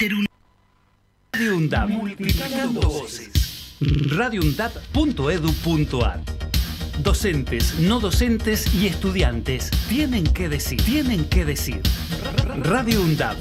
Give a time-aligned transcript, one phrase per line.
[0.00, 1.90] Radio UNDAP.
[1.90, 3.76] Multiplicando voces.
[4.16, 6.22] radioundap.edu.ar
[7.02, 11.82] Docentes, no docentes y estudiantes tienen que decir, tienen que decir.
[12.62, 13.36] Radio UNDAP.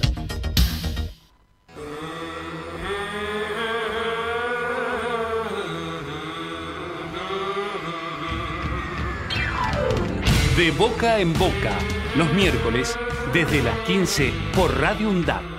[10.58, 11.72] De boca en boca,
[12.18, 12.98] los miércoles
[13.32, 15.59] desde las 15 por Radio UNDAP.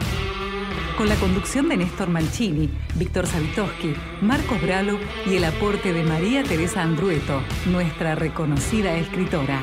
[1.01, 6.43] Con la conducción de Néstor Mancini, Víctor Savitoski, Marcos Bralo y el aporte de María
[6.43, 9.63] Teresa Andrueto, nuestra reconocida escritora.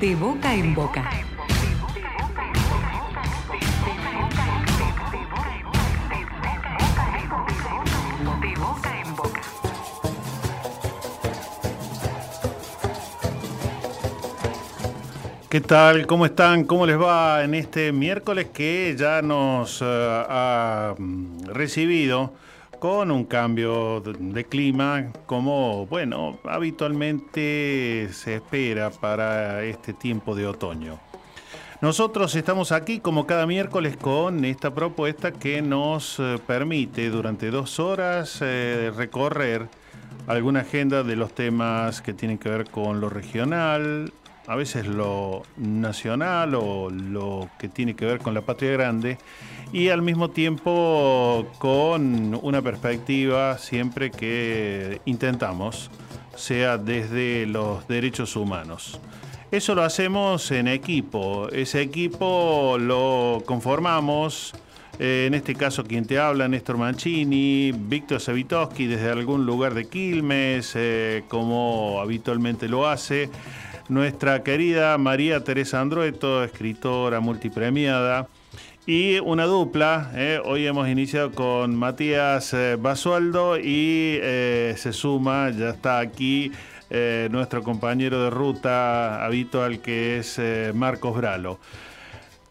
[0.00, 1.10] De boca en boca.
[15.52, 16.06] ¿Qué tal?
[16.06, 16.64] ¿Cómo están?
[16.64, 22.32] ¿Cómo les va en este miércoles que ya nos eh, ha mm, recibido
[22.78, 30.98] con un cambio de, clima como, bueno, habitualmente se espera para este tiempo de otoño?
[31.82, 37.78] Nosotros estamos aquí como cada miércoles con esta propuesta que nos eh, permite durante dos
[37.78, 39.68] horas eh, recorrer
[40.26, 44.12] alguna agenda de los temas que tienen que ver con lo regional,
[44.46, 49.18] a veces lo nacional o lo que tiene que ver con la patria grande
[49.72, 55.90] y al mismo tiempo con una perspectiva siempre que intentamos
[56.34, 59.00] sea desde los derechos humanos.
[59.50, 64.54] Eso lo hacemos en equipo, ese equipo lo conformamos,
[64.98, 69.88] eh, en este caso quien te habla, Néstor Mancini, Víctor Savitoski desde algún lugar de
[69.88, 73.28] Quilmes, eh, como habitualmente lo hace
[73.88, 78.28] nuestra querida María Teresa Andrueto, escritora multipremiada,
[78.86, 80.10] y una dupla.
[80.14, 86.52] eh, Hoy hemos iniciado con Matías eh, Basualdo y eh, se suma, ya está aquí
[87.30, 90.38] nuestro compañero de ruta habitual que es
[90.74, 91.58] Marcos Bralo.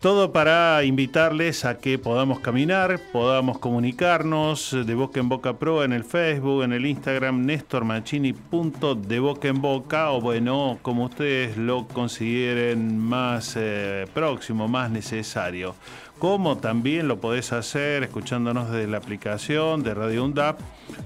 [0.01, 5.93] Todo para invitarles a que podamos caminar, podamos comunicarnos de boca en boca pro en
[5.93, 12.97] el Facebook, en el Instagram, de boca en boca, o bueno, como ustedes lo consideren
[12.97, 15.75] más eh, próximo, más necesario.
[16.17, 20.59] Como también lo podés hacer escuchándonos desde la aplicación de Radio UNDAP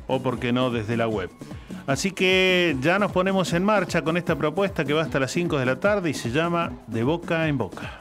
[0.07, 1.29] o, por qué no, desde la web.
[1.85, 5.59] Así que ya nos ponemos en marcha con esta propuesta que va hasta las 5
[5.59, 7.99] de la tarde y se llama De Boca en Boca.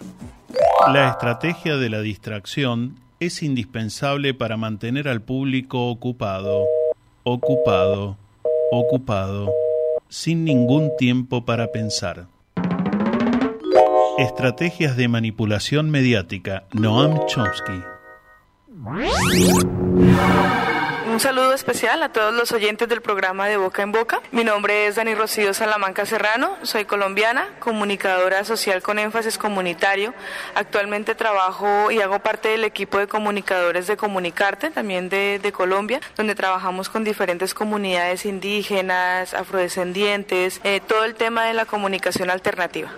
[0.92, 6.64] La estrategia de la distracción es indispensable para mantener al público ocupado,
[7.22, 8.16] ocupado,
[8.70, 9.52] ocupado,
[10.08, 12.26] sin ningún tiempo para pensar.
[14.18, 17.82] Estrategias de manipulación mediática, Noam Chomsky.
[21.14, 24.20] Un saludo especial a todos los oyentes del programa de Boca en Boca.
[24.32, 30.12] Mi nombre es Dani Rocío Salamanca Serrano, soy colombiana, comunicadora social con énfasis comunitario.
[30.56, 36.34] Actualmente trabajo y hago parte del equipo de comunicadores de Comunicarte, también de, Colombia, donde
[36.34, 42.90] trabajamos con diferentes comunidades indígenas, afrodescendientes, eh, todo el tema de la comunicación alternativa.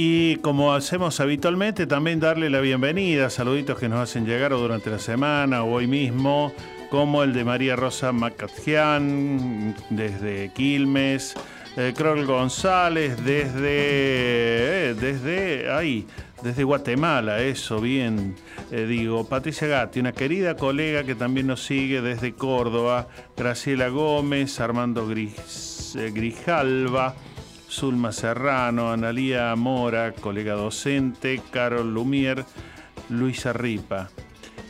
[0.00, 4.90] Y como hacemos habitualmente, también darle la bienvenida saluditos que nos hacen llegar o durante
[4.90, 6.52] la semana o hoy mismo,
[6.88, 11.34] como el de María Rosa Macatjian desde Quilmes,
[11.76, 11.92] eh,
[12.24, 15.68] González desde, eh, desde
[16.42, 18.36] desde Guatemala, eso bien,
[18.70, 24.60] eh, digo, Patricia Gatti, una querida colega que también nos sigue desde Córdoba, Graciela Gómez,
[24.60, 27.16] Armando Gris, eh, Grijalva,
[27.68, 32.44] Zulma Serrano, Analía Mora, colega docente, Carol Lumier,
[33.08, 34.08] Luisa Ripa.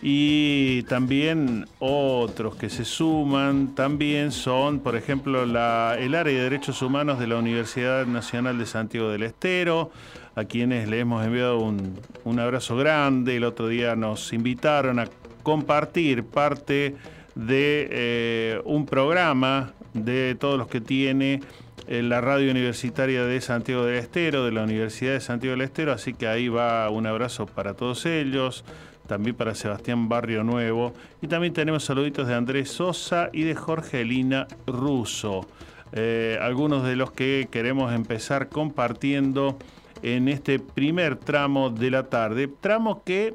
[0.00, 7.18] Y también otros que se suman, también son, por ejemplo, el área de Derechos Humanos
[7.18, 9.90] de la Universidad Nacional de Santiago del Estero,
[10.36, 13.36] a quienes le hemos enviado un, un abrazo grande.
[13.36, 15.08] El otro día nos invitaron a
[15.42, 16.94] compartir parte
[17.34, 21.40] de eh, un programa de todos los que tiene
[21.88, 26.12] la radio universitaria de Santiago del Estero, de la Universidad de Santiago del Estero, así
[26.12, 28.64] que ahí va un abrazo para todos ellos,
[29.06, 30.92] también para Sebastián Barrio Nuevo,
[31.22, 35.46] y también tenemos saluditos de Andrés Sosa y de Jorgelina Russo,
[35.92, 39.56] Eh, algunos de los que queremos empezar compartiendo
[40.02, 43.34] en este primer tramo de la tarde, tramo que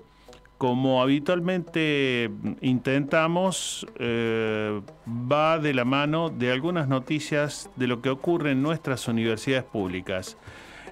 [0.58, 8.52] como habitualmente intentamos, eh, va de la mano de algunas noticias de lo que ocurre
[8.52, 10.38] en nuestras universidades públicas.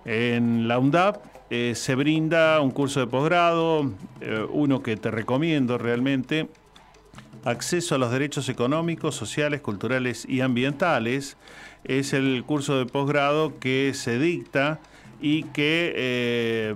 [0.04, 5.78] En la UNDAP eh, se brinda un curso de posgrado, eh, uno que te recomiendo
[5.78, 6.50] realmente,
[7.46, 11.38] acceso a los derechos económicos, sociales, culturales y ambientales.
[11.84, 14.80] Es el curso de posgrado que se dicta
[15.22, 16.76] y que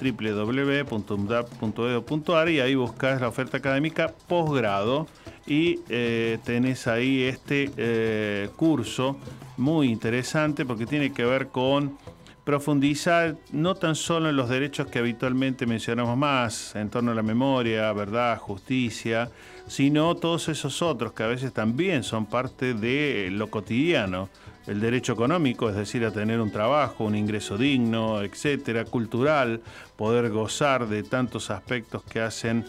[0.01, 5.07] www.umdap.edu.ar y ahí buscas la oferta académica posgrado
[5.45, 9.17] y eh, tenés ahí este eh, curso
[9.57, 11.97] muy interesante porque tiene que ver con
[12.43, 17.23] profundizar no tan solo en los derechos que habitualmente mencionamos más, en torno a la
[17.23, 19.29] memoria, verdad, justicia,
[19.67, 24.29] sino todos esos otros que a veces también son parte de lo cotidiano.
[24.67, 29.61] El derecho económico, es decir, a tener un trabajo, un ingreso digno, etcétera, cultural,
[29.97, 32.65] poder gozar de tantos aspectos que hacen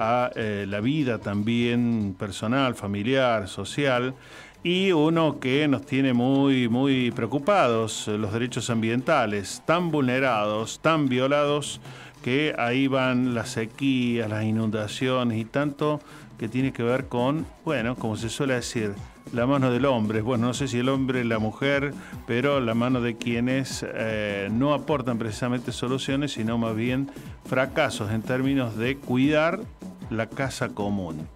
[0.00, 4.14] a eh, la vida también personal, familiar, social
[4.62, 11.80] y uno que nos tiene muy, muy preocupados, los derechos ambientales, tan vulnerados, tan violados,
[12.22, 16.00] que ahí van las sequías, las inundaciones y tanto
[16.38, 18.94] que tiene que ver con, bueno, como se suele decir,
[19.32, 20.20] la mano del hombre.
[20.20, 21.92] Bueno, no sé si el hombre, la mujer,
[22.26, 27.10] pero la mano de quienes eh, no aportan precisamente soluciones, sino más bien
[27.44, 29.60] fracasos en términos de cuidar
[30.10, 31.26] la casa común.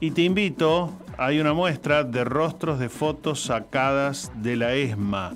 [0.00, 5.34] Y te invito, hay una muestra de rostros de fotos sacadas de la ESMA,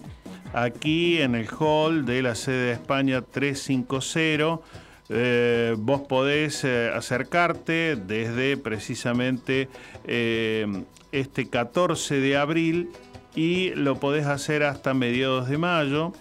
[0.52, 4.60] aquí en el hall de la sede de España 350.
[5.08, 9.68] Eh, vos podés eh, acercarte desde precisamente
[10.04, 12.90] eh, este 14 de abril
[13.34, 16.12] y lo podés hacer hasta mediados de mayo.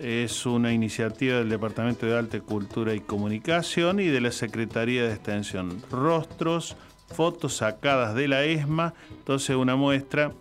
[0.00, 5.12] Es una iniciativa del Departamento de Arte, Cultura y Comunicación y de la Secretaría de
[5.12, 5.80] Extensión.
[5.90, 6.76] Rostros
[7.08, 10.32] fotos sacadas de la ESMA, entonces una muestra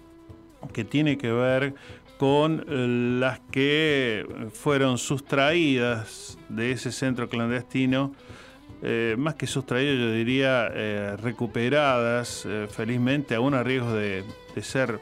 [0.73, 1.73] que tiene que ver
[2.17, 8.13] con eh, las que fueron sustraídas de ese centro clandestino,
[8.81, 14.23] eh, más que sustraídas yo diría eh, recuperadas felizmente, aún a riesgo de,
[14.55, 14.99] de ser,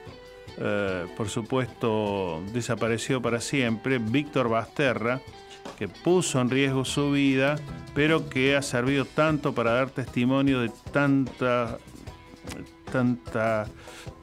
[1.17, 5.19] por supuesto, desaparecido para siempre, Víctor Basterra,
[5.77, 7.55] que puso en riesgo su vida,
[7.93, 11.77] pero que ha servido tanto para dar testimonio de tanta,
[12.91, 13.67] tanta,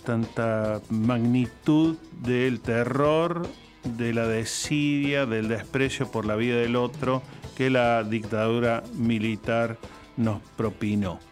[0.05, 3.49] tanta magnitud del terror,
[3.85, 7.23] de la desidia, del desprecio por la vida del otro
[7.57, 9.79] que la dictadura militar
[10.17, 11.32] nos propinó.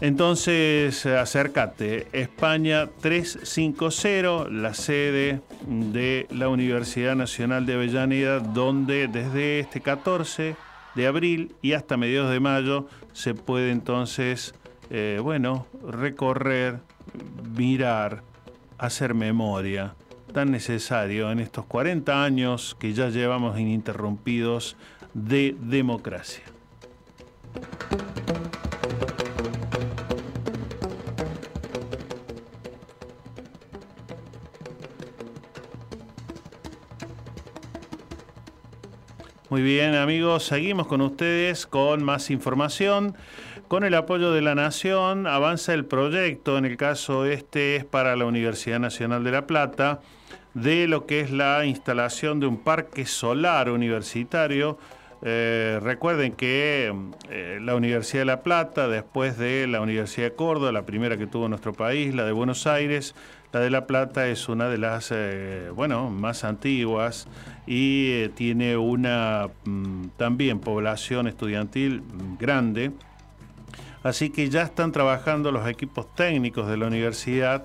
[0.00, 9.80] Entonces, acércate, España 350, la sede de la Universidad Nacional de Avellaneda, donde desde este
[9.80, 10.54] 14
[10.94, 14.54] de abril y hasta mediados de mayo se puede entonces,
[14.90, 16.80] eh, bueno, recorrer,
[17.56, 18.22] mirar,
[18.76, 19.94] hacer memoria,
[20.34, 24.76] tan necesario en estos 40 años que ya llevamos ininterrumpidos
[25.14, 26.44] de democracia.
[39.56, 43.14] Muy bien amigos, seguimos con ustedes con más información.
[43.68, 48.16] Con el apoyo de la Nación avanza el proyecto, en el caso este es para
[48.16, 50.02] la Universidad Nacional de La Plata,
[50.52, 54.76] de lo que es la instalación de un parque solar universitario.
[55.22, 56.94] Eh, recuerden que
[57.30, 61.26] eh, la Universidad de La Plata, después de la Universidad de Córdoba, la primera que
[61.26, 63.14] tuvo nuestro país, la de Buenos Aires,
[63.56, 67.26] la de La Plata es una de las, eh, bueno, más antiguas
[67.66, 72.02] y eh, tiene una mm, también población estudiantil
[72.38, 72.92] grande.
[74.02, 77.64] Así que ya están trabajando los equipos técnicos de la universidad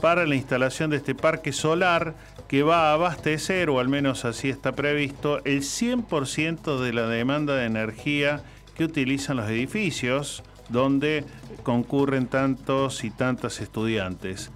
[0.00, 2.14] para la instalación de este parque solar
[2.46, 7.56] que va a abastecer, o al menos así está previsto, el 100% de la demanda
[7.56, 8.44] de energía
[8.76, 11.24] que utilizan los edificios donde
[11.64, 14.52] concurren tantos y tantas estudiantes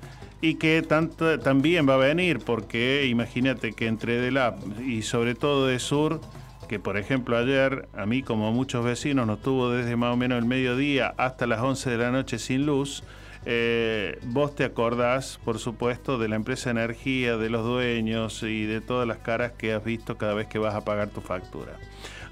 [0.46, 4.54] y que también va a venir, porque imagínate que entre de la
[4.86, 6.20] y sobre todo de Sur,
[6.68, 10.38] que por ejemplo ayer a mí como muchos vecinos nos tuvo desde más o menos
[10.38, 13.02] el mediodía hasta las 11 de la noche sin luz,
[13.44, 18.80] eh, vos te acordás, por supuesto, de la empresa energía, de los dueños y de
[18.80, 21.72] todas las caras que has visto cada vez que vas a pagar tu factura.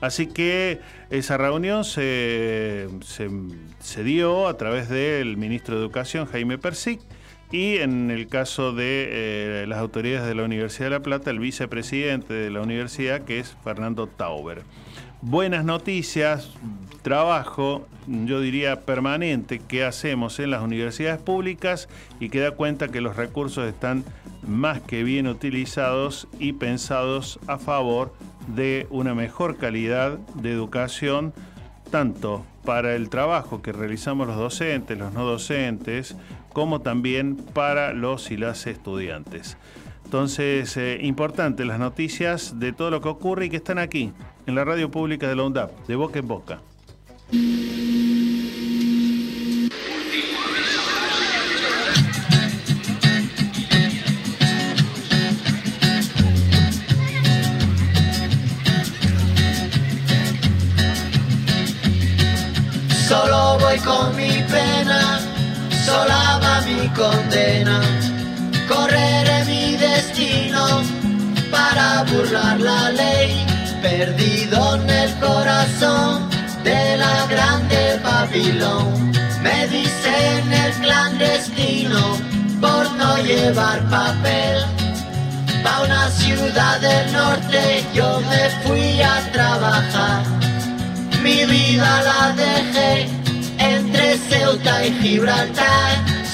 [0.01, 0.81] Así que
[1.11, 3.29] esa reunión se, se,
[3.81, 7.01] se dio a través del ministro de Educación, Jaime Persic,
[7.55, 11.39] y en el caso de eh, las autoridades de la Universidad de La Plata, el
[11.39, 14.63] vicepresidente de la universidad, que es Fernando Tauber.
[15.23, 16.51] Buenas noticias,
[17.03, 23.01] trabajo, yo diría permanente, que hacemos en las universidades públicas y que da cuenta que
[23.01, 24.05] los recursos están
[24.45, 28.13] más que bien utilizados y pensados a favor
[28.49, 31.33] de una mejor calidad de educación,
[31.93, 36.17] tanto para el trabajo que realizamos los docentes, los no docentes,
[36.55, 39.59] como también para los y las estudiantes.
[40.05, 44.13] Entonces, eh, importante las noticias de todo lo que ocurre y que están aquí,
[44.47, 46.61] en la radio pública de la UNDAP, de boca en boca.
[63.09, 65.21] Solo voy con mi pena,
[65.85, 66.44] sola
[66.85, 67.81] mi condena.
[68.69, 70.83] Correré mi destino
[71.51, 73.47] para burlar la ley,
[73.83, 76.29] perdido en el corazón
[76.63, 79.13] de la grande Babilón.
[79.43, 82.03] Me dicen el clandestino
[82.61, 84.65] por no llevar papel.
[85.63, 90.23] Pa' una ciudad del norte yo me fui a trabajar.
[91.23, 93.09] Mi vida la dejé
[93.59, 96.24] entre Ceuta y Gibraltar.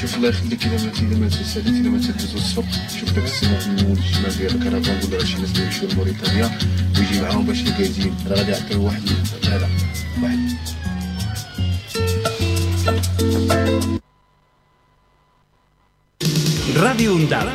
[0.00, 3.58] شوف الله يخليك الى ما الى ما تسالي الى ما تهز الصبح شوف داك السنه
[3.58, 6.58] في المول الشمال ديال الكرفان نقول له شي ناس اللي يمشيو لموريتانيا
[6.98, 9.02] ويجي معاهم باش الكازين راه غادي يعطيو واحد
[9.44, 9.68] هذا
[10.22, 10.56] واحد
[16.76, 17.48] Radio UNDAB.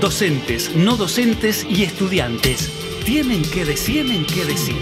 [0.00, 2.68] Docentes, no docentes y estudiantes
[3.04, 4.76] tienen que decir, tienen que decir.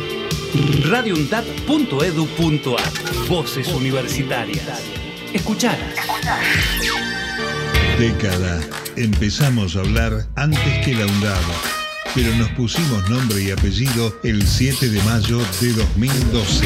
[0.91, 2.93] radioundab.edu.ar
[3.29, 5.00] Voces universitarias.
[5.34, 5.96] Escuchalas.
[7.98, 8.60] Década.
[8.98, 11.42] Empezamos a hablar antes que la UNDAB,
[12.14, 16.66] pero nos pusimos nombre y apellido el 7 de mayo de 2012.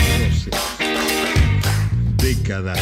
[2.17, 2.73] Década.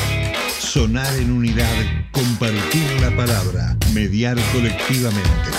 [0.59, 5.49] Sonar en unidad, compartir la palabra, mediar colectivamente.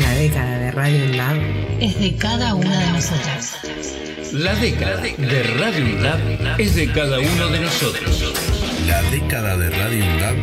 [0.00, 1.36] La década de Radio UNDAB
[1.80, 3.56] es de cada una de nosotras.
[4.32, 8.55] La década de Radio UNDAB es de cada uno de nosotros.
[8.86, 10.36] La década de Radio UNDAB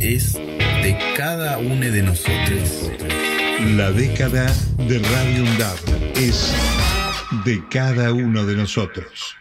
[0.00, 2.90] es de cada uno de nosotros.
[3.76, 4.46] La década
[4.78, 6.52] de Radio UNDAB es
[7.44, 9.36] de cada uno de nosotros.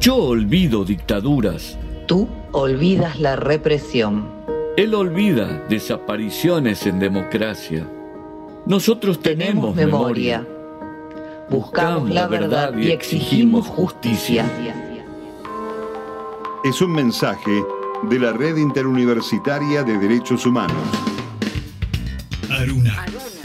[0.00, 1.78] Yo olvido dictaduras.
[2.06, 4.26] Tú olvidas la represión.
[4.78, 7.86] Él olvida desapariciones en democracia.
[8.64, 10.38] Nosotros tenemos, memoria.
[10.38, 10.54] memoria.
[11.50, 14.46] Buscamos la verdad y exigimos justicia.
[16.64, 17.62] Es un mensaje
[18.04, 20.78] de la Red Interuniversitaria de Derechos Humanos.
[22.48, 23.04] Aruna,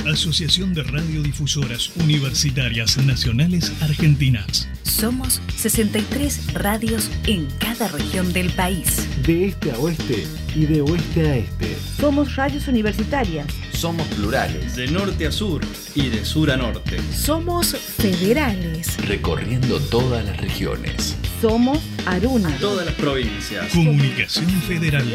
[0.09, 4.69] Asociación de Radiodifusoras Universitarias Nacionales Argentinas.
[4.83, 9.05] Somos 63 radios en cada región del país.
[9.27, 11.75] De este a oeste y de oeste a este.
[11.99, 13.47] Somos radios universitarias.
[13.73, 14.77] Somos plurales.
[14.77, 15.61] De norte a sur
[15.93, 16.97] y de sur a norte.
[17.11, 18.95] Somos federales.
[19.05, 21.18] Recorriendo todas las regiones.
[21.41, 22.53] Somos Aruna.
[22.59, 23.71] Todas las provincias.
[23.71, 25.05] Comunicación Federal.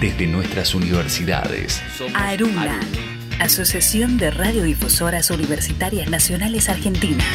[0.00, 1.82] Desde nuestras universidades.
[2.14, 2.80] Aruna.
[3.38, 7.26] Asociación de Radiodifusoras Universitarias Nacionales Argentinas.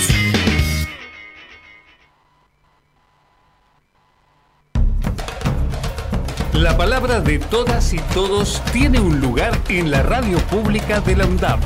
[6.53, 11.27] La palabra de todas y todos tiene un lugar en la radio pública de la
[11.27, 11.59] UNDAP.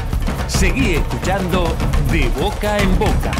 [0.47, 1.73] Seguí escuchando
[2.11, 3.31] De Boca en Boca.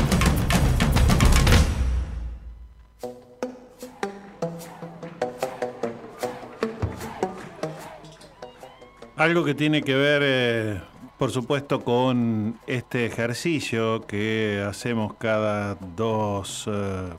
[9.15, 10.81] Algo que tiene que ver, eh,
[11.19, 17.09] por supuesto, con este ejercicio que hacemos cada dos, eh,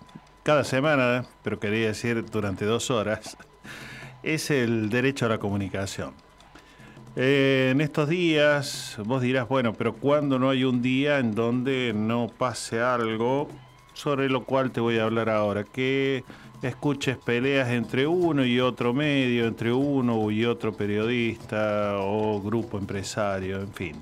[0.42, 3.36] cada semana, pero quería decir durante dos horas,
[4.24, 6.14] es el derecho a la comunicación.
[7.14, 11.92] Eh, en estos días, vos dirás, bueno, pero ¿cuándo no hay un día en donde
[11.94, 13.48] no pase algo
[13.92, 15.62] sobre lo cual te voy a hablar ahora?
[15.62, 16.24] Que
[16.68, 23.60] escuches peleas entre uno y otro medio, entre uno y otro periodista o grupo empresario,
[23.60, 23.96] en fin.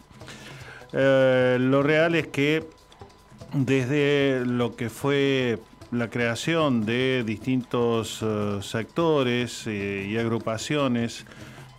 [0.92, 2.64] Eh, lo real es que
[3.52, 5.58] desde lo que fue
[5.90, 11.26] la creación de distintos eh, sectores eh, y agrupaciones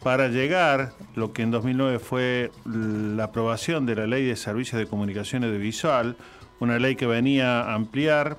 [0.04, 4.86] para llegar lo que en 2009 fue la aprobación de la Ley de Servicios de
[4.86, 6.18] Comunicación Audiovisual,
[6.60, 8.38] una ley que venía a ampliar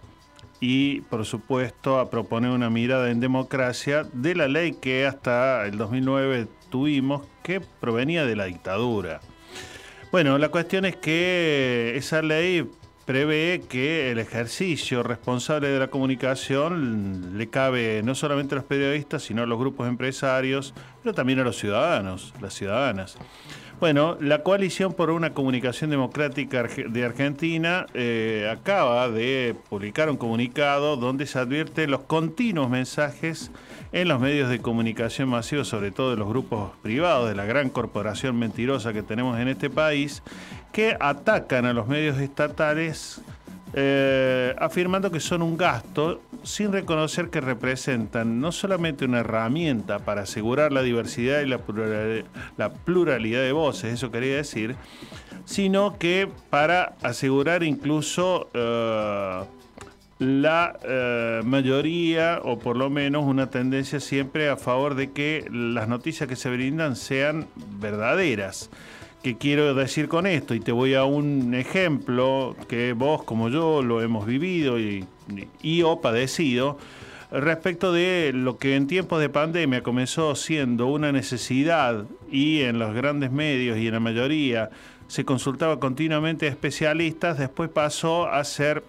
[0.60, 5.76] y, por supuesto, a proponer una mirada en democracia de la ley que hasta el
[5.76, 9.20] 2009 tuvimos, que provenía de la dictadura.
[10.10, 12.68] Bueno, la cuestión es que esa ley
[13.04, 19.22] prevé que el ejercicio responsable de la comunicación le cabe no solamente a los periodistas,
[19.22, 23.16] sino a los grupos empresarios, pero también a los ciudadanos, las ciudadanas.
[23.80, 30.96] Bueno, la coalición por una comunicación democrática de Argentina eh, acaba de publicar un comunicado
[30.96, 33.50] donde se advierte los continuos mensajes
[33.92, 37.68] en los medios de comunicación masivos, sobre todo de los grupos privados, de la gran
[37.68, 40.22] corporación mentirosa que tenemos en este país,
[40.72, 43.20] que atacan a los medios estatales
[43.76, 50.22] eh, afirmando que son un gasto sin reconocer que representan no solamente una herramienta para
[50.22, 51.58] asegurar la diversidad y la
[52.72, 54.76] pluralidad, de voces, eso quería decir,
[55.44, 59.42] sino que para asegurar incluso eh,
[60.18, 65.88] la eh, mayoría o por lo menos una tendencia siempre a favor de que las
[65.88, 67.48] noticias que se brindan sean
[67.80, 68.70] verdaderas.
[69.24, 70.54] ¿Qué quiero decir con esto?
[70.54, 75.06] Y te voy a un ejemplo que vos como yo lo hemos vivido y,
[75.62, 76.76] y o padecido
[77.32, 82.94] respecto de lo que en tiempos de pandemia comenzó siendo una necesidad y en los
[82.94, 84.68] grandes medios y en la mayoría
[85.08, 88.84] se consultaba continuamente a especialistas, después pasó a ser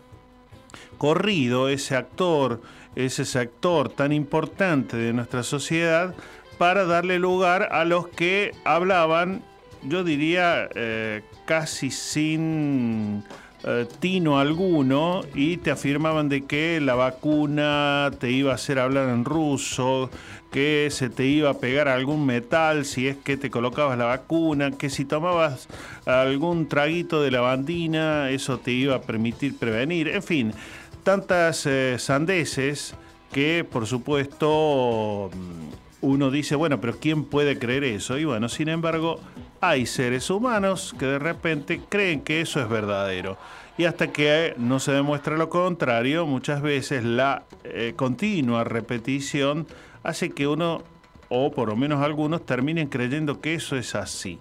[0.97, 2.61] corrido ese actor,
[2.97, 6.13] ese sector tan importante de nuestra sociedad
[6.57, 9.41] para darle lugar a los que hablaban
[9.87, 13.23] yo diría, eh, casi sin
[13.67, 19.09] eh, tino alguno y te afirmaban de que la vacuna te iba a hacer hablar
[19.09, 20.11] en ruso,
[20.51, 24.69] que se te iba a pegar algún metal si es que te colocabas la vacuna,
[24.69, 25.67] que si tomabas
[26.05, 30.53] algún traguito de lavandina eso te iba a permitir prevenir, en fin,
[31.03, 32.93] tantas eh, sandeces
[33.31, 35.31] que por supuesto
[36.01, 38.19] uno dice, bueno, pero ¿quién puede creer eso?
[38.19, 39.19] Y bueno, sin embargo,
[39.61, 43.37] hay seres humanos que de repente creen que eso es verdadero.
[43.77, 49.67] Y hasta que no se demuestra lo contrario, muchas veces la eh, continua repetición
[50.03, 50.81] hace que uno,
[51.29, 54.39] o por lo menos algunos, terminen creyendo que eso es así.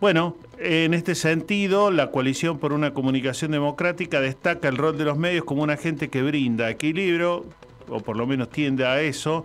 [0.00, 5.18] Bueno, en este sentido, la coalición por una comunicación democrática destaca el rol de los
[5.18, 7.44] medios como un agente que brinda equilibrio,
[7.90, 9.44] o por lo menos tiende a eso,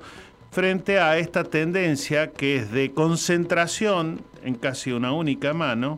[0.55, 5.97] frente a esta tendencia que es de concentración en casi una única mano.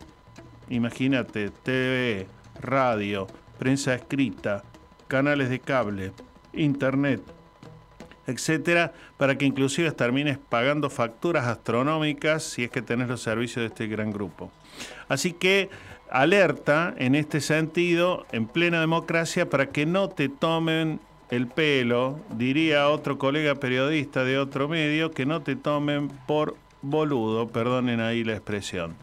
[0.68, 2.26] Imagínate, TV,
[2.60, 3.28] radio,
[3.60, 4.64] prensa escrita,
[5.08, 6.12] canales de cable,
[6.54, 7.22] internet,
[8.26, 13.68] etcétera, para que inclusive termines pagando facturas astronómicas si es que tenés los servicios de
[13.68, 14.52] este gran grupo.
[15.08, 15.70] Así que
[16.10, 22.90] alerta en este sentido, en plena democracia, para que no te tomen el pelo, diría
[22.90, 28.34] otro colega periodista de otro medio, que no te tomen por boludo, perdonen ahí la
[28.34, 28.96] expresión.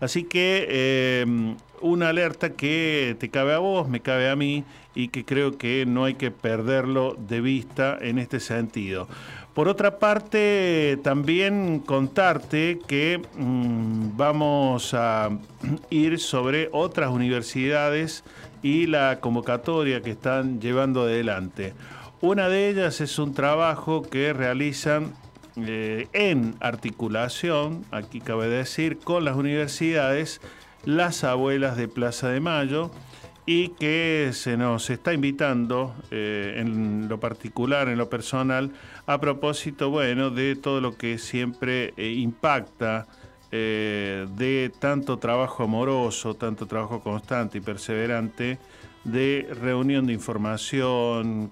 [0.00, 4.64] Así que eh, una alerta que te cabe a vos, me cabe a mí
[4.94, 9.08] y que creo que no hay que perderlo de vista en este sentido.
[9.54, 15.30] Por otra parte, también contarte que mm, vamos a
[15.90, 18.24] ir sobre otras universidades
[18.62, 21.74] y la convocatoria que están llevando adelante.
[22.20, 25.14] Una de ellas es un trabajo que realizan
[25.56, 30.40] eh, en articulación, aquí cabe decir, con las universidades,
[30.84, 32.90] las abuelas de Plaza de Mayo
[33.46, 38.72] y que se nos está invitando eh, en lo particular, en lo personal,
[39.06, 43.06] a propósito, bueno, de todo lo que siempre eh, impacta
[43.50, 48.58] de tanto trabajo amoroso, tanto trabajo constante y perseverante,
[49.04, 51.50] de reunión de información,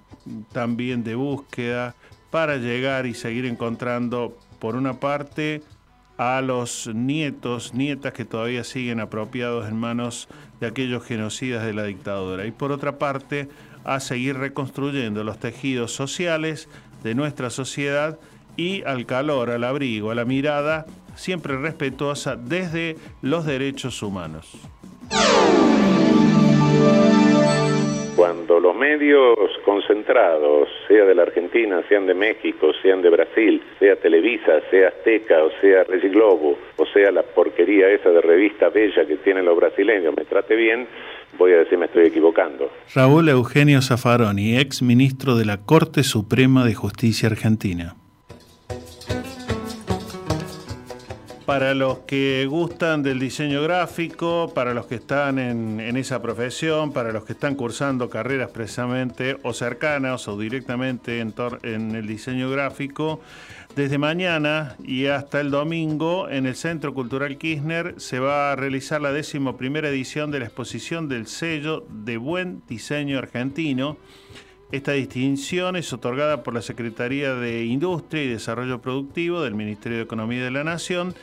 [0.52, 1.94] también de búsqueda,
[2.30, 5.62] para llegar y seguir encontrando, por una parte,
[6.18, 10.28] a los nietos, nietas que todavía siguen apropiados en manos
[10.61, 12.44] de aquellos genocidas de la dictadura.
[12.44, 13.48] Y por otra parte,
[13.84, 16.68] a seguir reconstruyendo los tejidos sociales
[17.04, 18.18] de nuestra sociedad
[18.56, 20.87] y al calor, al abrigo, a la mirada
[21.18, 24.57] siempre respetuosa desde los derechos humanos
[28.18, 33.94] cuando los medios concentrados, sea de la Argentina, sean de México, sean de Brasil, sea
[33.94, 39.18] Televisa, sea Azteca, o sea Globo, o sea la porquería esa de revista bella que
[39.18, 40.88] tienen los brasileños, me trate bien,
[41.38, 42.68] voy a decir me estoy equivocando.
[42.92, 47.94] Raúl Eugenio Zaffaroni, ex ministro de la Corte Suprema de Justicia Argentina.
[51.48, 57.11] Para los que gustan del diseño gráfico, para los que están en, esa profesión, para
[57.11, 61.32] los que están cursando carreras precisamente o cercanas o directamente en,
[61.62, 63.22] en, el diseño gráfico,
[63.74, 69.00] desde mañana y hasta el domingo en el Centro Cultural Kirchner se va a realizar
[69.00, 73.96] la décimo primera edición de la exposición del sello de buen diseño argentino.
[74.70, 80.04] Esta distinción es otorgada por la Secretaría de Industria y Desarrollo Productivo del Ministerio de
[80.04, 81.14] Economía de la Nación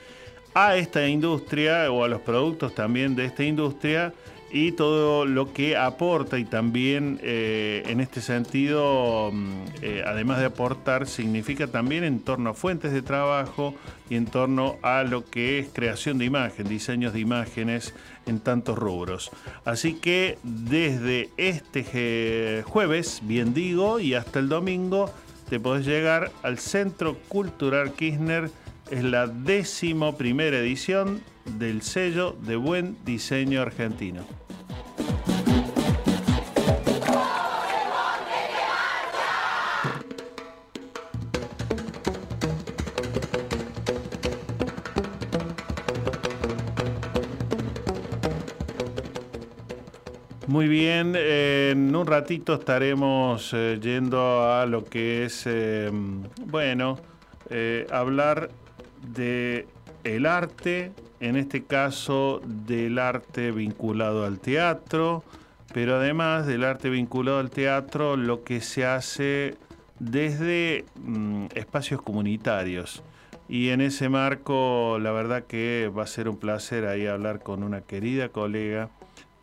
[0.56, 4.14] a esta industria o a los productos también de esta industria
[4.52, 10.46] y todo lo que aporta y también eh, en este sentido, mm, eh, además de
[10.46, 13.76] aportar, significa también en torno a fuentes de trabajo
[14.10, 17.94] y en torno a lo que es creación de imagen, diseños de imágenes
[18.26, 19.32] en tantos rubros.
[19.66, 25.12] Así que desde este jueves, bien digo, y hasta el domingo,
[25.50, 28.50] te podés llegar al Centro Cultural Kirchner
[28.90, 31.22] es la décimo primera edición
[31.58, 34.26] del sello de buen diseño argentino.
[50.48, 55.90] Muy bien, en un ratito estaremos eh, yendo a lo que es, eh,
[56.46, 56.98] bueno,
[57.50, 58.50] eh, hablar
[59.16, 59.68] de
[60.04, 65.24] el arte, en este caso del arte vinculado al teatro,
[65.74, 69.56] pero además del arte vinculado al teatro, lo que se hace
[70.00, 73.04] desde mm, espacios comunitarios.
[73.48, 77.64] Y en ese marco, la verdad que va a ser un placer ahí hablar con
[77.64, 78.90] una querida colega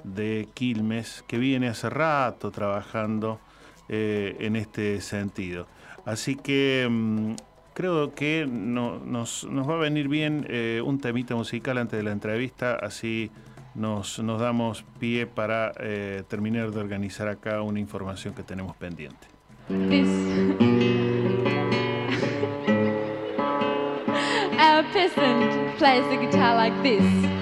[0.05, 3.39] de Quilmes que viene hace rato trabajando
[3.89, 5.67] eh, en este sentido.
[6.05, 7.35] Así que mm,
[7.75, 12.75] creo que nos, va a venir bien eh, un temita musical antes de la entrevista,
[12.75, 13.31] así
[13.75, 19.27] nos, damos pie para eh, terminar de organizar acá una información que tenemos pendiente.
[25.83, 27.42] plays the guitar like this.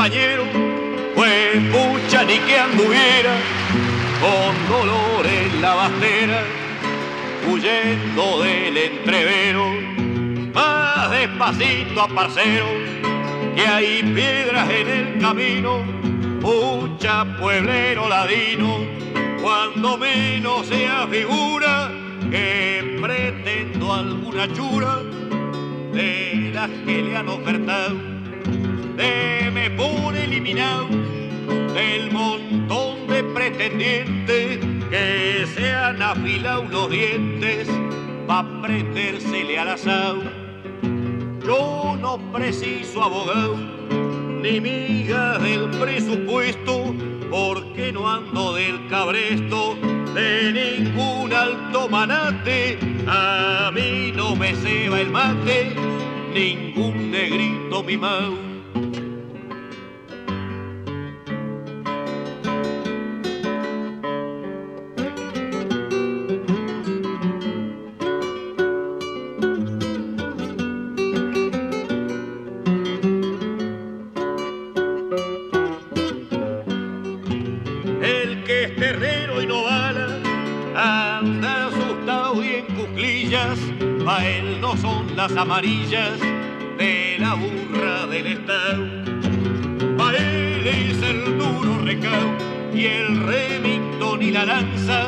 [0.00, 0.44] Compañero,
[1.14, 3.36] pues pucha ni que anduviera
[4.18, 6.42] con dolor en la bastera,
[7.46, 9.66] huyendo del entrevero,
[10.54, 12.64] más despacito a parcero,
[13.54, 15.82] que hay piedras en el camino,
[16.40, 18.78] pucha pueblero ladino,
[19.42, 21.90] cuando menos sea figura
[22.30, 25.02] que pretendo alguna chura
[25.92, 28.09] de las que le han ofertado
[28.96, 30.88] me pone eliminado
[31.74, 34.58] del montón de pretendientes
[34.90, 37.68] que se han afilado los dientes
[38.26, 40.22] pa' prendérsele al asado.
[41.44, 43.56] Yo no preciso abogado
[44.42, 46.94] ni miga del presupuesto
[47.30, 49.76] porque no ando del cabresto
[50.14, 52.78] de ningún alto manate.
[53.06, 55.74] A mí no me ceba el mate
[56.32, 58.49] ningún negrito mimao.
[84.26, 86.18] Él no son las amarillas
[86.78, 88.86] de la burra del estado.
[89.96, 92.36] Pa' él es el duro recao
[92.74, 95.06] y el remito ni la lanza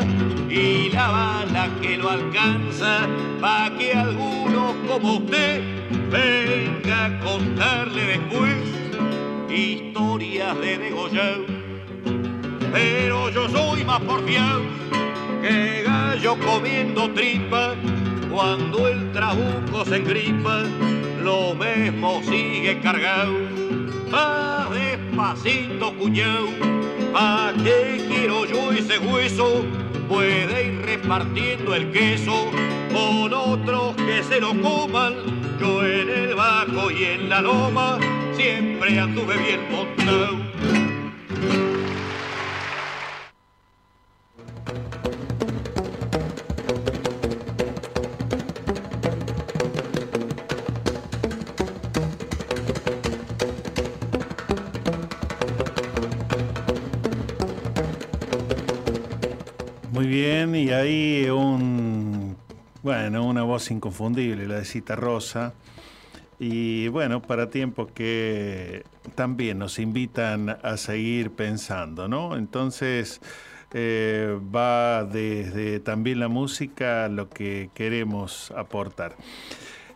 [0.48, 3.06] y la bala que lo alcanza
[3.40, 5.62] pa' que alguno como usted
[6.10, 8.56] venga a contarle después
[9.50, 11.62] historias de degollado
[12.72, 14.62] pero yo soy más porfiado
[15.42, 17.74] que gallo comiendo tripa.
[18.32, 20.62] Cuando el trabuco se engripa,
[21.22, 23.34] lo mismo sigue cargado.
[24.12, 26.46] Va despacito, cuñado,
[27.12, 29.66] ¿pa' qué quiero yo ese hueso?
[30.08, 32.50] Puede ir repartiendo el queso
[32.90, 35.14] con otros que se lo coman.
[35.60, 37.98] Yo en el bajo y en la loma
[38.34, 40.51] siempre anduve bien montado.
[63.10, 65.54] Una voz inconfundible, la de Cita Rosa.
[66.38, 68.84] Y bueno, para tiempos que
[69.14, 72.36] también nos invitan a seguir pensando, ¿no?
[72.36, 73.20] Entonces
[73.72, 79.16] eh, va desde también la música lo que queremos aportar.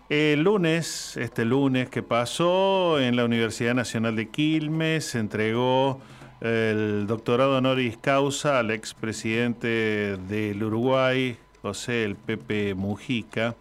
[0.09, 6.01] El lunes, este lunes que pasó en la Universidad Nacional de Quilmes, se entregó
[6.41, 13.57] el doctorado honoris causa al expresidente del Uruguay, José el Pepe Mujica,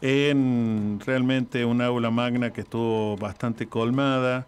[0.00, 4.46] en realmente un aula magna que estuvo bastante colmada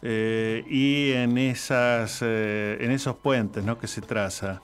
[0.00, 3.76] eh, y en, esas, eh, en esos puentes ¿no?
[3.76, 4.62] que se traza.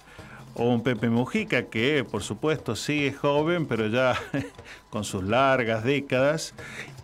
[0.54, 4.14] O un Pepe Mujica que por supuesto sigue joven, pero ya
[4.90, 6.54] con sus largas décadas,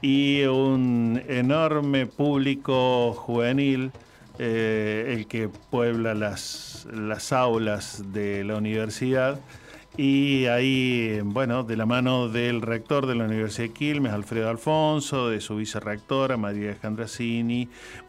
[0.02, 3.90] y un enorme público juvenil
[4.38, 9.40] eh, el que puebla las, las aulas de la universidad.
[9.98, 15.30] Y ahí, bueno, de la mano del rector de la Universidad de Quilmes, Alfredo Alfonso,
[15.30, 17.06] de su vicerrectora, María Alejandra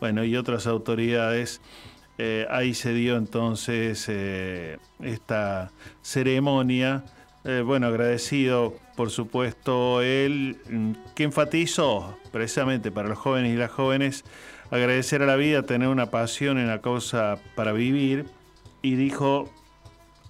[0.02, 1.62] bueno, y otras autoridades,
[2.18, 5.72] eh, ahí se dio entonces eh, esta
[6.02, 7.06] ceremonia.
[7.46, 13.72] Eh, bueno, agradecido, por supuesto, él, mm, que enfatizó precisamente para los jóvenes y las
[13.72, 14.26] jóvenes
[14.72, 18.26] agradecer a la vida, tener una pasión en la causa para vivir
[18.82, 19.50] y dijo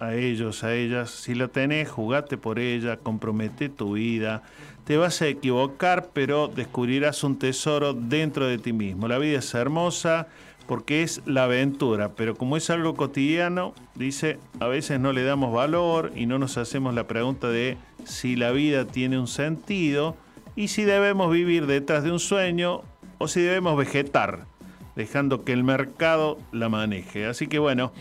[0.00, 4.42] a ellos, a ellas, si la tenés, jugate por ella, compromete tu vida,
[4.84, 9.08] te vas a equivocar, pero descubrirás un tesoro dentro de ti mismo.
[9.08, 10.28] La vida es hermosa
[10.66, 15.52] porque es la aventura, pero como es algo cotidiano, dice, a veces no le damos
[15.52, 20.16] valor y no nos hacemos la pregunta de si la vida tiene un sentido
[20.56, 22.82] y si debemos vivir detrás de un sueño
[23.16, 24.46] o si debemos vegetar,
[24.94, 27.26] dejando que el mercado la maneje.
[27.26, 27.92] Así que bueno,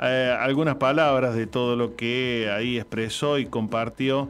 [0.00, 4.28] eh, algunas palabras de todo lo que ahí expresó y compartió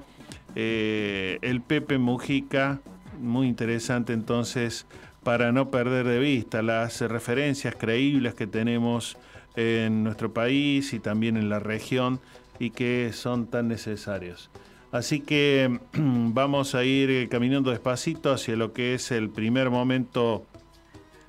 [0.55, 2.81] eh, el Pepe Mujica,
[3.21, 4.87] muy interesante entonces
[5.23, 9.19] para no perder de vista las referencias creíbles que tenemos
[9.57, 12.21] en nuestro país y también en la región
[12.59, 14.51] y que son tan necesarios.
[14.91, 20.47] Así que vamos a ir caminando despacito hacia lo que es el primer momento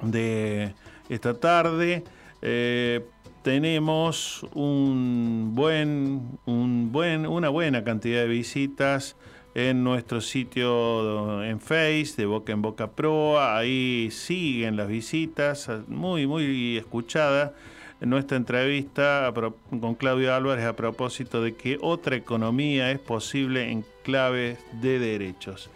[0.02, 0.74] de
[1.10, 2.04] esta tarde.
[2.42, 3.04] Eh,
[3.42, 9.16] tenemos un buen, un buen, una buena cantidad de visitas
[9.56, 13.42] en nuestro sitio en Face de Boca en Boca Pro.
[13.42, 17.54] Ahí siguen las visitas, muy, muy escuchada
[18.02, 19.34] nuestra entrevista
[19.70, 25.70] con Claudio Álvarez a propósito de que otra economía es posible en clave de derechos.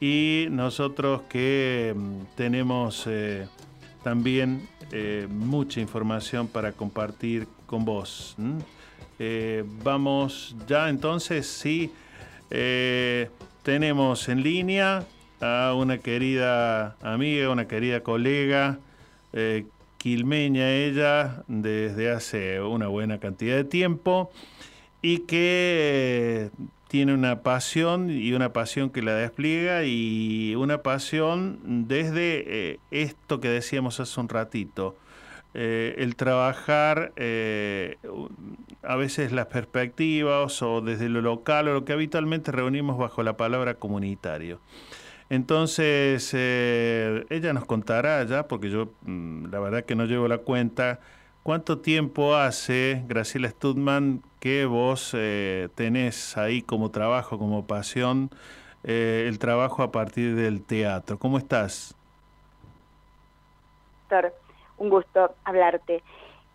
[0.00, 3.48] Y nosotros que mm, tenemos eh,
[4.02, 8.36] también eh, mucha información para compartir con vos.
[9.18, 11.92] Eh, vamos ya entonces, sí,
[13.62, 15.04] tenemos en línea
[15.40, 18.78] a una querida amiga, una querida colega,
[19.98, 24.30] quilmeña ella desde hace una buena cantidad de tiempo
[25.02, 26.50] y que
[26.94, 33.40] tiene una pasión y una pasión que la despliega y una pasión desde eh, esto
[33.40, 34.94] que decíamos hace un ratito,
[35.54, 37.96] eh, el trabajar eh,
[38.84, 43.36] a veces las perspectivas o desde lo local o lo que habitualmente reunimos bajo la
[43.36, 44.60] palabra comunitario.
[45.30, 51.00] Entonces, ella nos contará ya, porque yo mm, la verdad que no llevo la cuenta,
[51.44, 58.30] cuánto tiempo hace, Graciela Studman, que vos eh, tenés ahí como trabajo, como pasión,
[58.82, 61.18] eh, el trabajo a partir del teatro.
[61.18, 61.94] ¿Cómo estás?
[64.78, 66.02] Un gusto hablarte.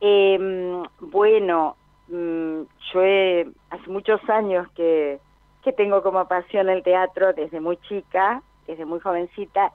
[0.01, 1.75] Em, bueno,
[2.07, 2.61] mm,
[2.93, 3.01] yo
[3.69, 5.19] hace muchos años que,
[5.63, 9.71] que tengo como pasión el teatro desde muy chica, desde muy jovencita,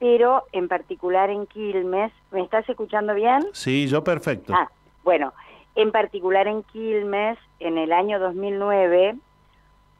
[0.00, 3.46] pero en particular en Quilmes, ¿me estás escuchando bien?
[3.52, 4.54] Sí, yo perfecto.
[4.56, 4.70] Ah,
[5.04, 5.34] bueno,
[5.74, 9.14] en particular en Quilmes, en el año 2009,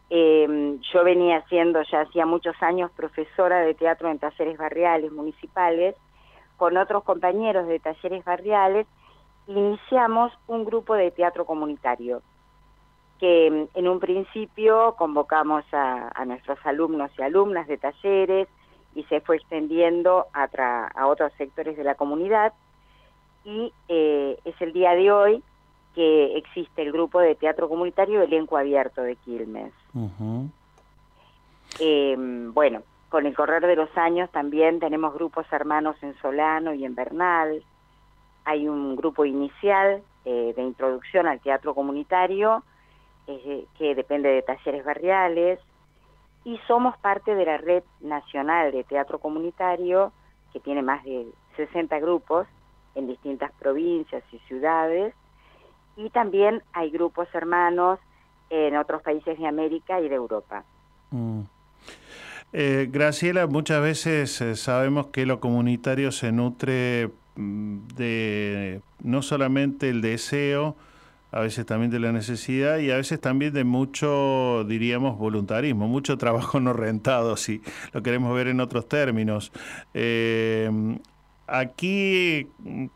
[0.09, 5.95] em, yo venía siendo ya hacía muchos años profesora de teatro en talleres barriales municipales,
[6.57, 8.87] con otros compañeros de talleres barriales,
[9.49, 12.23] iniciamos un grupo de teatro comunitario,
[13.19, 18.49] que em, en un principio convocamos a, nuestros alumnos y alumnas de talleres
[18.95, 20.49] y se fue extendiendo a,
[20.95, 22.53] a otros sectores de la comunidad,
[23.45, 25.43] y eh, es el día de hoy
[25.95, 29.73] que existe el grupo de teatro comunitario Elenco Abierto de Quilmes.
[31.79, 36.85] Em, bueno, con el correr de los años también tenemos grupos hermanos en Solano y
[36.85, 37.63] en Bernal.
[38.45, 42.63] Hay un grupo inicial eh, de introducción al teatro comunitario
[43.27, 45.59] eh, que depende de talleres barriales
[46.45, 50.13] y somos parte de la red nacional de teatro comunitario
[50.53, 51.27] que tiene más de
[51.57, 52.47] 60 grupos
[52.95, 55.15] en distintas provincias y ciudades
[55.97, 57.99] y también hay grupos hermanos
[58.49, 60.65] en otros países de América y de Europa.
[61.11, 61.43] Mm.
[62.53, 69.89] Eh, Graciela, muchas veces eh, sabemos que lo comunitario se nutre mm, de no solamente
[69.89, 70.75] el deseo,
[71.33, 76.19] a veces también de la necesidad y a veces también de mucho, diríamos, voluntarismo, mucho
[76.19, 77.63] trabajo no rentado, si
[77.93, 79.53] lo queremos ver en otros términos.
[79.95, 80.71] Eh,
[81.47, 82.49] aquí,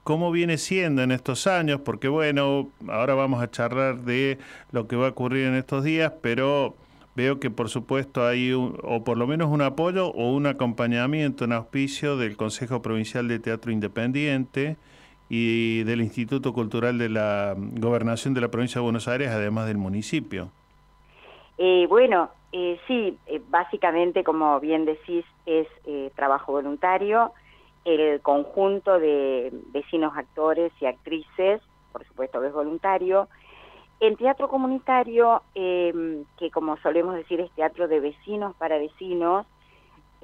[0.02, 1.80] ¿cómo viene siendo en estos años?
[1.80, 4.38] Porque bueno, ahora vamos a charlar de
[4.70, 6.76] lo que va a ocurrir en estos días, pero
[7.16, 11.52] veo que por supuesto hay o por lo menos un apoyo o un acompañamiento, un
[11.52, 14.76] auspicio del Consejo Provincial de Teatro Independiente
[15.28, 19.78] y del Instituto Cultural de la Gobernación de la Provincia de Buenos Aires, además del
[19.78, 20.50] municipio.
[21.58, 25.66] Eh, bueno, eh, sí, eh, básicamente, como bien decís, es
[26.14, 27.32] trabajo voluntario
[27.84, 31.60] el conjunto de vecinos actores y actrices,
[31.92, 33.28] por supuesto que es voluntario.
[34.00, 39.46] En teatro comunitario, em, que como solemos decir es teatro de vecinos para vecinos,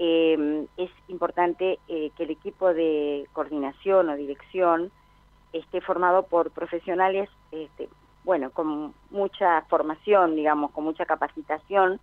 [0.02, 4.90] em, es importante eh, que el equipo de coordinación o dirección
[5.52, 7.90] esté formado por profesionales, este,
[8.24, 12.00] bueno, con mucha formación, digamos, con mucha capacitación,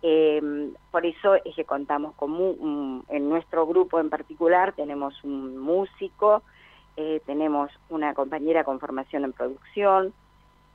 [0.00, 6.42] eh, por eso es que contamos con, en nuestro grupo en particular tenemos un músico,
[6.96, 10.14] eh, tenemos una compañera con formación en producción,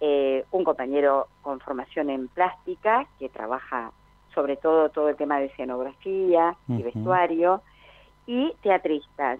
[0.01, 3.91] eh, un compañero con formación en plástica que trabaja
[4.33, 7.61] sobre todo todo el tema de escenografía y vestuario,
[8.25, 9.39] y teatristas.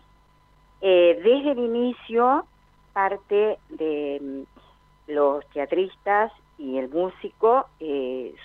[0.81, 2.45] Eh, desde el inicio,
[2.91, 7.67] parte de mm, los teatristas y el músico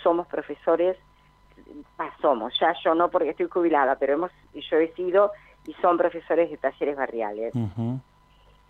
[0.03, 0.97] somos profesores
[2.21, 5.33] somos, ya yo no porque estoy jubilada, pero hemos, yo he sido
[5.67, 7.53] y son profesores de talleres barriales.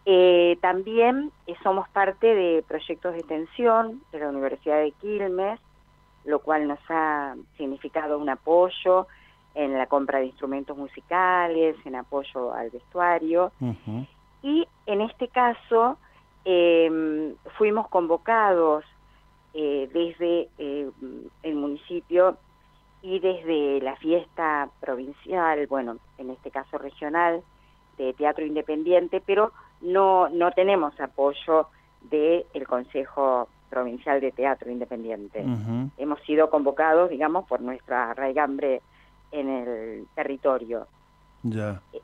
[0.05, 5.61] Eh, también eh, somos parte de proyectos de extensión de la Universidad de Quilmes,
[6.29, 9.07] lo cual nos ha significado un apoyo
[9.55, 13.51] en la compra de instrumentos musicales, en apoyo al vestuario.
[14.43, 15.97] Y en este caso
[16.45, 18.85] em, fuimos convocados
[19.55, 20.49] eh, desde
[21.43, 22.37] el municipio
[23.01, 27.43] y desde la fiesta provincial, bueno, en este caso regional,
[27.97, 31.69] de teatro independiente, pero no, no tenemos apoyo
[32.03, 35.45] del el Consejo Provincial de Teatro Independiente.
[35.97, 38.83] Hemos sido convocados, digamos, por nuestra raigambre
[39.31, 40.87] en el territorio.
[41.43, 41.81] Ya.
[41.93, 42.01] Eh,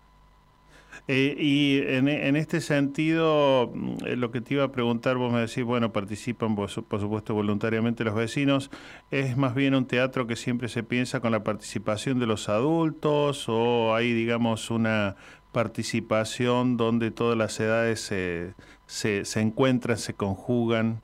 [1.07, 5.33] eh, y en, en, este sentido, mm, eh, lo que te iba a preguntar, vos
[5.33, 8.71] me decís, bueno, participan por, supuesto voluntariamente los vecinos,
[9.11, 13.49] ¿es más bien un teatro que siempre se piensa con la participación de los adultos
[13.49, 15.17] o hay, digamos, una
[15.53, 18.55] participación donde todas las edades se,
[18.87, 21.03] se, se encuentran, se conjugan?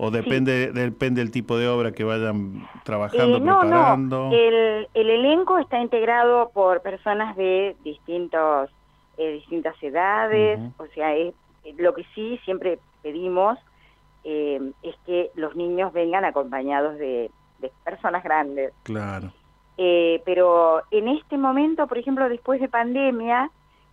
[0.00, 4.28] ¿O depende, depende del tipo de obra que vayan trabajando, Eh, no, preparando?
[4.30, 8.70] no, el, el elenco está integrado por personas de distintos,
[9.16, 11.34] eh, distintas edades, o sea, es,
[11.76, 13.58] lo que sí siempre pedimos
[14.22, 18.72] eh, es que los niños vengan acompañados de, de personas grandes.
[18.84, 19.32] Claro.
[19.78, 23.50] Eh, pero en este momento, por ejemplo, después de pandemia,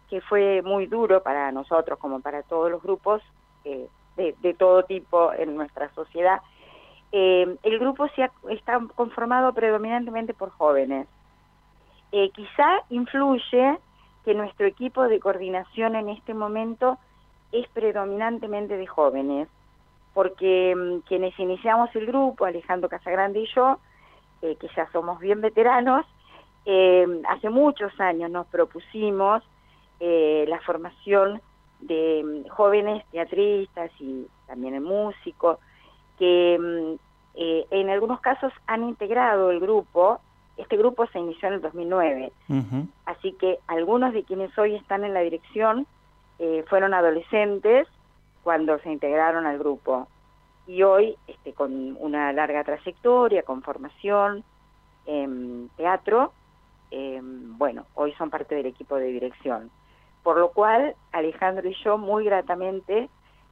[0.10, 3.22] que fue muy duro para nosotros como para todos los grupos
[3.64, 6.40] eh, de, todo tipo en nuestra sociedad,
[7.12, 11.08] eh, el grupo se ha- está conformado predominantemente por jóvenes.
[12.12, 13.78] Eh, quizá influye
[14.24, 16.98] que nuestro equipo de coordinación en este momento
[17.52, 19.48] es predominantemente de jóvenes,
[20.14, 23.80] porque mm, quienes iniciamos el grupo, Alejandro Casagrande y yo,
[24.42, 26.06] eh, que ya somos bien veteranos,
[26.66, 29.44] eh, hace muchos años nos propusimos
[30.00, 31.42] la formación
[31.80, 35.60] de mm, jóvenes teatristas y también músicos
[36.18, 37.00] que mm,
[37.36, 40.20] eh, en algunos casos han integrado el grupo.
[40.58, 42.88] Este grupo se inició en el 2009, Ujú.
[43.06, 45.86] así que algunos de quienes hoy están en la dirección
[46.40, 47.88] eh, fueron adolescentes
[48.42, 50.08] cuando se integraron al grupo
[50.68, 54.44] y hoy este, con una larga trayectoria, con formación
[55.06, 56.34] en teatro,
[56.92, 59.70] eh, bueno, hoy son parte del equipo de dirección.
[60.26, 63.12] Por lo cual, Alejandro y yo muy gratamente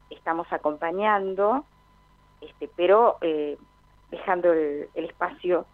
[0.10, 1.66] estamos acompañando,
[2.42, 3.60] este, pero eh,
[4.10, 5.68] dejando el, espacio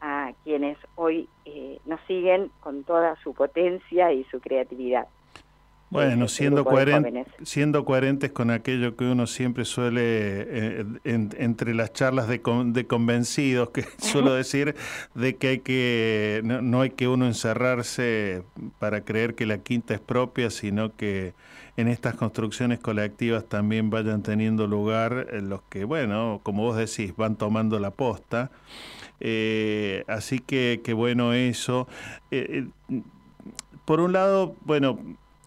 [0.00, 5.06] a quienes hoy eh, nos siguen con toda su potencia y su creatividad.
[5.90, 7.26] Bueno, este siendo, grupo de coheren- jóvenes.
[7.44, 12.72] siendo coherentes con aquello que uno siempre suele, eh, en- entre las charlas de, con-
[12.74, 14.74] de convencidos, que suelo decir,
[15.14, 18.42] de que hay que, no, no hay que uno encerrarse
[18.78, 21.32] para creer que la quinta es propia, sino que
[21.78, 27.14] en estas construcciones colectivas también vayan teniendo lugar eh, los que, bueno, como vos decís,
[27.16, 28.50] van tomando la posta.
[29.20, 31.88] Eh, así que, que bueno eso.
[32.30, 32.66] Eh,
[33.84, 34.98] por un lado, bueno,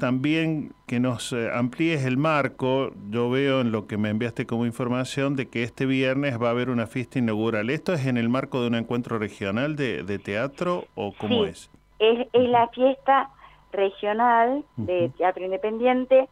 [0.01, 4.65] también que nos eh, amplíes el marco, yo veo en lo que me enviaste como
[4.65, 7.69] información de que este viernes va a haber una fiesta inaugural.
[7.69, 11.49] ¿Esto es en el marco de un encuentro regional de, de teatro o cómo Sí.
[11.51, 11.69] es?
[11.99, 13.29] Es, es la fiesta
[13.71, 16.27] regional de teatro independiente.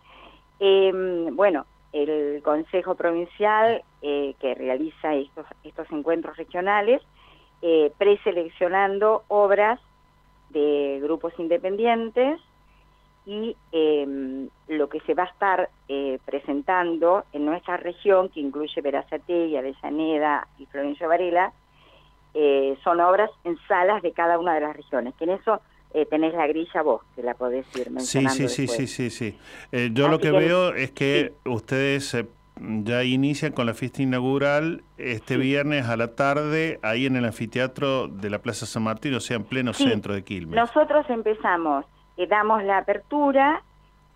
[0.59, 7.03] Eh, bueno, el Consejo Provincial eh, que realiza estos, estos encuentros regionales,
[7.61, 9.80] eh, preseleccionando obras
[10.49, 12.39] de grupos independientes
[13.30, 18.82] y eh, lo que se va a estar eh, presentando en nuestra región, que incluye
[18.82, 21.54] Verazategui, Avellaneda y Florencio Varela,
[22.34, 25.62] eh, son obras en salas de cada una de las regiones, que en eso
[25.94, 28.90] eh, tenés la grilla vos, que la podés ir Sí, mencionando sí, sí, después.
[28.92, 29.38] sí, sí, sí.
[29.72, 32.26] Eh, yo lo que que- veo es que ustedes eh,
[32.60, 38.08] ya inician con la fiesta inaugural este viernes a la tarde ahí en el anfiteatro
[38.08, 39.84] de la Plaza San Martín, o sea, en pleno Sí.
[39.84, 40.56] centro de Quilmes.
[40.56, 41.86] Nosotros empezamos,
[42.20, 43.63] eh, damos la apertura,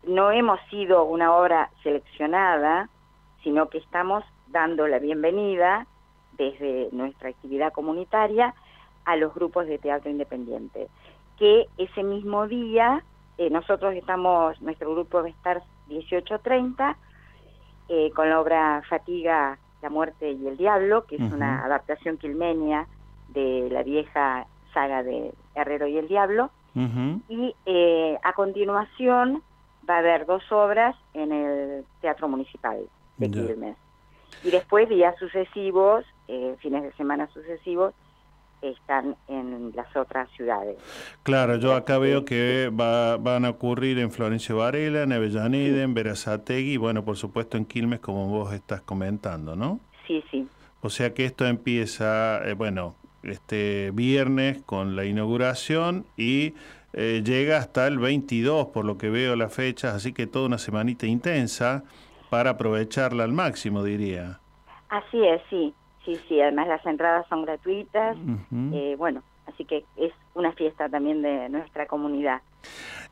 [0.06, 2.90] no hemos sido una obra seleccionada,
[3.44, 5.88] sino que estamos dando la bienvenida
[6.34, 8.54] desde nuestra actividad comunitaria
[9.06, 10.90] a los grupos de teatro independiente.
[11.40, 13.02] Que ese mismo día,
[13.38, 16.98] eh, nosotros estamos, nuestro grupo va a estar 18.30
[17.88, 22.86] eh, con la obra Fatiga, la muerte y el diablo, que es una adaptación quilmenia
[23.30, 26.52] de la vieja saga de Herrero y el diablo.
[26.76, 29.42] Y eh, a continuación
[29.90, 32.80] va a haber dos obras en el Teatro Municipal
[33.18, 33.30] de.
[33.30, 33.76] Quilmes.
[34.44, 37.94] Y después, días sucesivos, eh, fines de semana sucesivos,
[38.62, 40.78] están en las otras ciudades.
[41.24, 45.94] Claro, yo acá veo que va- van a ocurrir en Florencio Varela, en Avellaneda, en
[45.94, 49.80] Verazategui y bueno, por supuesto en Quilmes como vos estás comentando, ¿no?
[50.08, 50.48] Sí, sí.
[50.82, 56.54] O sea que esto empieza, eh, bueno, este viernes con la inauguración y
[56.94, 60.58] eh, llega hasta el 22 por lo que veo las fechas, así que toda una
[60.58, 61.84] semanita intensa
[62.30, 64.40] para aprovecharla al máximo, diría.
[64.90, 65.74] Así es, sí.
[66.06, 66.42] Sí, sí.
[66.42, 68.18] Además, las entradas son gratuitas.
[68.74, 72.42] Eh, bueno, así que es una fiesta también de nuestra comunidad.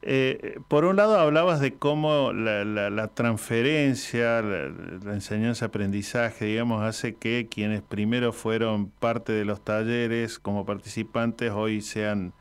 [0.04, 4.70] Eh, por un lado hablabas de cómo la, la- la transferencia, la,
[5.04, 11.82] la enseñanza-aprendizaje, digamos, hace que quienes primero fueron parte de los talleres como participantes hoy
[11.82, 12.34] sean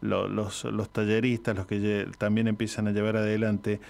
[0.00, 3.80] lo- los, los talleristas los que también empiezan a llevar adelante.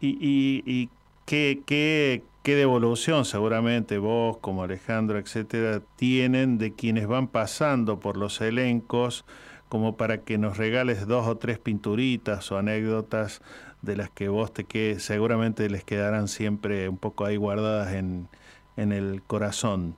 [0.00, 0.90] Y, y, y
[1.26, 8.16] qué, qué, qué devolución seguramente vos, como Alejandro, etcétera, tienen de quienes van pasando por
[8.16, 9.24] los elencos
[9.68, 13.42] como para que nos regales dos o tres pinturitas o anécdotas
[13.82, 18.28] de las que vos te que seguramente les quedarán siempre un poco ahí guardadas en,
[18.76, 19.96] en el corazón?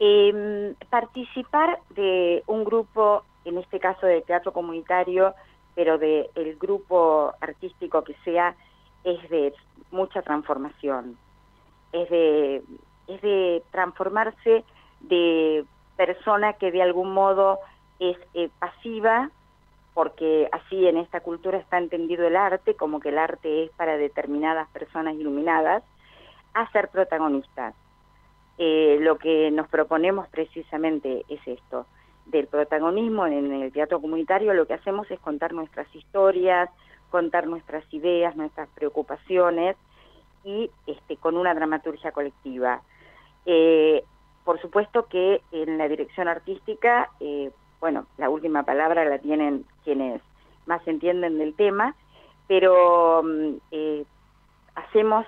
[0.00, 5.34] Eh, participar de un grupo, en este caso de teatro comunitario,
[5.74, 8.56] pero de el grupo artístico que sea,
[9.04, 9.52] es de
[9.90, 11.16] mucha transformación.
[11.92, 12.62] Es de,
[13.06, 14.64] es de transformarse
[15.00, 15.64] de
[15.96, 17.58] persona que de algún modo
[17.98, 19.30] es eh, pasiva,
[19.94, 23.96] porque así en esta cultura está entendido el arte, como que el arte es para
[23.96, 25.82] determinadas personas iluminadas,
[26.54, 27.74] a ser protagonistas.
[28.58, 31.86] Eh, lo que nos proponemos precisamente es esto,
[32.26, 36.68] del protagonismo en el teatro comunitario, lo que hacemos es contar nuestras historias,
[37.10, 39.76] contar nuestras ideas, nuestras preocupaciones
[40.44, 42.82] y este, con una dramaturgia colectiva.
[43.46, 44.04] Eh,
[44.44, 47.50] por supuesto que en la dirección artística, eh,
[47.80, 50.22] bueno, la última palabra la tienen quienes
[50.66, 51.94] más entienden del tema,
[52.46, 54.04] pero mm, eh,
[54.74, 55.26] hacemos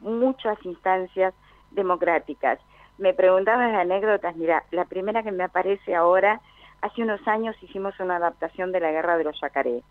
[0.00, 1.34] muchas instancias
[1.72, 2.60] democráticas.
[2.96, 6.40] Me preguntabas anécdotas, mira, la primera que me aparece ahora,
[6.80, 9.82] hace unos años hicimos una adaptación de la Guerra de los Yacarés.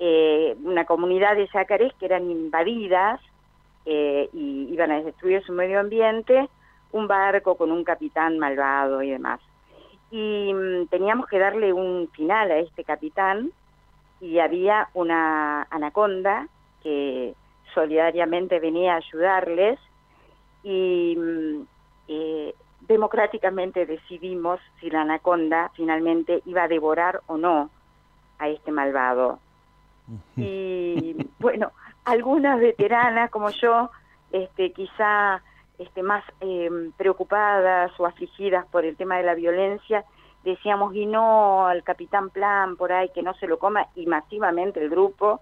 [0.00, 3.20] Eh, una comunidad de yacarés que eran invadidas
[3.84, 6.48] eh, y iban a destruir su medio ambiente,
[6.92, 9.40] un barco con un capitán malvado y demás.
[10.10, 13.50] Y mm, teníamos que darle un final a este capitán
[14.20, 16.48] y había una anaconda
[16.82, 17.34] que
[17.74, 19.78] solidariamente venía a ayudarles
[20.62, 21.62] y mm,
[22.08, 27.70] eh, democráticamente decidimos si la anaconda finalmente iba a devorar o no
[28.38, 29.38] a este malvado.
[30.36, 31.72] Y bueno,
[32.04, 33.90] algunas veteranas como yo,
[34.32, 35.42] este, quizá
[35.78, 40.04] este, más eh, preocupadas o afligidas por el tema de la violencia,
[40.44, 44.82] decíamos, y no al capitán Plan por ahí, que no se lo coma, y masivamente
[44.82, 45.40] el grupo,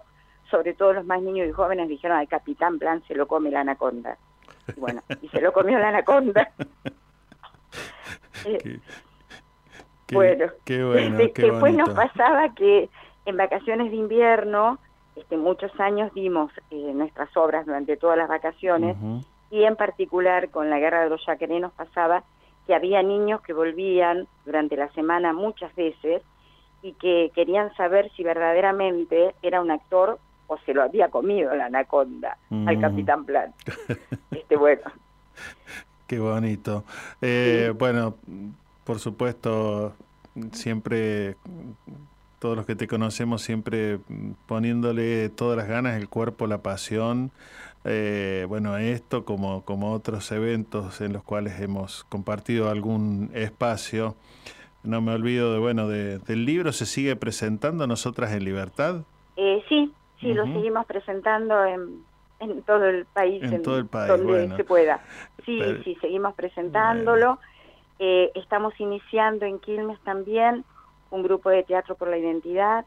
[0.49, 3.61] sobre todo los más niños y jóvenes, dijeron, al capitán Plan se lo come la
[3.61, 4.17] anaconda.
[4.75, 6.51] Y bueno, y se lo comió la anaconda.
[8.45, 8.79] Eh,
[10.07, 12.89] Qué, bueno, qué bueno, este, qué después nos pasaba que
[13.27, 14.79] en vacaciones de invierno,
[15.15, 18.95] este, muchos años dimos eh, nuestras obras durante todas las vacaciones
[19.51, 22.23] y en particular con la guerra de los yaquerés nos pasaba
[22.65, 26.21] que había niños que volvían durante la semana muchas veces
[26.81, 31.65] y que querían saber si verdaderamente era un actor o se lo había comido la
[31.65, 33.53] anaconda al capitán Plan.
[34.31, 34.81] Este, bueno,
[36.07, 36.85] Qué bonito.
[37.21, 38.15] Eh, Bueno,
[38.85, 39.93] por supuesto,
[40.53, 41.35] siempre,
[42.39, 47.31] todos los que te conocemos, siempre mm, poniéndole todas las ganas, el cuerpo, la pasión.
[47.89, 54.15] eh, bueno, a esto como, como otros eventos en los cuales hemos compartido algún espacio.
[54.83, 59.03] No me olvido de, bueno, de- del libro, se sigue presentando Nosotras en Libertad.
[59.37, 62.03] eh, sí, sí, lo seguimos presentando en,
[62.39, 64.57] en todo el país, En todo el país, donde bueno.
[64.57, 64.99] se pueda.
[65.45, 67.39] Sí, Pero- sí, seguimos presentándolo.
[67.99, 70.65] Eh, estamos iniciando en Quilmes también
[71.11, 72.85] un grupo de teatro por la identidad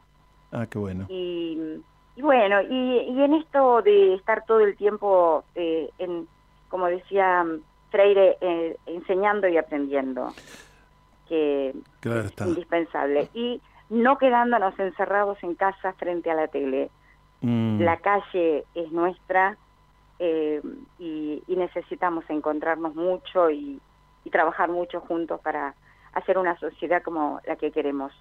[0.51, 1.05] Ah, qué bueno.
[1.09, 1.81] y,
[2.15, 6.27] y bueno, y, y en esto de estar todo el tiempo, eh, en,
[6.69, 7.45] como decía
[7.89, 10.33] Freire, eh, enseñando y aprendiendo,
[11.29, 13.29] que Claro es indispensable.
[13.33, 16.89] Y no quedándonos encerrados en casa frente a la tele.
[17.41, 17.81] Mm.
[17.81, 19.57] La calle es nuestra
[20.19, 20.61] eh,
[20.99, 23.79] y, y necesitamos encontrarnos mucho y,
[24.23, 25.73] y trabajar mucho juntos para
[26.13, 28.13] hacer una sociedad como la que queremos.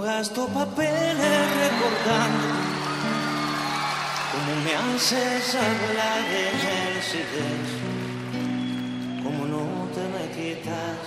[0.00, 2.48] gasto papeles recordando
[4.32, 7.66] cómo me haces hablar de Mercedes,
[9.22, 9.64] cómo no
[9.94, 10.98] te me quitas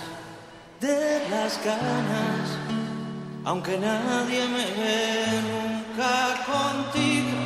[0.80, 2.48] de las ganas,
[3.44, 6.14] aunque nadie me ve nunca
[6.46, 7.38] contigo.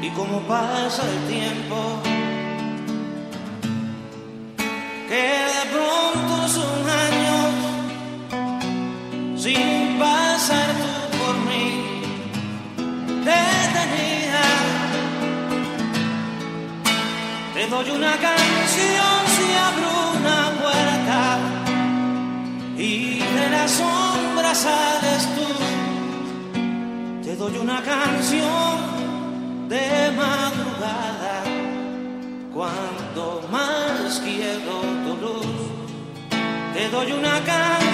[0.00, 2.02] Y cómo pasa el tiempo,
[17.82, 21.38] Doy una canción si abro una puerta
[22.78, 25.48] y de la sombra sales tú.
[27.24, 31.42] Te doy una canción de madrugada
[32.54, 34.74] cuando más quiero
[35.04, 35.46] tu luz.
[36.74, 37.91] Te doy una canción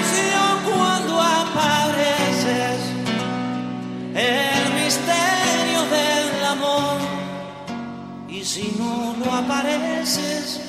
[8.59, 10.61] si no lo apareces,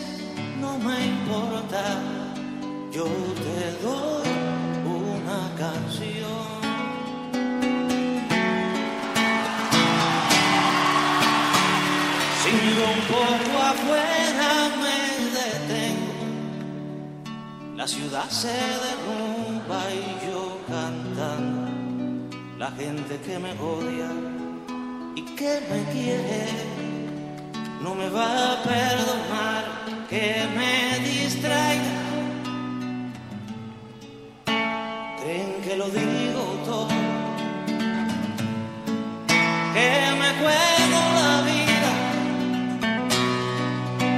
[0.61, 1.83] no me importa,
[2.91, 3.05] yo
[3.45, 4.29] te doy
[5.01, 6.47] una canción.
[12.39, 14.49] Si miro un poco afuera
[14.83, 14.99] me
[15.37, 16.23] detengo,
[17.75, 19.95] la ciudad se derrumba y
[20.27, 21.67] yo cantando,
[22.59, 24.09] la gente que me odia
[25.15, 26.78] y que me quiere
[27.81, 29.63] no me va a perdonar
[30.09, 31.95] que me distraiga.
[35.21, 36.87] Creen que lo digo todo,
[39.75, 41.91] que me juego la vida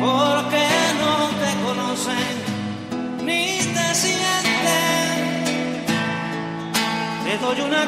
[0.05, 0.65] porque
[1.01, 2.35] no te conocen
[3.25, 3.43] ni
[3.75, 5.15] te sienten.
[7.25, 7.85] Te doy una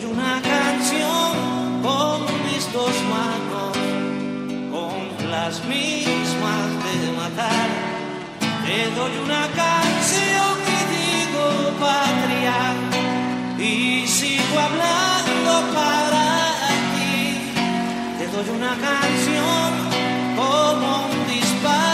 [0.00, 3.76] Doy una canción con mis dos manos,
[4.72, 7.68] con las mismas de matar.
[8.64, 11.44] Te doy una canción y digo
[11.78, 12.60] patria
[13.58, 16.24] y sigo hablando para
[16.94, 17.52] ti.
[18.18, 19.70] Te doy una canción
[20.34, 21.89] como un disparo,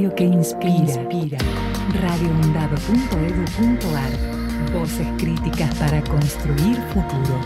[0.00, 0.72] universitario que inspira.
[0.72, 1.38] inspira.
[2.00, 4.12] radioundab.edu.ar
[4.72, 7.40] Voces críticas para construir futuro.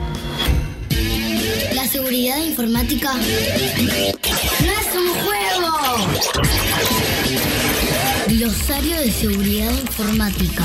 [1.74, 5.72] La seguridad informática no es un juego.
[8.28, 10.64] Glosario de seguridad informática.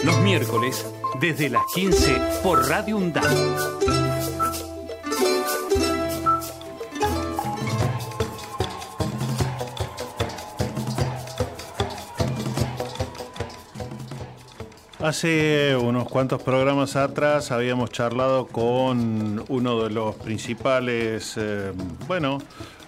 [0.04, 0.86] Los miércoles,
[1.18, 3.24] desde las 15, por Radio UNDAP.
[15.00, 21.72] Hace unos cuantos programas atrás habíamos charlado con uno de los principales, eh,
[22.06, 22.38] bueno,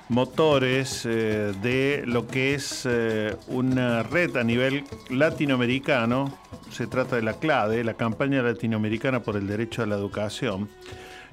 [0.09, 6.39] motores eh, de lo que es eh, una red a nivel latinoamericano.
[6.71, 10.69] Se trata de la CLADE, la Campaña Latinoamericana por el Derecho a la Educación.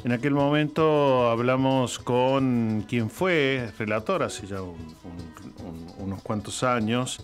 [0.04, 4.58] En aquel momento hablamos con quien fue relator hace ya
[6.00, 7.22] unos cuantos años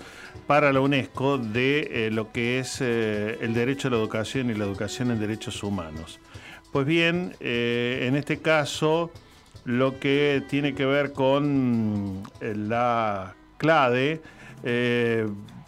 [0.47, 4.65] para la UNESCO de eh, lo que es el derecho a la educación y la
[4.65, 6.19] educación en derechos humanos.
[6.71, 9.11] Pues bien, en este caso,
[9.69, 14.19] lo que tiene que ver con la CLADE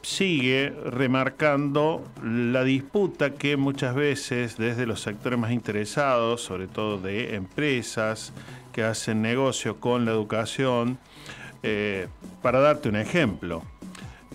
[0.02, 7.36] sigue remarcando la disputa que muchas veces desde los sectores más interesados, sobre todo de
[7.36, 8.34] empresas
[8.74, 10.98] que hacen negocio con la educación,
[12.42, 13.62] para darte un ejemplo,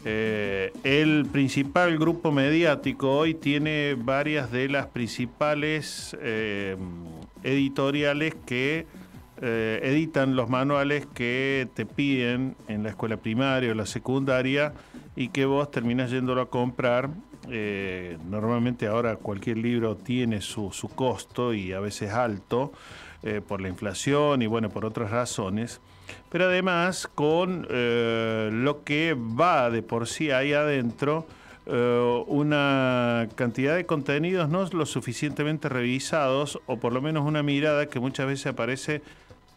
[0.08, 6.76] eh, el principal grupo mediático hoy tiene varias de las principales eh,
[7.42, 8.86] editoriales que
[9.42, 14.72] eh, editan los manuales que te piden en la escuela primaria o la secundaria
[15.14, 17.10] y que vos terminás yéndolo a comprar.
[18.28, 22.72] normalmente ahora cualquier libro tiene su, su, costo y a veces alto
[23.46, 25.80] por la inflación y bueno, por otras razones
[26.28, 31.26] pero además con eh, lo que va de por sí ahí adentro,
[31.66, 37.86] eh, una cantidad de contenidos no lo suficientemente revisados, o por lo menos una mirada
[37.86, 39.02] que muchas veces aparece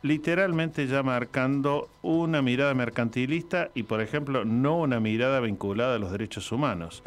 [0.01, 6.11] literalmente ya marcando una mirada mercantilista y, por ejemplo, no una mirada vinculada a los
[6.11, 7.03] derechos humanos.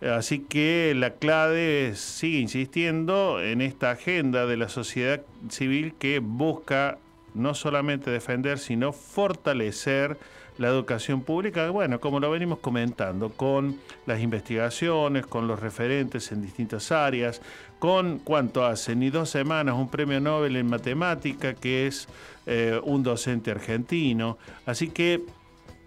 [0.00, 6.98] Así que la CLADE sigue insistiendo en esta agenda de la sociedad civil que busca
[7.32, 10.18] no solamente defender, sino fortalecer
[10.58, 16.42] la educación pública, bueno, como lo venimos comentando, con las investigaciones, con los referentes en
[16.42, 17.40] distintas áreas,
[17.84, 22.08] con cuánto hace, ni dos semanas, un premio Nobel en matemática, que es
[22.46, 24.38] eh, un docente argentino.
[24.64, 25.20] Así que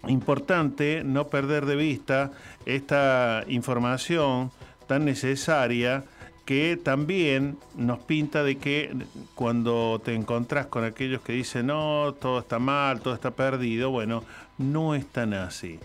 [0.08, 2.30] importante no perder de vista
[2.68, 4.52] esta información
[4.86, 6.04] tan necesaria
[6.46, 8.96] que también nos pinta de que
[9.34, 14.24] cuando te encontrás con aquellos que dicen, no, todo está mal, todo está perdido, bueno,
[14.60, 15.80] no es tan así.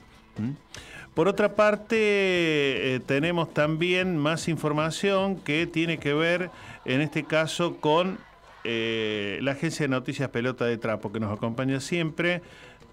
[1.14, 1.96] Por otra parte,
[2.94, 6.50] eh, tenemos también más información que tiene que ver,
[6.86, 8.18] en este caso, con
[8.64, 12.40] eh, la agencia de noticias Pelota de Trapo, que nos acompaña siempre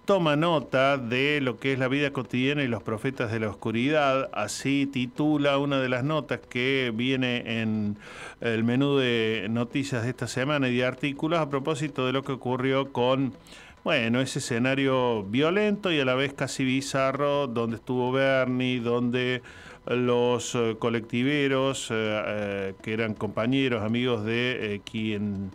[0.10, 4.32] toma nota de lo que es la vida cotidiana y los profetas de la oscuridad.
[4.34, 7.96] Así titula una de las notas que viene en
[8.42, 12.32] el menú de noticias de esta semana y de artículos a propósito de lo que
[12.32, 13.36] ocurrió con,
[13.90, 19.42] bueno, ese escenario violento y a la vez casi bizarro donde estuvo Bernie, donde
[19.88, 25.50] los eh, colectiveros, eh, eh, que eran compañeros, amigos de quien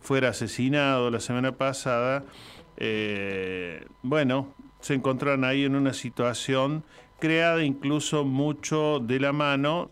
[0.00, 2.22] fuera asesinado la semana pasada,
[4.02, 6.84] bueno, se encontraron ahí en una situación
[7.18, 9.90] creada incluso mucho de la mano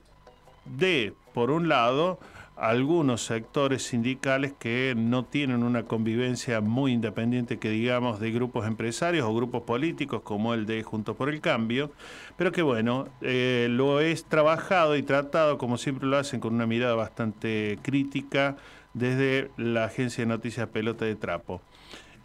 [0.64, 2.20] de, por un lado,
[2.60, 9.26] algunos sectores sindicales que no tienen una convivencia muy independiente que digamos de grupos empresarios
[9.26, 11.92] o grupos políticos como el de Juntos por el Cambio,
[12.36, 16.66] pero que bueno, eh, lo es trabajado y tratado como siempre lo hacen con una
[16.66, 18.56] mirada bastante crítica
[18.92, 21.62] desde la agencia de noticias Pelota de Trapo.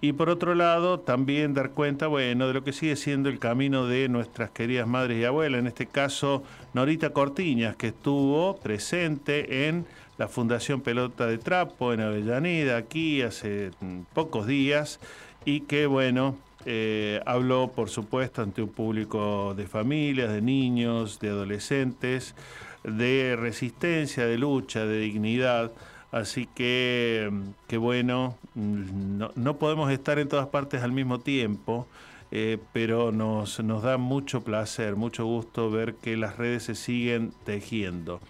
[0.03, 3.87] Y por otro lado, también dar cuenta, bueno, de lo que sigue siendo el camino
[3.87, 9.85] de nuestras queridas madres y abuelas, en este caso Norita Cortiñas, que estuvo presente en
[10.17, 14.99] la Fundación Pelota de Trapo en Avellaneda, aquí hace mm, pocos días,
[15.45, 21.29] y que, bueno, eh, habló, por supuesto, ante un público de familias, de niños, de
[21.29, 22.35] adolescentes,
[22.83, 25.71] de resistencia, de lucha, de dignidad.
[26.11, 27.31] Así que,
[27.67, 31.87] qué bueno, no, podemos estar en todas partes al mismo tiempo,
[32.31, 37.33] eh, pero nos, nos da mucho placer, mucho gusto ver que las redes se siguen
[37.45, 38.21] tejiendo.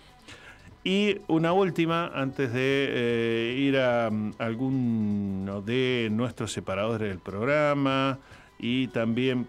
[0.84, 8.20] Y una última, antes de eh, ir a, mm, alguno de nuestros separadores del programa
[8.60, 9.48] y también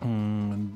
[0.00, 0.66] mm,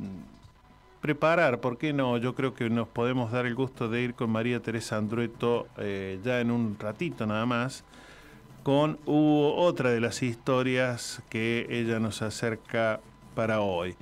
[1.03, 2.16] preparar, ¿por qué no?
[2.16, 6.18] Yo creo que nos podemos dar el gusto de ir con María Teresa Andrueto eh,
[6.24, 7.85] ya en un ratito nada más,
[8.62, 13.01] con otra de las historias que ella nos acerca
[13.35, 13.95] para hoy,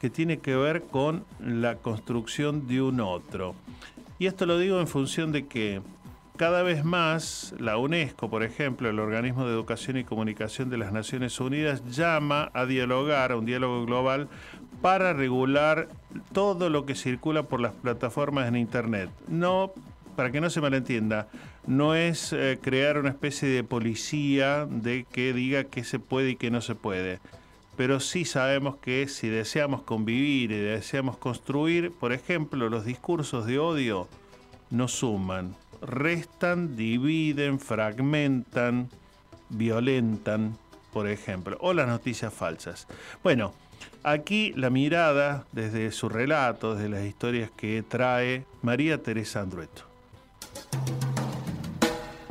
[0.00, 3.56] que tiene que ver con la construcción de un otro.
[4.18, 5.82] Y esto lo digo en función de que
[6.36, 10.92] cada vez más la UNESCO, por ejemplo, el Organismo de Educación y Comunicación de las
[10.92, 14.28] Naciones Unidas, llama a dialogar, a un diálogo global,
[14.80, 15.88] para regular
[16.32, 19.10] todo lo que circula por las plataformas en Internet.
[19.28, 19.72] No,
[20.14, 21.28] para que no se malentienda,
[21.66, 26.36] no es eh, crear una especie de policía de que diga qué se puede y
[26.36, 27.18] qué no se puede.
[27.76, 33.58] Pero sí sabemos que si deseamos convivir y deseamos construir, por ejemplo, los discursos de
[33.58, 34.08] odio
[34.70, 38.88] no suman, restan, dividen, fragmentan,
[39.50, 40.56] violentan,
[40.92, 42.86] por ejemplo, o las noticias falsas.
[43.22, 43.52] Bueno,
[44.02, 49.82] aquí la mirada desde su relato, desde las historias que trae María Teresa Andrueto.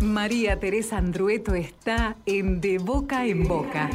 [0.02, 3.90] María Teresa Andrueto está en De Boca en Boca.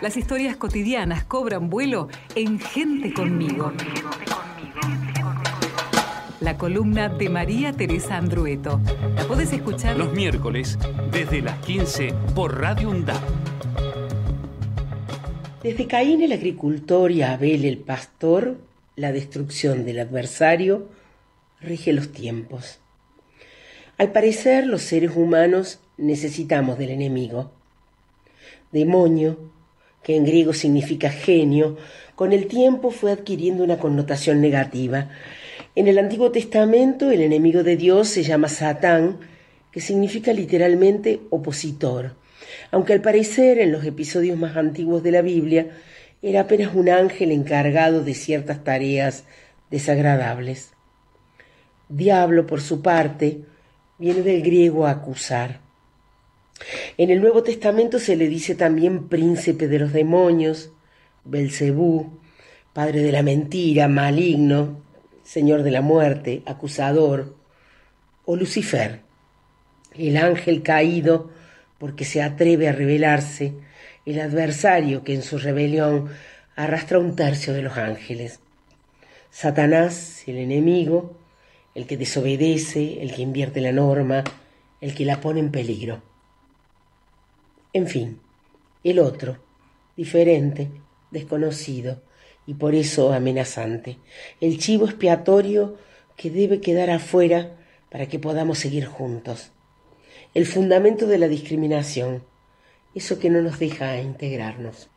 [0.00, 3.72] Las historias cotidianas cobran vuelo en Gente conmigo
[6.40, 8.80] la columna de María Teresa Andrueto.
[9.14, 10.78] La puedes escuchar los miércoles
[11.12, 13.22] desde las 15 por Radio UNDAP.
[15.62, 18.58] Desde Caín el agricultor y Abel el pastor,
[18.96, 20.88] la destrucción del adversario
[21.60, 22.80] rige los tiempos.
[23.98, 27.52] Al parecer, los seres humanos necesitamos del enemigo.
[28.72, 29.52] Demonio,
[30.02, 31.76] que en griego significa genio,
[32.14, 35.08] con el tiempo fue adquiriendo una connotación negativa
[35.76, 39.20] en el Antiguo Testamento el enemigo de Dios se llama Satán,
[39.70, 42.16] que significa literalmente opositor,
[42.72, 45.68] aunque al parecer en los episodios más antiguos de la Biblia
[46.22, 49.24] era apenas un ángel encargado de ciertas tareas
[49.70, 50.72] desagradables.
[51.88, 53.42] Diablo, por su parte,
[53.96, 55.60] viene del griego acusar.
[56.98, 60.72] En el Nuevo Testamento se le dice también príncipe de los demonios,
[61.24, 62.18] Belcebú,
[62.72, 64.82] padre de la mentira, maligno,
[65.22, 67.36] Señor de la muerte, acusador,
[68.24, 69.00] o Lucifer,
[69.94, 71.30] el ángel caído
[71.78, 73.54] porque se atreve a rebelarse,
[74.04, 76.08] el adversario que en su rebelión
[76.56, 78.40] arrastra un tercio de los ángeles.
[79.30, 81.16] Satanás, el enemigo,
[81.74, 84.24] el que desobedece, el que invierte la norma,
[84.80, 86.02] el que la pone en peligro.
[87.72, 88.20] En fin,
[88.82, 89.38] el otro,
[89.96, 90.70] diferente,
[91.10, 92.02] desconocido,
[92.46, 93.98] y por eso amenazante,
[94.40, 95.76] el chivo expiatorio
[96.16, 97.56] que debe quedar afuera
[97.90, 99.52] para que podamos seguir juntos,
[100.34, 102.24] el fundamento de la discriminación,
[102.94, 104.88] eso que no nos deja integrarnos.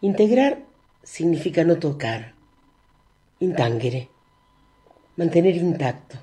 [0.00, 0.64] Integrar
[1.02, 2.34] significa no tocar,
[3.40, 4.08] intangere,
[5.16, 6.18] mantener intacto,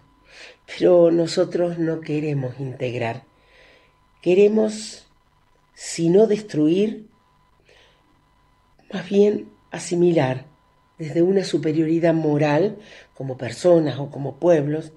[0.68, 3.24] pero nosotros no queremos integrar,
[4.22, 5.03] queremos,
[5.74, 7.08] si no destruir,
[8.92, 10.46] más bien asimilar
[10.98, 12.78] desde una superioridad moral
[13.14, 14.92] como personas o como pueblos,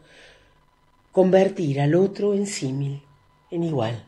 [1.13, 3.03] convertir al otro en símil,
[3.51, 4.05] en igual.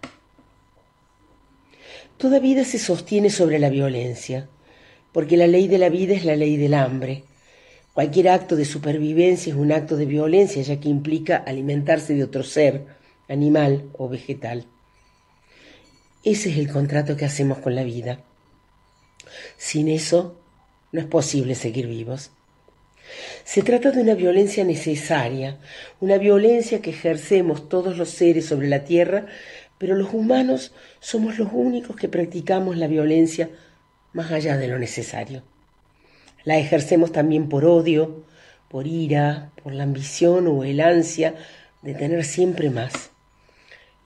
[2.19, 4.49] Toda vida se sostiene sobre la violencia,
[5.13, 7.25] porque la ley de la vida es la ley del hambre.
[7.95, 12.43] Cualquier acto de supervivencia es un acto de violencia, ya que implica alimentarse de otro
[12.43, 12.85] ser,
[13.29, 14.67] animal o vegetal.
[16.31, 18.21] Ese es el contrato que hacemos con la vida.
[19.57, 20.39] Sin eso,
[20.93, 22.33] no es posible seguir vivos.
[23.45, 25.57] Se trata de una violencia necesaria,
[26.01, 29.25] una violencia que ejercemos todos los seres sobre la tierra,
[29.79, 33.49] pero los humanos somos los únicos que practicamos la violencia
[34.13, 35.45] más allá de lo necesario.
[36.45, 38.27] La ejercemos también por odio,
[38.69, 41.37] por ira, por la ambición o el ansia
[41.81, 43.13] de tener siempre más.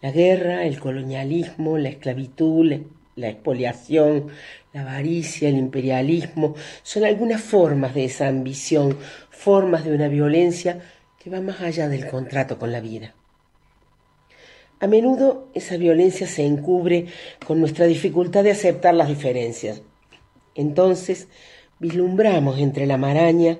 [0.02, 2.82] La guerra, el colonialismo, la esclavitud,
[3.16, 4.28] la expoliación,
[4.72, 8.98] la avaricia, el imperialismo, son algunas formas de esa ambición,
[9.30, 10.80] formas de una violencia
[11.18, 13.14] que va más allá del contrato con la vida.
[14.80, 17.06] A menudo esa violencia se encubre
[17.46, 19.82] con nuestra dificultad de aceptar las diferencias.
[20.56, 21.28] Entonces
[21.78, 23.58] vislumbramos entre la maraña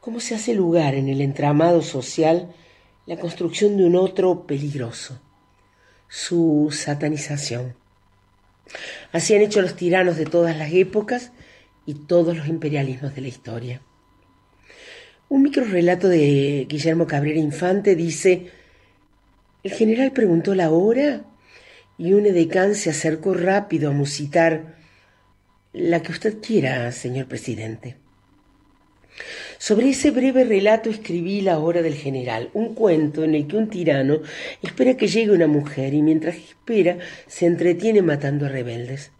[0.00, 2.52] cómo se hace lugar en el entramado social
[3.06, 5.20] la construcción de un otro peligroso,
[6.08, 7.74] su satanización.
[9.12, 11.32] Así han hecho los tiranos de todas las épocas
[11.84, 13.80] y todos los imperialismos de la historia.
[15.28, 18.50] Un microrelato de Guillermo Cabrera Infante dice,
[19.62, 21.24] el general preguntó la hora
[21.98, 24.76] y un edecán se acercó rápido a musitar
[25.72, 27.96] la que usted quiera, señor presidente.
[29.58, 33.68] Sobre ese breve relato escribí La hora del general, un cuento en el que un
[33.68, 34.20] tirano
[34.62, 39.12] espera que llegue una mujer y mientras espera se entretiene matando a rebeldes.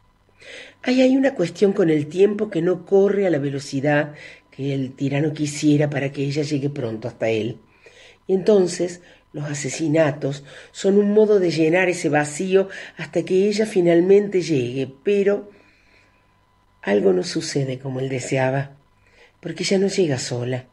[0.82, 4.14] Ahí hay una cuestión con el tiempo que no corre a la velocidad
[4.50, 7.58] que el tirano quisiera para que ella llegue pronto hasta él.
[8.26, 9.00] Y entonces
[9.32, 15.50] Los asesinatos son un modo de llenar ese vacío hasta que ella finalmente llegue, pero
[16.80, 18.75] algo no sucede como él deseaba,
[19.40, 20.66] porque ella no llega sola,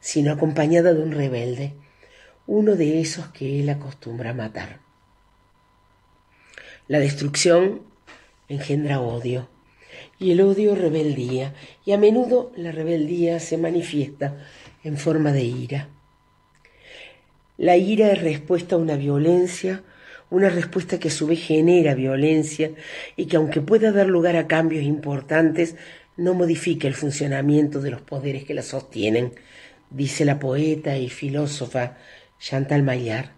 [0.00, 1.74] sino acompañada de un rebelde,
[2.46, 4.80] uno de esos que él acostumbra matar.
[6.88, 7.82] La destrucción
[8.48, 9.48] engendra odio
[10.18, 11.54] y el odio rebeldía,
[11.84, 14.36] y a menudo la rebeldía se manifiesta
[14.84, 15.88] en forma de ira.
[17.56, 19.82] La ira es respuesta a una violencia,
[20.30, 22.70] una respuesta que a su vez genera violencia
[23.16, 25.76] y que aunque pueda dar lugar a cambios importantes,
[26.16, 29.32] no modifica el funcionamiento de los poderes que la sostienen,
[29.90, 31.96] dice la poeta y filósofa
[32.38, 33.30] Chantal Maillard.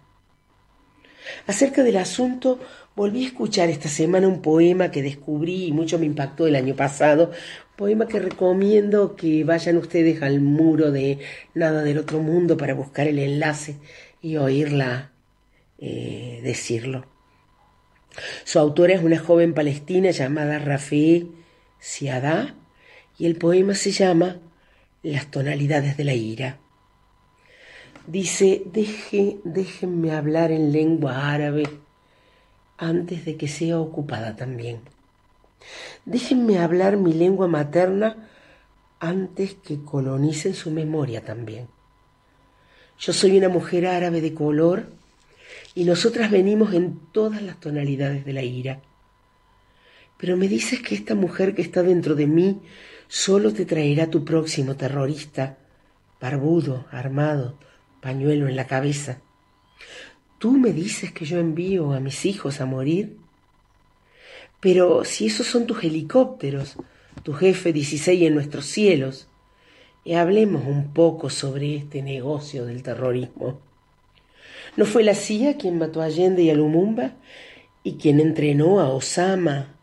[1.47, 2.59] Acerca del asunto,
[2.95, 6.75] volví a escuchar esta semana un poema que descubrí y mucho me impactó el año
[6.75, 7.31] pasado,
[7.75, 11.19] poema que recomiendo que vayan ustedes al muro de
[11.53, 13.77] Nada del Otro Mundo para buscar el enlace
[14.21, 15.11] y oírla
[15.79, 17.05] eh, decirlo.
[18.43, 21.31] Su autora es una joven palestina llamada Rafael
[21.79, 22.55] Siadá
[23.17, 24.39] y el poema se llama
[25.01, 26.57] Las tonalidades de la ira.
[28.07, 31.63] Dice, Deje, déjenme hablar en lengua árabe
[32.77, 34.81] antes de que sea ocupada también.
[36.05, 38.29] Déjenme hablar mi lengua materna
[38.99, 41.67] antes que colonicen su memoria también.
[42.99, 44.87] Yo soy una mujer árabe de color
[45.75, 48.81] y nosotras venimos en todas las tonalidades de la ira.
[50.17, 52.61] Pero me dices que esta mujer que está dentro de mí
[53.13, 55.59] solo te traerá tu próximo terrorista,
[56.19, 57.59] barbudo, armado,
[58.01, 59.19] pañuelo en la cabeza.
[60.39, 63.15] ¿Tú me dices que yo envío a mis hijos a morir?
[64.59, 66.75] Pero si esos son tus helicópteros,
[67.21, 69.27] tu jefe 16 en nuestros cielos,
[70.03, 73.59] y hablemos un poco sobre este negocio del terrorismo.
[74.75, 77.13] ¿No fue la CIA quien mató a Allende y a Lumumba
[77.83, 79.75] y quien entrenó a Osama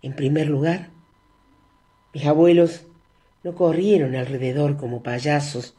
[0.00, 0.91] en primer lugar?
[2.12, 2.82] Mis abuelos
[3.42, 5.74] no corrieron alrededor como payasos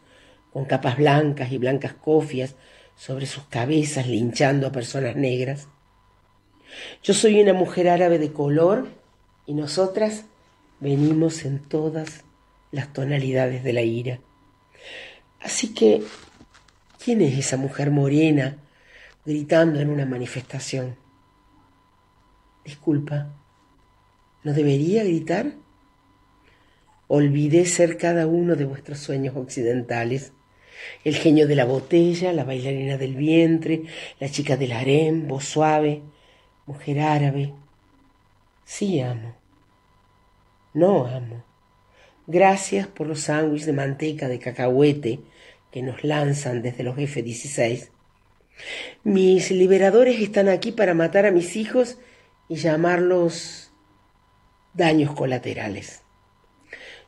[0.52, 2.56] con capas blancas y blancas cofias
[2.96, 5.68] sobre sus cabezas linchando a personas negras.
[7.04, 8.88] Yo soy una mujer árabe de color
[9.46, 10.26] y nosotras
[10.80, 12.24] venimos en todas
[12.72, 14.20] las tonalidades de la ira.
[15.40, 16.04] Así que
[17.04, 18.56] ¿Quién es esa mujer morena
[19.26, 20.96] gritando en una manifestación?
[22.64, 23.28] Disculpa,
[24.46, 25.52] ¿no debería gritar?
[27.16, 30.34] Olvidé ser cada uno de vuestros sueños occidentales.
[31.03, 33.84] El genio de la botella, la bailarina del vientre,
[34.20, 36.01] la chica del harem, voz suave,
[36.66, 37.53] mujer árabe.
[38.66, 39.36] Sí amo.
[40.74, 41.45] No amo.
[42.26, 45.20] Gracias por los sándwiches de manteca de cacahuete
[45.72, 47.91] que nos lanzan desde los F-16.
[49.03, 51.99] Mis liberadores están aquí para matar a mis hijos
[52.49, 53.72] y llamarlos
[54.74, 56.03] daños colaterales.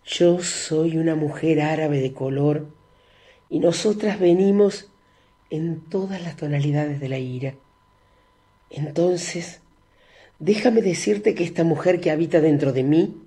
[0.06, 2.68] Yo soy una mujer árabe de color
[3.50, 4.92] y nosotras venimos
[5.50, 7.56] en todas las tonalidades de la ira.
[8.70, 9.62] Entonces,
[10.38, 13.18] déjame decirte que esta mujer que habita dentro de mí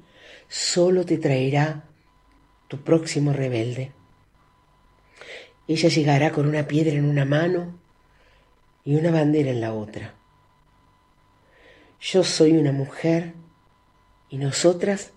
[0.47, 1.89] solo te traerá
[2.69, 3.93] tu próximo rebelde.
[5.67, 7.77] Ella llegará con una piedra en una mano
[8.85, 10.15] y una bandera en la otra.
[12.01, 13.35] Yo soy una mujer
[14.31, 15.13] y nosotras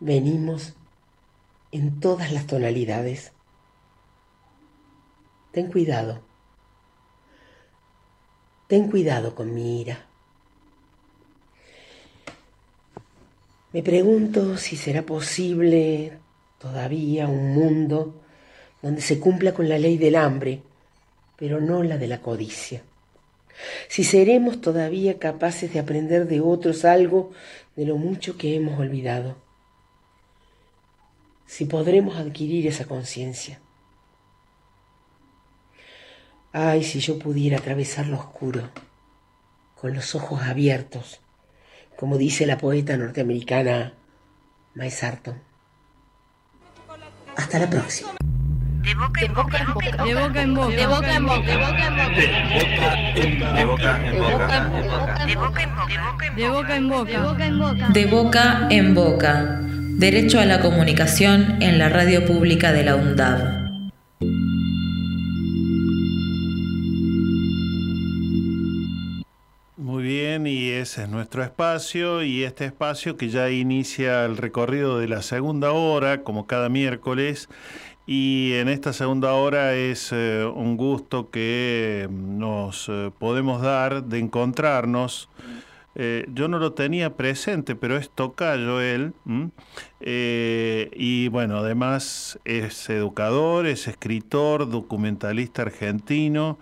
[0.00, 0.77] venimos
[1.72, 3.32] en todas las tonalidades.
[5.52, 6.20] Ten cuidado.
[8.66, 10.06] Ten cuidado con mi ira.
[13.72, 16.18] Me pregunto si será posible
[16.58, 18.14] todavía un mundo
[18.82, 20.62] donde se cumpla con la ley del hambre,
[21.36, 22.82] pero no la de la codicia.
[23.88, 27.32] Si seremos todavía capaces de aprender de otros algo
[27.76, 29.47] de lo mucho que hemos olvidado.
[31.48, 33.58] Si podremos adquirir esa conciencia.
[36.52, 38.68] Ay, si yo pudiera atravesar lo oscuro,
[39.74, 41.20] con los ojos abiertos,
[41.96, 43.94] como dice la poeta norteamericana
[44.74, 45.40] Mae Sarton.
[47.34, 48.10] Hasta la próxima.
[48.82, 49.58] De boca en boca.
[50.04, 50.76] De boca en boca.
[50.76, 51.40] De boca en boca.
[51.46, 52.88] De boca en boca.
[53.54, 55.24] De boca en boca.
[55.24, 56.36] De boca en boca.
[56.36, 57.10] De boca en boca.
[57.10, 57.88] De boca en boca.
[57.88, 59.68] De boca en boca.
[59.98, 63.80] Derecho a la comunicación en la radio pública de la UNDAV.
[69.76, 75.00] Muy bien, y ese es nuestro espacio y este espacio que ya inicia el recorrido
[75.00, 77.48] de la segunda hora, como cada miércoles,
[78.06, 84.20] Y en esta segunda hora es eh, un gusto que nos eh, podemos dar de
[84.20, 85.28] encontrarnos.
[86.00, 89.14] Eh, yo no lo tenía presente, pero es tocayo él.
[89.98, 96.60] Eh, y bueno, además es educador, es escritor, documentalista argentino.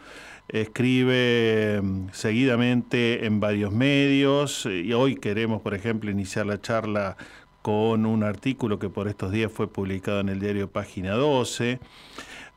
[0.49, 7.19] Escribe mm, seguidamente en varios medios y hoy queremos, por ejemplo, iniciar la charla
[7.61, 11.79] con un artículo que por estos días fue publicado en el diario Página 12.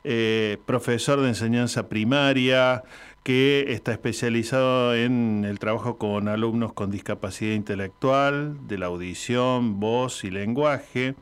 [0.02, 2.84] Eh, profesor de enseñanza primaria
[3.22, 10.24] que está especializado en el trabajo con alumnos con discapacidad intelectual, de la audición, voz
[10.24, 11.14] y lenguaje.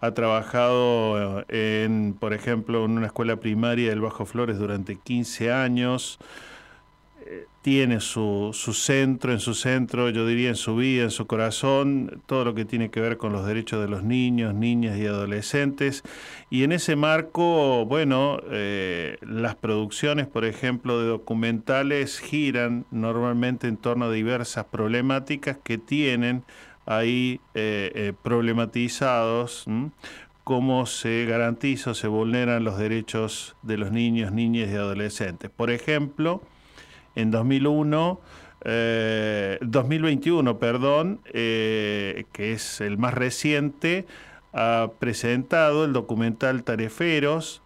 [0.00, 6.18] Ha trabajado en, por ejemplo, en una escuela primaria del Bajo Flores durante 15 años.
[7.62, 12.20] Tiene su, su centro, en su centro, yo diría en su vida, en su corazón,
[12.26, 16.02] todo lo que tiene que ver con los derechos de los niños, niñas y adolescentes.
[16.50, 23.76] Y en ese marco, bueno, eh, las producciones, por ejemplo, de documentales giran normalmente en
[23.76, 26.42] torno a diversas problemáticas que tienen
[26.86, 29.66] ahí eh, eh, problematizados,
[30.44, 35.50] cómo se garantiza o se vulneran los derechos de los niños, niñas y adolescentes.
[35.50, 36.42] Por ejemplo,
[37.14, 38.20] en 2001,
[38.64, 44.06] eh, 2021, perdón, eh, que es el más reciente,
[44.52, 47.62] ha presentado el documental Tareferos,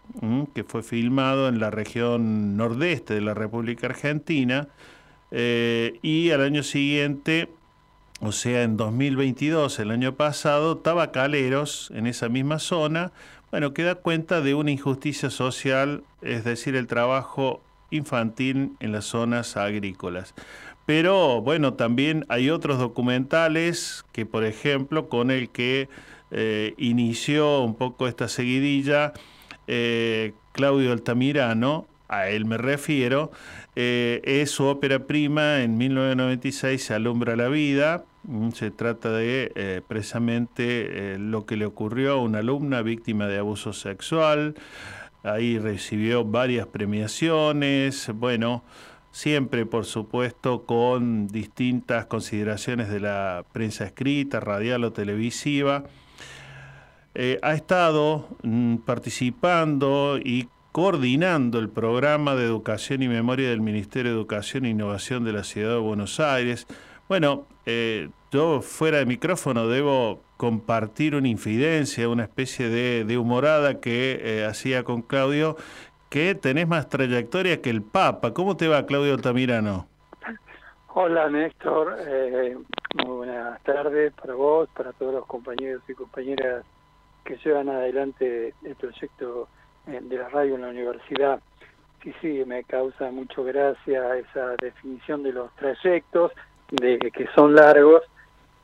[0.55, 4.69] que fue filmado en la región nordeste de la República Argentina,
[5.33, 7.49] eh, y al año siguiente
[8.21, 13.13] o sea, en 2022, el año pasado, tabacaleros en esa misma zona,
[13.51, 17.61] bueno, que da cuenta de una injusticia social, es decir, el trabajo
[17.91, 20.35] infantil en las zonas agrícolas.
[20.87, 25.89] Pero bueno, también hay otros documentales que, por ejemplo, con el que
[26.31, 29.13] eh, inició un poco esta seguidilla,
[29.67, 33.33] eh, Claudio Altamirano, a él me refiero,
[33.75, 39.83] eh, es su ópera prima, en 1996 se alumbra la vida, mm, se trata de
[39.89, 44.55] precisamente lo que le ocurrió a una alumna víctima de abuso sexual,
[45.27, 48.63] ahí recibió varias premiaciones, bueno,
[49.11, 55.85] siempre por supuesto con distintas consideraciones de la prensa escrita, radial o televisiva.
[57.15, 64.13] Eh, ha estado mm, participando y coordinando el programa de educación y memoria del Ministerio
[64.13, 66.67] de Educación e Innovación de la Ciudad de Buenos Aires.
[67.09, 73.81] Bueno, eh, yo fuera de micrófono debo compartir una infidencia, una especie de, de humorada
[73.81, 75.57] que eh, hacía con Claudio,
[76.11, 78.33] que tenés más trayectoria que el Papa.
[78.33, 79.89] ¿Cómo te va, Claudio Altamirano?
[80.99, 82.57] Hola Néstor, eh,
[83.05, 86.65] muy buenas tardes para vos, para todos los compañeros y compañeras
[87.23, 89.49] que llevan adelante el proyecto
[89.87, 91.41] eh, de la radio en la universidad.
[92.03, 96.33] Sí, sí, me causa mucho gracia esa definición de los trayectos,
[96.71, 98.03] de que son largos,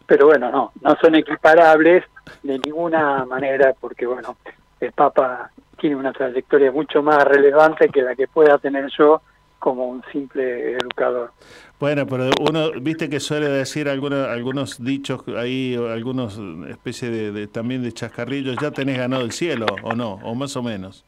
[0.06, 2.04] pero bueno, no, no son equiparables
[2.42, 4.36] de ninguna manera, porque bueno,
[4.80, 9.20] el Papa tiene una trayectoria mucho más relevante que la que pueda tener yo
[9.58, 11.30] como un simple educador.
[11.78, 16.38] Bueno, pero uno, viste que suele decir algunos, algunos dichos ahí, algunos
[16.68, 20.56] especie de, de, también de chascarrillos, ya tenés ganado el cielo, o no, o más
[20.56, 21.04] o menos.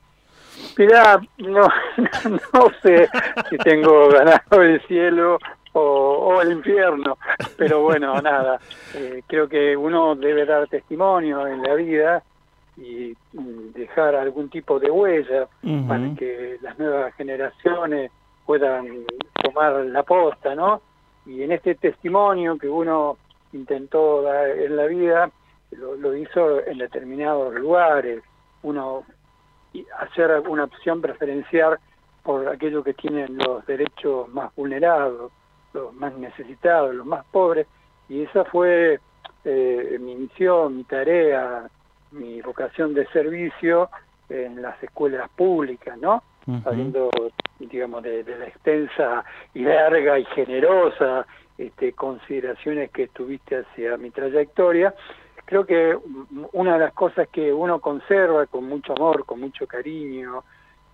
[0.79, 1.69] Mirá, no,
[2.53, 3.09] no sé
[3.51, 5.39] si tengo ganado el cielo
[5.75, 7.19] o, o el infierno,
[7.59, 8.59] pero bueno, nada,
[8.95, 12.23] eh, creo que uno debe dar testimonio en la vida
[12.77, 15.87] y dejar algún tipo de huella uh -huh.
[15.87, 18.11] para que las nuevas generaciones
[18.47, 19.05] puedan
[19.43, 20.81] tomar la posta, ¿no?
[21.25, 23.17] Y en este testimonio que uno
[23.53, 25.31] intentó dar en la vida,
[25.71, 28.23] lo, lo hizo en determinados lugares,
[28.63, 29.05] uno
[29.99, 31.79] hacer una opción preferencial
[32.23, 35.33] por aquellos que tienen los derechos más vulnerados,
[35.75, 37.67] los más necesitados, los más pobres,
[38.09, 39.01] y esa fue
[39.45, 41.69] eh, mi misión, mi tarea,
[42.13, 43.91] mi vocación de servicio
[44.29, 46.23] en las escuelas públicas, ¿no?
[46.47, 46.63] Uh -huh.
[46.63, 47.11] Sabiendo,
[47.59, 51.27] digamos, de, de, la extensa y larga y generosa
[51.59, 54.95] este, consideraciones que tuviste hacia mi trayectoria,
[55.45, 55.97] creo que
[56.53, 60.45] una de las cosas que uno conserva con mucho amor, con mucho cariño,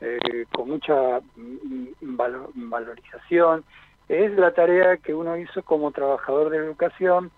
[0.00, 1.20] eh, con mucha
[2.00, 3.64] valor, valorización,
[4.10, 7.30] es la tarea que uno hizo como trabajador de educación,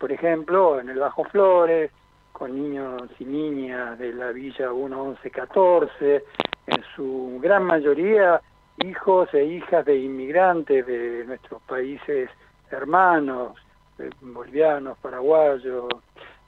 [0.00, 1.92] por ejemplo, en el Bajo Flores,
[2.32, 6.24] con niños y niñas de la Villa 11114,
[6.66, 8.40] en su gran mayoría
[8.84, 12.28] hijos e hijas de inmigrantes de nuestros países
[12.72, 13.56] hermanos,
[14.00, 15.86] eh, bolivianos, paraguayos,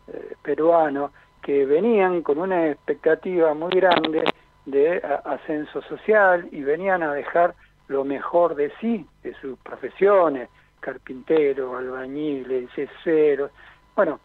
[0.08, 4.24] eh, peruanos, que venían con una expectativa muy grande
[4.66, 7.54] de ascenso social y venían a dejar
[7.88, 10.48] lo mejor de sí, de sus profesiones,
[10.80, 13.50] carpinteros, albañiles, yeseros.
[13.96, 14.20] Bueno,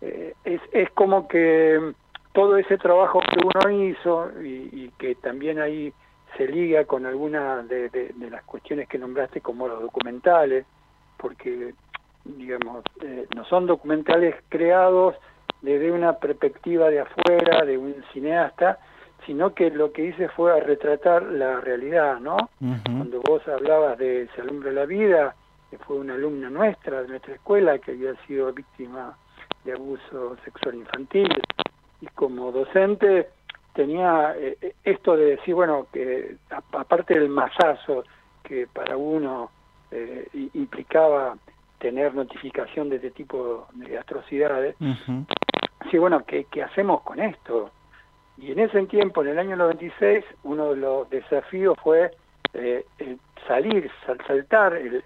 [0.00, 1.94] eh, es, es como que
[2.32, 5.92] todo ese trabajo que uno hizo y, que también ahí
[6.36, 10.64] se liga con algunas de, de, las cuestiones que nombraste como los documentales,
[11.18, 11.74] porque
[12.24, 15.14] digamos, eh, no son documentales creados
[15.60, 18.78] desde una perspectiva de afuera, de un cineasta,
[19.26, 22.36] sino que lo que hice fue retratar la realidad, ¿no?
[22.84, 25.34] Cuando vos hablabas de Se alumbra la vida,
[25.70, 29.16] que fue una alumna nuestra, de nuestra escuela, que había sido víctima
[29.64, 31.28] de abuso sexual infantil,
[32.00, 33.28] y como docente
[33.74, 38.04] tenía eh, eh, esto de decir, bueno, que aparte del masazo
[38.42, 39.50] que para uno
[39.90, 41.36] eh, implicaba
[41.78, 44.76] tener notificación de este tipo de atrocidades,
[45.90, 47.70] sí, bueno, ¿qué, ¿qué hacemos con esto?
[48.38, 52.10] Y en ese tiempo, en el año 96, uno de los desafíos fue
[52.54, 52.84] eh,
[53.46, 53.90] salir,
[54.26, 55.02] saltar el,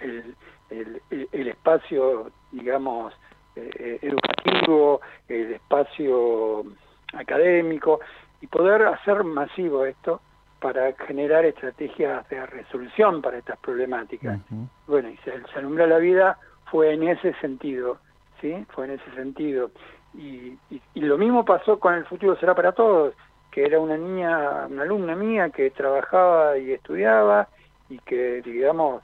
[0.70, 3.12] el, el, espacio, digamos,
[3.57, 6.65] eh, educativo, el espacio
[7.12, 8.01] académico,
[8.40, 10.20] y poder hacer masivo esto
[10.61, 14.40] para generar estrategias de resolución para estas problemáticas.
[14.86, 16.39] Bueno, y se, se alumbra la vida
[16.70, 17.98] fue en ese sentido,
[18.40, 18.66] ¿sí?
[18.70, 19.70] Fue en ese sentido.
[20.16, 23.14] Y, y, lo mismo pasó con El futuro será para todos,
[23.51, 27.48] que era una niña, una alumna mía que trabajaba y estudiaba
[27.90, 29.02] y que, digamos,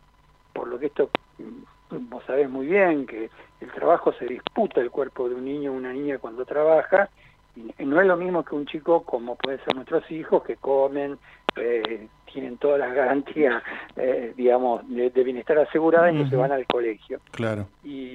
[0.52, 3.30] por lo que esto mm, vos sabés muy bien, que
[3.60, 7.08] el trabajo se disputa el cuerpo de un niño o una niña cuando trabaja,
[7.54, 11.18] y no es lo mismo que un chico como pueden ser nuestros hijos que comen,
[11.56, 13.62] eh, tienen todas las garantías,
[13.96, 17.20] eh, digamos, de, bienestar asegurada y no se van al colegio.
[17.30, 17.66] Claro.
[17.84, 18.14] Y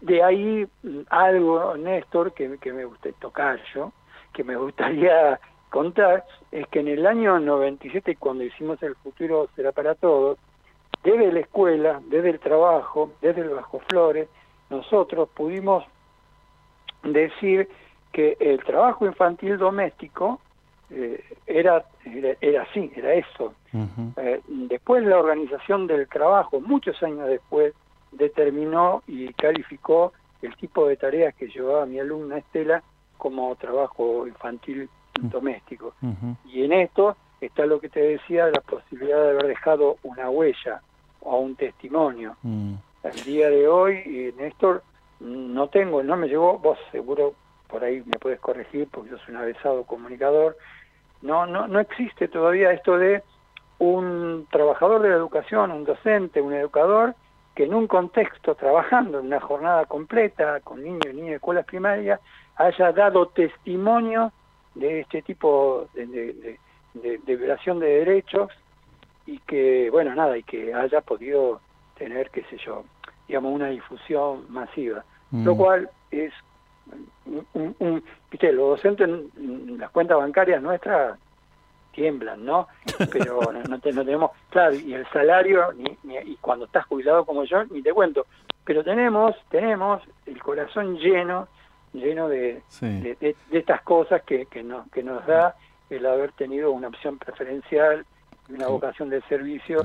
[0.00, 0.66] de ahí
[1.08, 3.92] algo, Néstor, que, que me gusta tocar yo,
[4.32, 5.40] que me gustaría
[5.70, 10.38] contar, es que en el año 97, cuando hicimos El futuro será para todos,
[11.04, 14.28] desde la escuela, desde el trabajo, desde el Bajo Flores,
[14.68, 15.84] nosotros pudimos
[17.02, 17.68] decir
[18.12, 20.40] que el trabajo infantil doméstico
[20.90, 21.84] eh, era,
[22.40, 23.54] era, así, era eso.
[24.16, 27.72] Eh, después la organización del trabajo, muchos años después,
[28.12, 30.12] determinó y calificó
[30.42, 32.82] el tipo de tareas que llevaba mi alumna Estela
[33.18, 34.88] como trabajo infantil
[35.20, 35.94] doméstico.
[36.46, 40.80] Y en esto está lo que te decía, la posibilidad de haber dejado una huella
[41.20, 42.36] o un testimonio.
[42.42, 44.82] El día de hoy, Néstor,
[45.20, 47.34] no tengo, no me llegó, vos seguro
[47.68, 50.56] por ahí me puedes corregir porque yo soy un avesado comunicador,
[51.22, 53.22] no, no, no existe todavía esto de
[53.78, 57.14] un trabajador de la educación, un docente, un educador,
[57.60, 61.66] que en un contexto, trabajando en una jornada completa con niños y niñas de escuelas
[61.66, 62.18] primarias,
[62.56, 64.32] haya dado testimonio
[64.74, 66.58] de este tipo de,
[67.26, 68.48] violación de derechos
[69.26, 71.60] y que, bueno, nada, y que haya podido
[71.98, 72.82] tener, qué sé yo,
[73.28, 75.04] digamos, una difusión masiva.
[75.30, 75.58] Lo mm.
[75.58, 76.32] cual es
[77.52, 81.18] un, viste, los docentes en, las cuentas bancarias nuestras
[81.92, 82.68] tiemblan, ¿no?
[83.12, 87.82] Pero no, tenemos, claro, y el salario, ni, y cuando estás jubilado como yo, ni
[87.82, 88.26] te cuento.
[88.64, 91.48] Pero tenemos, tenemos el corazón lleno,
[91.92, 95.56] lleno de, de, estas cosas que, que, nos, que nos da
[95.88, 98.06] el haber tenido una opción preferencial,
[98.48, 99.82] una vocación de servicio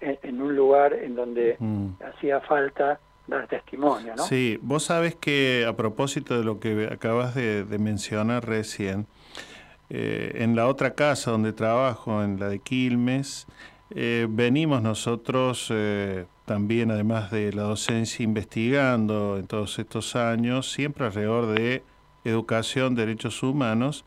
[0.00, 1.88] en, un lugar en donde mm.
[2.02, 4.24] hacía falta dar testimonio, ¿no?
[4.24, 9.06] Sí, vos sabes que a propósito de lo que acabas de, mencionar recién,
[9.90, 13.46] eh, en la otra casa donde trabajo, en la de Quilmes,
[13.90, 21.06] eh, venimos nosotros eh, también, además de la docencia, investigando en todos estos años, siempre
[21.06, 21.82] alrededor de
[22.24, 24.04] educación, derechos humanos,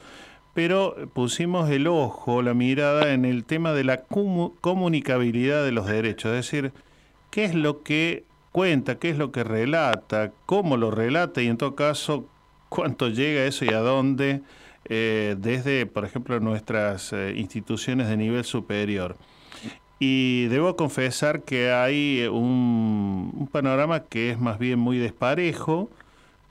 [0.53, 6.31] pero pusimos el ojo, la mirada en el tema de la comunicabilidad de los derechos,
[6.31, 6.73] es decir,
[7.29, 11.57] qué es lo que cuenta, qué es lo que relata, cómo lo relata y en
[11.57, 12.25] todo caso
[12.69, 14.41] cuánto llega eso y a dónde
[14.89, 19.17] eh, desde, por ejemplo, nuestras eh, instituciones de nivel superior.
[19.99, 25.89] Y debo confesar que hay un, panorama que es más bien muy desparejo,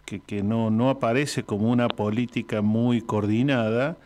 [0.04, 3.96] que, que no, no aparece como una política muy coordinada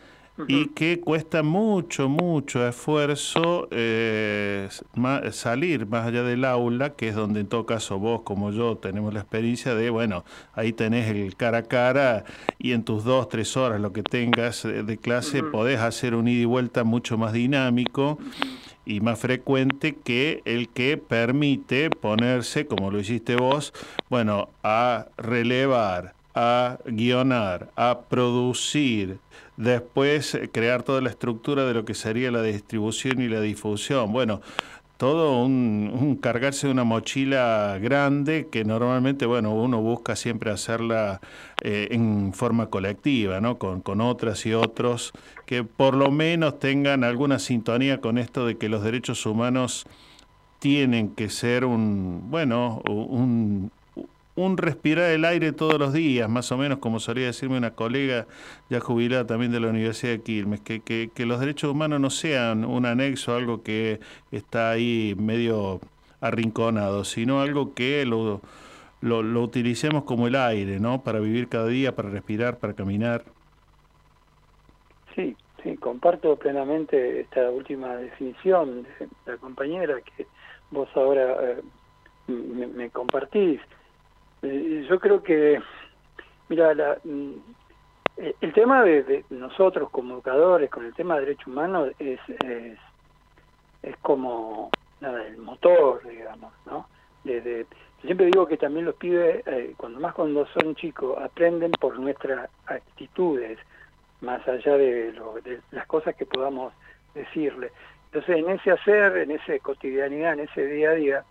[0.47, 4.69] y que cuesta mucho, mucho esfuerzo eh,
[5.31, 9.13] salir más allá del aula, que es donde en todo caso vos como yo tenemos
[9.13, 12.23] la experiencia de, bueno, ahí tenés el cara a cara
[12.57, 16.41] y en tus dos, tres horas, lo que tengas de clase, podés hacer un ida
[16.41, 18.17] y vuelta mucho más dinámico
[18.85, 23.73] y más frecuente que el que permite ponerse, como lo hiciste vos,
[24.09, 29.19] bueno, a relevar a guionar, a producir,
[29.61, 34.11] después eh, crear toda la estructura de lo que sería la distribución y la difusión.
[34.11, 34.41] Bueno,
[34.97, 41.21] todo un, cargarse de una mochila grande que normalmente, bueno, uno busca siempre hacerla
[41.63, 43.57] eh, en forma colectiva, ¿no?
[43.57, 45.11] Con, con otras y otros
[45.45, 49.87] que por lo menos tengan alguna sintonía con esto de que los derechos humanos
[50.59, 53.71] tienen que ser un, bueno, un,
[54.35, 58.27] un respirar el aire todos los días, más o menos como solía decirme una colega
[58.69, 62.65] ya jubilada también de la Universidad de Quilmes, que, que, los derechos humanos no sean
[62.65, 63.99] un anexo, algo que
[64.31, 65.81] está ahí medio
[66.21, 68.41] arrinconado, sino algo que lo,
[69.01, 71.03] lo, lo utilicemos como el aire, ¿no?
[71.03, 73.25] Para vivir cada día, para respirar, para caminar.
[75.15, 80.25] Sí, sí, comparto plenamente esta última definición de la compañera que
[80.69, 81.61] vos ahora eh,
[82.27, 83.59] me compartís.
[84.43, 85.61] Eh, yo creo que,
[86.49, 87.33] mira, la, mm,
[88.17, 92.19] eh, el tema de, nosotros como educadores con el tema de derechos humanos es,
[93.83, 96.87] es, como nada, el motor, digamos, ¿no?
[97.23, 97.65] De,
[98.01, 102.49] siempre digo que también los pibes, eh, cuando más cuando son chicos, aprenden por nuestras
[102.65, 103.59] actitudes,
[104.21, 106.73] más allá de, lo, de las cosas que podamos
[107.13, 107.71] decirle.
[108.05, 111.23] Entonces, en ese hacer, en esa cotidianidad, en ese día a día,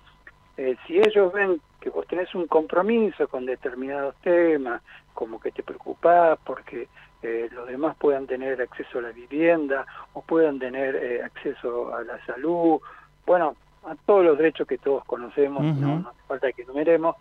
[0.86, 4.82] si ellos ven que vos tenés un compromiso con determinados temas,
[5.14, 6.88] como que te preocupás porque
[7.22, 12.02] eh, los demás puedan tener acceso a la vivienda o puedan tener eh, acceso a
[12.02, 12.80] la salud,
[13.26, 17.16] bueno, a todos los derechos que todos conocemos, no, hace falta que enumeremos,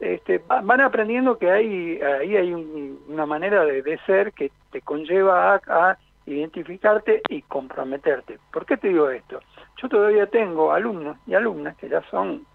[0.00, 5.98] este, van aprendiendo que hay, ahí hay una manera de, ser que te conlleva a,
[6.26, 8.38] identificarte y comprometerte.
[8.50, 9.40] ¿Por qué te digo esto?
[9.80, 12.46] Yo todavía tengo alumnos y alumnas que ya son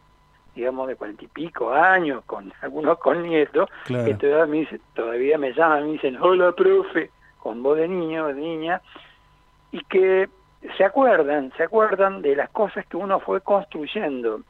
[0.56, 5.54] digamos, de cuarenta y pico años, con algunos con nietos, que todavía me, todavía me
[5.54, 8.82] llaman, me dicen, hola, profe, con voz de niño, de niña,
[9.72, 10.30] y que
[10.78, 14.42] se acuerdan, se acuerdan de las cosas que uno fue construyendo,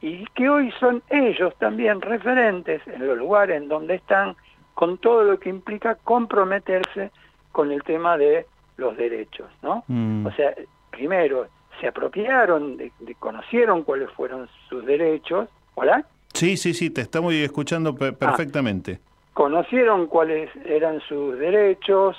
[0.00, 4.34] y que hoy son ellos también referentes en los lugares en donde están,
[4.74, 7.12] con todo lo que implica comprometerse
[7.52, 8.46] con el tema de
[8.78, 9.84] los derechos, ¿no?
[9.86, 10.26] Mm.
[10.26, 10.54] O sea,
[10.90, 11.46] primero,
[11.82, 15.48] se apropiaron, de, conocieron cuáles fueron sus derechos.
[15.74, 16.06] ¿Hola?
[16.32, 18.12] Sí, sí, sí, te estamos escuchando ah.
[18.12, 19.00] perfectamente.
[19.34, 22.16] conocieron cuáles eran sus derechos,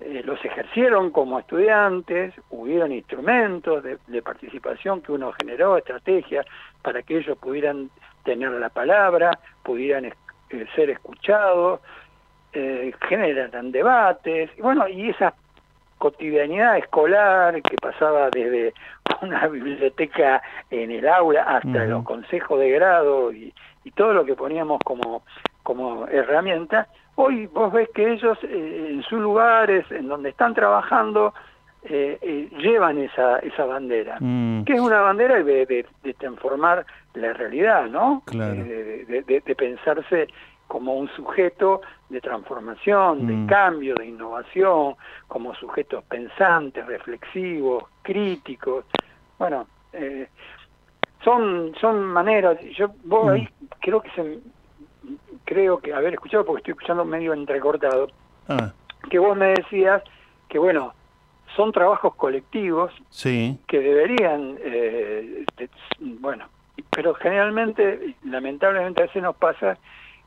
[0.00, 6.46] eh, los ejercieron como estudiantes, hubieron instrumentos de, participación que uno generó, estrategias
[6.80, 7.90] para que ellos pudieran
[8.24, 10.14] tener la palabra, pudieran eh,
[10.74, 11.80] ser escuchados,
[12.54, 15.34] eh, generan debates, y bueno, y esas
[16.02, 18.74] cotidianidad escolar que pasaba desde
[19.22, 23.54] una biblioteca en el aula hasta los consejos de grado y,
[23.94, 25.22] todo lo que poníamos como,
[25.64, 31.34] como herramienta, hoy vos ves que ellos eh, en sus lugares, en donde están trabajando,
[31.82, 34.64] eh, eh, llevan esa, esa bandera, mm.
[34.64, 38.22] que es una bandera de, de, transformar la realidad, ¿no?
[38.30, 40.28] de, de, pensarse
[40.72, 43.46] como un sujeto de transformación, de mm.
[43.46, 44.94] cambio, de innovación,
[45.28, 48.86] como sujetos pensantes, reflexivos, críticos.
[49.38, 50.28] Bueno, eh,
[51.22, 52.58] son son maneras.
[52.74, 53.66] Yo vos ahí mm.
[53.80, 54.38] creo que se
[55.44, 58.08] creo que haber escuchado porque estoy escuchando medio entrecortado.
[58.48, 58.72] Ah.
[59.10, 60.02] Que vos me decías
[60.48, 60.94] que bueno
[61.54, 63.60] son trabajos colectivos sí.
[63.68, 65.44] que deberían eh,
[66.18, 66.46] bueno
[66.88, 69.76] pero generalmente lamentablemente a veces nos pasa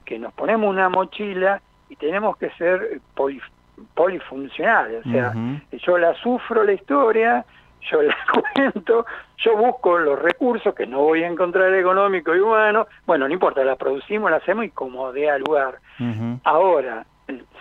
[0.06, 3.02] que nos ponemos una mochila y tenemos que ser
[3.94, 5.34] polifuncionales, o sea,
[5.72, 7.46] yo la sufro la historia,
[7.92, 8.16] yo la
[8.56, 9.06] cuento,
[9.38, 13.64] yo busco los recursos que no voy a encontrar económico y humano, bueno, no importa,
[13.64, 15.80] la producimos, la hacemos y como dé a lugar.
[16.44, 17.06] Ahora,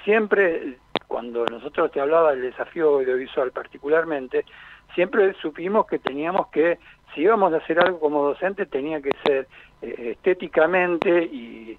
[0.05, 4.45] siempre cuando nosotros te hablaba del desafío audiovisual particularmente,
[4.95, 6.79] siempre supimos que teníamos que,
[7.15, 9.47] si íbamos a hacer algo como docente, tenía que ser
[9.83, 11.77] eh, estéticamente y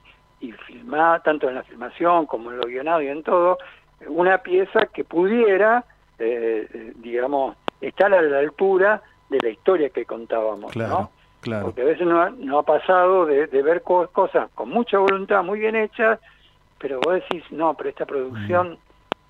[0.50, 3.58] y filmar, tanto en la filmación como en lo guionado y en todo,
[4.08, 5.84] una pieza que pudiera,
[6.20, 11.12] eh, eh, digamos, estar a la altura de la historia que contábamos, ¿no?
[11.42, 11.66] Claro.
[11.66, 15.60] Porque a veces no ha, no ha pasado de, ver cosas con mucha voluntad, muy
[15.60, 16.20] bien hechas,
[16.80, 18.78] pero vos decís, no, pero esta producción...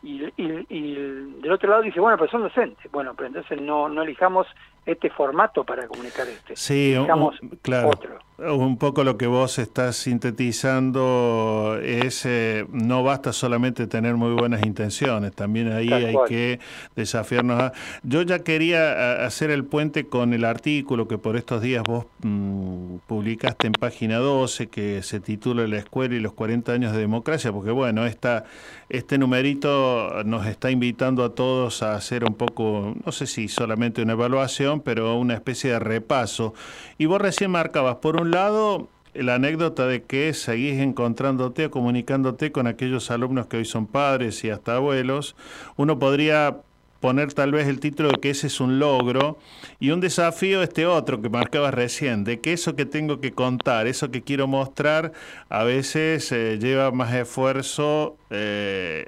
[0.03, 0.93] Y, y,
[1.41, 2.91] del otro lado dice, bueno, pero son docentes.
[2.91, 4.45] Bueno, pero entonces no, no elijamos
[4.85, 6.55] este formato para comunicar este.
[6.55, 8.19] Sí, elijamos otro.
[8.37, 14.65] Un poco lo que vos estás sintetizando es, eh, no basta solamente tener muy buenas
[14.65, 16.27] intenciones, también ahí Tal hay cual.
[16.27, 16.59] que
[16.97, 17.71] desafiarnos a...
[18.03, 18.91] Yo ya quería
[19.21, 23.73] a- hacer el puente con el artículo que por estos días vos mm, publicaste en
[23.73, 28.05] página 12, que se titula La escuela y los 40 años de democracia, porque bueno,
[28.05, 28.43] esta,
[28.89, 34.01] este numerito nos está invitando a todos a hacer un poco, no sé si solamente
[34.01, 36.53] una evaluación, pero una especie de repaso.
[36.97, 42.51] Y vos recién marcabas, por un lado, la anécdota de que seguís encontrándote o comunicándote
[42.51, 45.35] con aquellos alumnos que hoy son padres y hasta abuelos.
[45.77, 46.57] Uno podría
[46.99, 49.37] poner tal vez el título de que ese es un logro
[49.79, 53.87] y un desafío este otro que marcabas recién, de que eso que tengo que contar,
[53.87, 55.11] eso que quiero mostrar,
[55.49, 59.07] a veces eh, lleva más esfuerzo eh,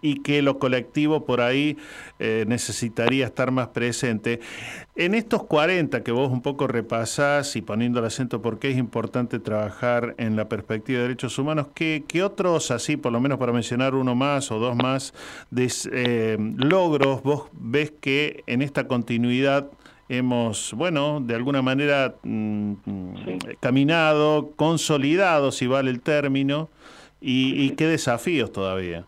[0.00, 1.76] y que lo colectivo por ahí
[2.18, 4.40] eh, necesitaría estar más presente.
[4.96, 8.78] En estos 40 que vos un poco repasás y poniendo el acento por qué es
[8.78, 13.38] importante trabajar en la perspectiva de derechos humanos, ¿qué, qué otros, así por lo menos
[13.38, 15.12] para mencionar uno más o dos más,
[15.50, 19.68] de, eh, logros vos ves que en esta continuidad
[20.08, 23.14] hemos, bueno, de alguna manera mm, mm,
[23.60, 26.68] caminado, consolidado, si vale el término,
[27.20, 29.06] y, y qué desafíos todavía?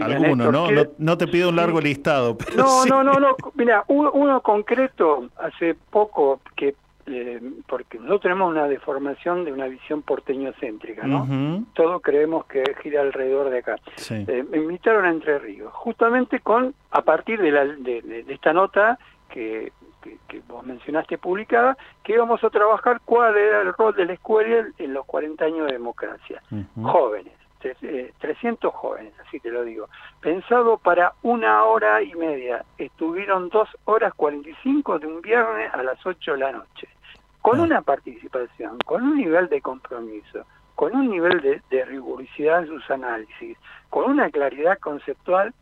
[0.00, 0.70] Alguno, ¿no?
[0.70, 0.82] ¿no?
[0.98, 2.88] No te pido un largo listado, pero No, sí.
[2.88, 3.36] no, no, no.
[3.54, 6.74] Mira, uno, uno concreto hace poco que
[7.06, 11.24] eh, porque nosotros tenemos una deformación de una visión porteñocéntrica, ¿no?
[11.24, 11.64] Ujú.
[11.74, 13.76] Todo creemos que gira alrededor de acá.
[13.96, 14.24] Sí.
[14.28, 18.32] Eh, me invitaron a Entre Ríos, justamente con a partir de, la, de, de- de
[18.32, 18.98] esta nota
[19.28, 24.04] que, que, que vos mencionaste publicada, que íbamos a trabajar cuál era el rol de
[24.06, 26.40] la escuela en- los 40 años de democracia.
[26.82, 27.32] Jóvenes,
[28.18, 29.88] 300 jóvenes, así te lo digo.
[30.20, 32.64] Pensado para una hora y media.
[32.78, 36.88] Estuvieron dos horas 45 de un viernes a las 8 de la noche.
[37.40, 40.44] Con una participación, con un nivel de compromiso,
[40.74, 43.58] con un nivel de, de rigurosidad en sus análisis,
[43.90, 45.52] con una claridad conceptual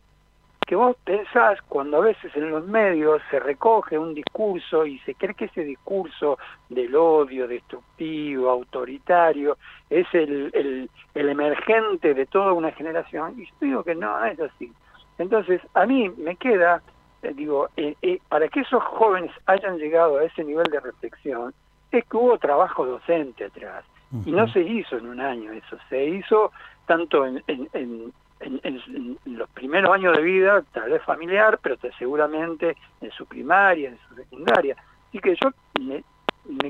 [0.70, 5.16] que vos pensás cuando a veces en los medios se recoge un discurso y se
[5.16, 6.38] cree que ese discurso
[6.68, 9.56] del odio destructivo, autoritario,
[9.90, 13.34] es el, el, el emergente de toda una generación.
[13.36, 14.72] Y yo digo que no, es así.
[15.18, 16.80] Entonces, a mí me queda,
[17.24, 21.52] eh, digo, eh, eh, para que esos jóvenes hayan llegado a ese nivel de reflexión,
[21.90, 23.84] es que hubo trabajo docente atrás.
[24.24, 26.52] Y no se hizo en un año eso, se hizo
[26.86, 31.76] tanto en, en, en, en- en- los primeros años de vida, tal vez familiar, pero
[31.76, 34.76] te- seguramente en su primaria, en su secundaria.
[35.08, 35.50] Así que yo
[35.80, 36.02] me,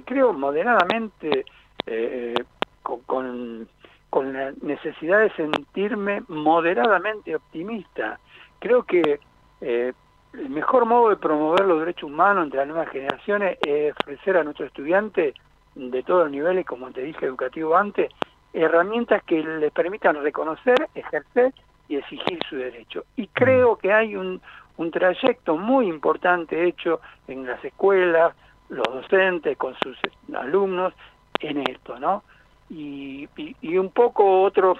[0.05, 1.45] creo moderadamente
[1.87, 2.35] eh,
[2.83, 3.69] con, con,
[4.11, 8.19] con la necesidad de sentirme moderadamente optimista.
[8.59, 9.21] Creo que
[9.61, 9.93] eh,
[10.35, 14.45] el mejor modo de promover los derechos humanos entre las nuevas generaciones es ofrecer a
[14.45, 15.35] nuestros estudiantes
[15.75, 18.11] de todos los niveles, como te dije educativo antes,
[18.53, 21.53] herramientas que les permitan reconocer, ejercer
[21.89, 23.05] y exigir su derecho.
[23.17, 24.41] Y creo que hay un,
[24.77, 28.35] un trayecto muy importante hecho en las escuelas,
[28.69, 29.99] los docentes con sus
[30.35, 30.95] alumnos
[31.41, 32.23] en esto, ¿no?
[32.69, 34.79] Y, y, y un poco otros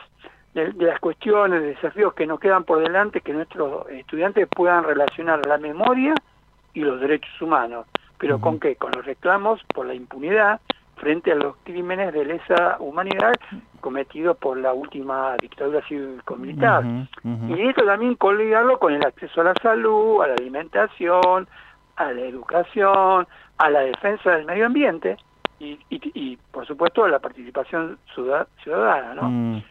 [0.55, 5.45] de, de las cuestiones, desafíos que nos quedan por delante, que nuestros estudiantes puedan relacionar
[5.47, 6.15] la memoria
[6.73, 7.87] y los derechos humanos.
[8.19, 8.77] ¿Pero con qué?
[8.77, 10.61] Con los reclamos por la impunidad
[11.01, 13.33] frente a los crímenes de lesa humanidad
[13.81, 16.85] cometidos por la última dictadura cívico-militar.
[17.49, 21.49] Y esto también coligarlo con el acceso a la salud, a la alimentación,
[21.97, 23.27] a la educación,
[23.59, 25.17] a la defensa del medio ambiente
[25.59, 29.23] y, y, y, por supuesto a la participación ciudad- ciudadana, ¿no?
[29.31, 29.63] Mm,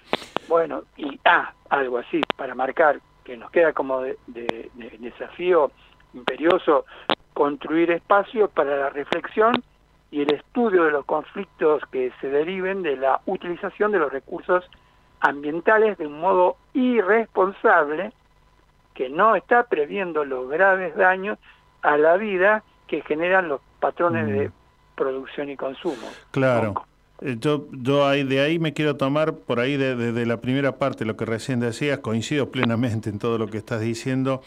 [0.48, 5.72] Bueno, y ah, algo así, para marcar que nos queda como de, de- de desafío
[6.16, 6.86] imperioso
[7.36, 9.54] construir espacios para la reflexión
[10.12, 14.70] y el estudio de los conflictos que se deriven de la utilización de los recursos
[15.20, 18.12] ambientales de un modo irresponsable
[18.94, 21.38] que no está previendo los graves daños
[21.82, 24.52] a la vida que generan los patrones de
[24.96, 26.08] producción y consumo.
[26.32, 26.86] Claro.
[27.22, 30.78] Yo, yo ahí, de ahí me quiero tomar, por ahí de, de- de la primera
[30.78, 34.42] parte, lo que recién decías, coincido plenamente en todo lo que estás diciendo,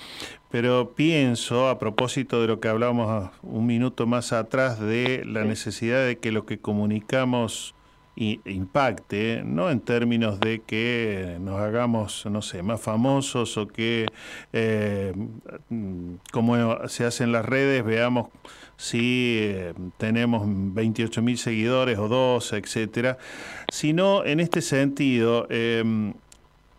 [0.50, 6.06] pero pienso, a propósito de lo que hablábamos un minuto más atrás, de la necesidad
[6.06, 7.74] de que lo que comunicamos
[8.16, 14.06] impacte, no en términos de que nos hagamos, no sé, más famosos o que,
[14.52, 15.14] eh,
[15.70, 18.28] mm, como se hace en las redes, veamos
[18.76, 23.16] si eh, tenemos 28 mil seguidores o dos, etcétera,
[23.70, 26.12] sino en este sentido, eh,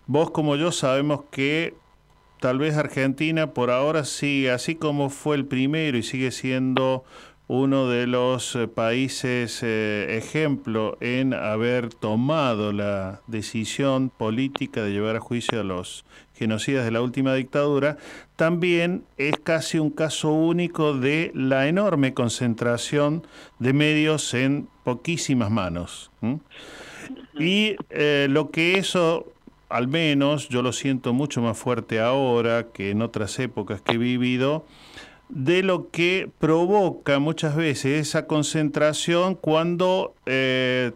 [0.06, 1.74] vos como yo sabemos que
[2.40, 7.06] tal vez Argentina por ahora sigue, así como fue el primero y sigue siendo
[7.48, 15.18] uno de los eh, países eh, ejemplo en haber tomado la decisión política de llevar
[15.18, 17.98] a juicio a los genocidas de la última dictadura,
[18.36, 23.26] también es casi un caso único de la enorme concentración
[23.60, 26.12] de medios en poquísimas manos.
[27.38, 29.32] Y eh, lo que eso,
[29.70, 33.98] al menos yo lo siento mucho más fuerte ahora que en otras épocas que he
[33.98, 34.66] vivido,
[35.30, 40.92] de lo que provoca muchas veces esa concentración cuando, eh,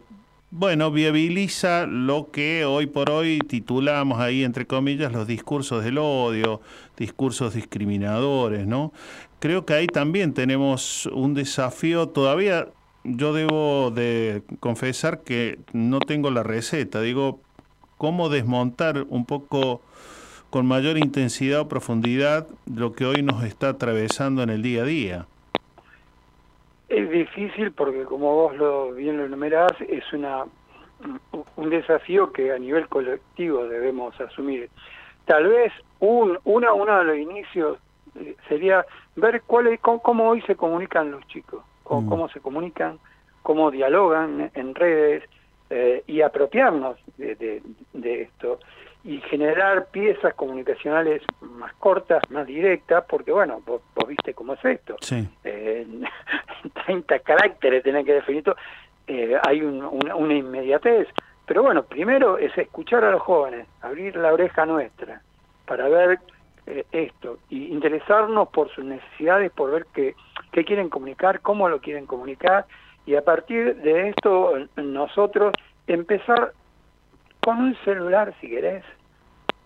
[0.51, 6.61] bueno, viabiliza lo que hoy por hoy titulamos ahí, entre comillas, los discursos del odio,
[6.97, 8.93] discursos discriminadores, ¿no?
[9.39, 12.69] Creo que ahí también tenemos un desafío todavía.
[13.03, 17.01] Yo debo de confesar que no tengo la receta.
[17.01, 17.39] Digo,
[17.97, 19.81] cómo desmontar un poco
[20.57, 24.85] con mayor intensidad o profundidad lo que hoy nos está atravesando en el día a
[24.85, 25.25] día?
[26.89, 30.45] Es difícil porque como vos lo bien lo enumerás, es una
[31.57, 34.67] un desafío que a nivel colectivo debemos asumir.
[35.25, 37.77] Tal vez un, una, uno de los inicios
[38.15, 38.83] eh, sería
[39.15, 42.09] ver cuál es, cómo, hoy se comunican los chicos, cómo, mm.
[42.09, 42.97] cómo se comunican,
[43.43, 45.23] cómo dialogan en redes
[45.69, 47.61] eh, y apropiarnos de, de,
[47.93, 48.57] de esto
[49.07, 54.97] y generar piezas comunicacionales más cortas, más directas, porque bueno, vos, viste cómo es esto.
[54.99, 55.25] Sí.
[55.45, 55.87] Eh,
[56.85, 58.57] 30 caracteres tenés que definir todo.
[59.07, 61.07] Eh, hay una, inmediatez.
[61.45, 65.21] Pero bueno, primero es escuchar a los jóvenes, abrir la oreja nuestra
[65.65, 66.19] para ver
[66.65, 70.15] eh, esto y interesarnos por sus necesidades, por ver qué,
[70.51, 72.65] qué quieren comunicar, cómo lo quieren comunicar
[73.05, 75.53] y a partir de esto nosotros
[75.87, 76.51] empezar
[77.41, 78.83] con un celular, si querés,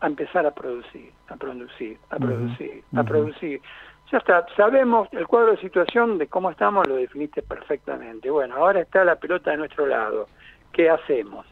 [0.01, 3.61] a empezar a producir, a producir, a producir, a producir.
[4.11, 8.29] Ya está, sabemos el cuadro de situación de cómo estamos, lo definiste perfectamente.
[8.29, 10.27] Bueno, ahora está la pelota de nuestro lado.
[10.73, 11.45] ¿Qué hacemos?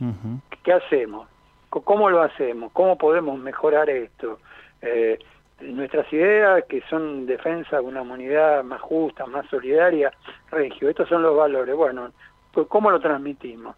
[0.64, 1.30] ¿Qué hacemos?
[1.70, 2.72] ¿Cómo lo hacemos?
[2.74, 4.40] ¿Cómo podemos mejorar esto?
[4.82, 5.20] Eh,
[5.62, 10.12] nuestras ideas que son defensa de una humanidad más justa, más solidaria,
[10.52, 11.76] regio, estos son los valores.
[11.76, 12.12] Bueno,
[12.52, 13.76] pues ¿cómo lo transmitimos?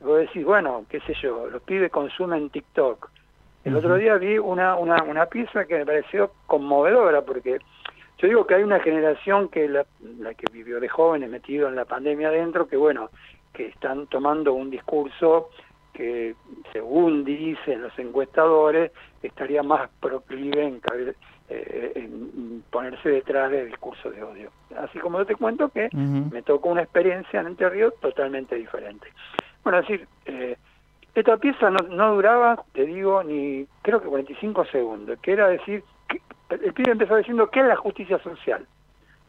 [0.00, 3.10] Vos decís, bueno, qué sé yo, los pibes consumen TikTok,
[3.68, 7.58] el otro día vi una, una, una pieza que me pareció conmovedora, porque
[8.18, 9.86] yo digo que hay una generación que la,
[10.18, 13.10] la que vivió de jóvenes metido en la pandemia adentro, que bueno,
[13.52, 15.50] que están tomando un discurso
[15.92, 16.34] que
[16.72, 18.92] según dicen los encuestadores
[19.22, 20.80] estaría más proclive en,
[21.48, 24.50] eh, en ponerse detrás del discurso de odio.
[24.76, 29.08] Así como yo te cuento que me tocó una experiencia en Entre Ríos totalmente diferente.
[29.64, 30.56] Bueno, es decir, eh,
[31.14, 36.20] esta pieza no, duraba, te digo, ni creo que 45 segundos, que era decir, que,
[36.50, 38.66] el pibe empezó diciendo qué es la justicia social.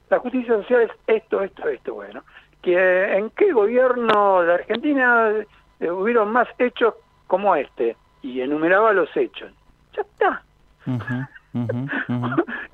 [0.10, 2.24] La justicia social es esto, esto, esto, bueno.
[2.62, 5.32] Que en qué gobierno de Argentina
[5.80, 6.94] eh, hubieron más hechos
[7.28, 9.52] como este, y enumeraba los hechos.
[9.96, 10.44] Ya está.
[11.54, 11.58] y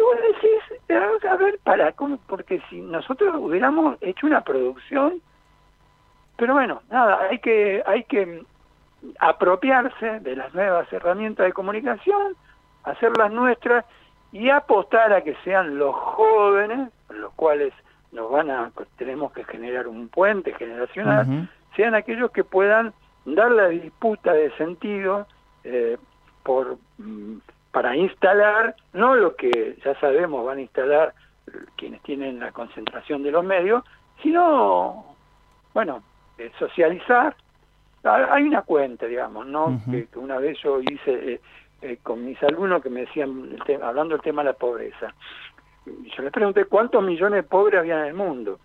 [0.03, 2.17] vos decís, a ver, para, ¿cómo?
[2.27, 5.21] porque si nosotros hubiéramos hecho una producción,
[6.37, 8.43] pero bueno, nada, hay que, hay que
[9.19, 12.35] apropiarse de las nuevas herramientas de comunicación,
[12.83, 13.85] hacerlas nuestras
[14.31, 17.73] y apostar a que sean los jóvenes, los cuales
[18.11, 22.93] nos van a tenemos que generar un puente generacional, sean aquellos que puedan
[23.25, 25.27] dar la disputa de sentido
[25.63, 25.97] eh,
[26.43, 27.37] por mm,
[27.71, 31.13] para instalar no lo que ya sabemos van a instalar
[31.75, 33.83] quienes tienen la concentración de los medios,
[34.21, 35.15] sino
[35.73, 36.01] bueno,
[36.37, 37.35] eh, socializar
[38.05, 39.81] hay una cuenta, digamos, ¿no?
[39.89, 41.41] que, una vez yo hice eh,
[41.81, 45.13] eh, con mis alumnos que me decían, hablando del tema de la pobreza,
[45.85, 48.59] yo les pregunté cuántos millones de pobres había en el mundo.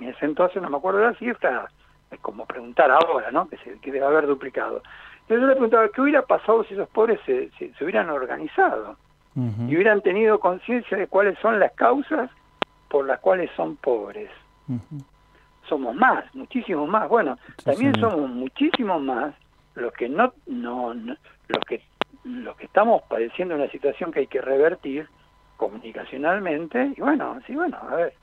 [0.00, 1.68] En ese entonces no me acuerdo de la cifra,
[2.10, 3.48] es como preguntar ahora, ¿no?
[3.48, 4.82] Que, se, que debe haber duplicado.
[5.22, 8.96] Entonces yo le preguntaba, ¿qué hubiera pasado si esos pobres se, se, hubieran organizado?
[9.36, 12.30] Y hubieran tenido conciencia de cuáles son las causas
[12.88, 14.30] por las cuales son pobres
[15.68, 17.08] somos más, muchísimos más.
[17.08, 19.34] Bueno, también somos muchísimos más
[19.74, 21.82] los que no, no, los que
[22.24, 25.06] los que estamos padeciendo una situación que hay que revertir
[25.56, 28.14] comunicacionalmente y bueno, sí, bueno, a ver,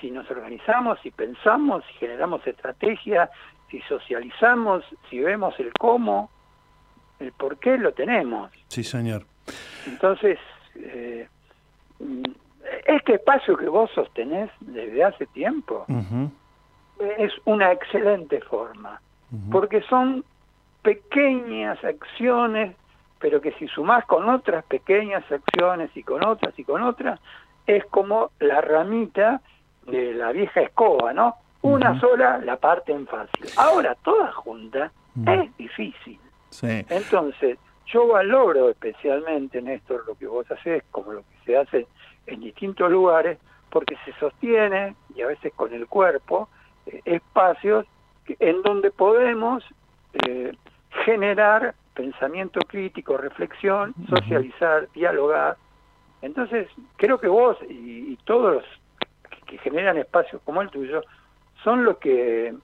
[0.00, 3.30] si nos organizamos, si pensamos, si generamos estrategia,
[3.70, 6.30] si socializamos, si vemos el cómo,
[7.20, 8.50] el por qué lo tenemos.
[8.68, 9.24] Sí, señor.
[9.86, 10.38] Entonces,
[10.76, 11.28] eh,
[12.86, 15.86] este espacio que vos sostenés desde hace tiempo,
[17.18, 19.00] es una excelente forma,
[19.50, 20.24] porque son
[20.82, 22.76] pequeñas acciones,
[23.18, 27.18] pero que si sumás con otras pequeñas acciones y con otras y con otras,
[27.66, 29.40] es como la ramita
[29.86, 31.36] de la vieja escoba, ¿no?
[31.62, 33.46] Una sola la parten fácil.
[33.56, 34.92] Ahora, toda junta
[35.26, 36.20] es difícil.
[36.50, 36.84] Sí.
[36.90, 41.86] Entonces, yo valoro especialmente, Néstor, lo que vos haces, como lo que se hace
[42.26, 43.38] en distintos lugares,
[43.70, 46.48] porque se sostiene, y a veces con el cuerpo,
[47.04, 47.86] espacios
[48.38, 49.64] en donde podemos
[50.26, 50.52] eh,
[51.04, 55.56] generar pensamiento crítico, reflexión, socializar, dialogar.
[56.22, 58.64] Entonces, creo que vos y, y todos los
[59.30, 61.02] que, que generan espacios como el tuyo
[61.62, 62.54] son los que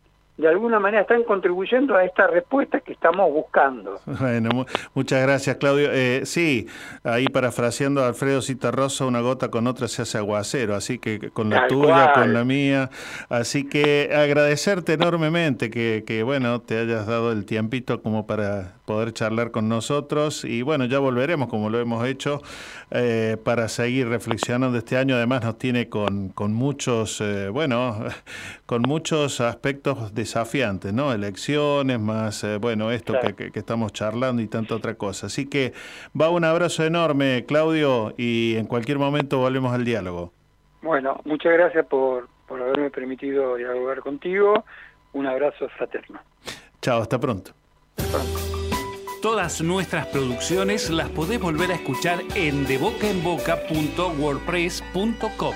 [0.40, 4.00] de alguna manera están contribuyendo a esta respuesta que estamos buscando.
[4.20, 4.64] Bueno, mu-
[4.94, 5.88] muchas gracias, Claudio.
[5.92, 6.66] Eh, sí,
[7.04, 11.50] ahí parafraseando a Alfredo Citarrosa, una gota con otra se hace aguacero, así que con
[11.50, 12.12] la Tal tuya, cual.
[12.14, 12.90] con la mía.
[13.28, 19.12] Así que agradecerte enormemente que, que, bueno, te hayas dado el tiempito como para poder
[19.12, 22.42] charlar con nosotros y bueno, ya volveremos como lo hemos hecho
[22.90, 25.14] eh, para seguir reflexionando este año.
[25.14, 28.04] Además nos tiene con, con muchos, eh, bueno,
[28.66, 31.12] con muchos aspectos desafiantes, ¿no?
[31.12, 33.28] Elecciones, más, eh, bueno, esto Claro.
[33.28, 35.26] que, que- que estamos charlando y tanta otra cosa.
[35.26, 35.72] Así que
[36.18, 40.32] va un abrazo enorme, Claudio, y en cualquier momento volvemos al diálogo.
[40.82, 44.64] Bueno, muchas gracias por, por haberme permitido dialogar contigo.
[45.12, 46.20] Un abrazo fraterno.
[46.80, 47.50] Chao, hasta pronto.
[49.20, 55.54] Todas nuestras producciones las podés volver a escuchar en debocaenboca.wordpress.com.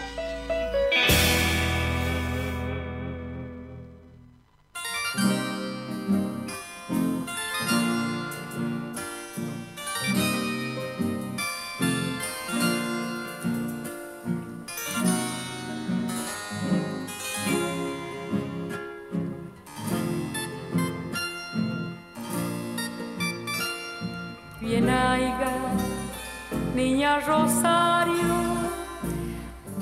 [27.21, 28.35] Rosario,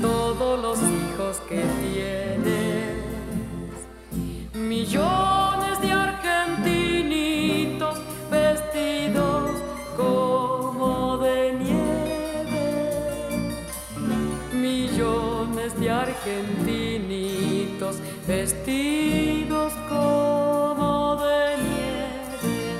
[0.00, 3.02] todos los hijos que tienes,
[4.54, 7.98] millones de argentinitos
[8.30, 9.50] vestidos
[9.96, 13.56] como de nieve,
[14.52, 17.96] millones de argentinitos
[18.28, 22.76] vestidos como de nieve.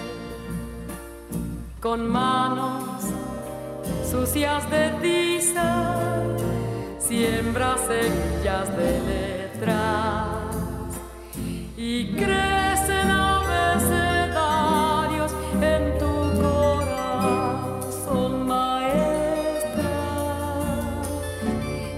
[1.80, 2.91] Con manos
[4.24, 5.84] sucias de tiza,
[6.96, 10.94] siembra semillas de letras
[11.76, 19.90] y crecen abecedarios en tu corazón, maestra,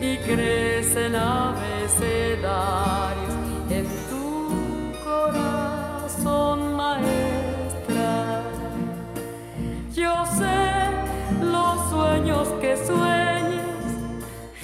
[0.01, 3.35] y crecen abecedarios
[3.69, 4.04] en tu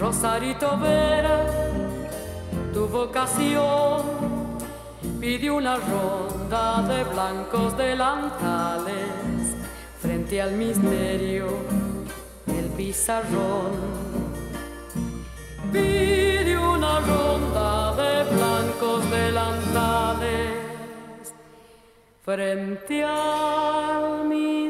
[0.01, 1.45] Rosarito Vera,
[2.73, 4.01] tu vocación
[5.21, 9.57] pide una ronda de blancos delantales
[10.01, 11.49] frente al misterio
[12.47, 13.73] del pizarrón.
[15.71, 20.55] Pide una ronda de blancos delantales
[22.25, 24.70] frente al misterio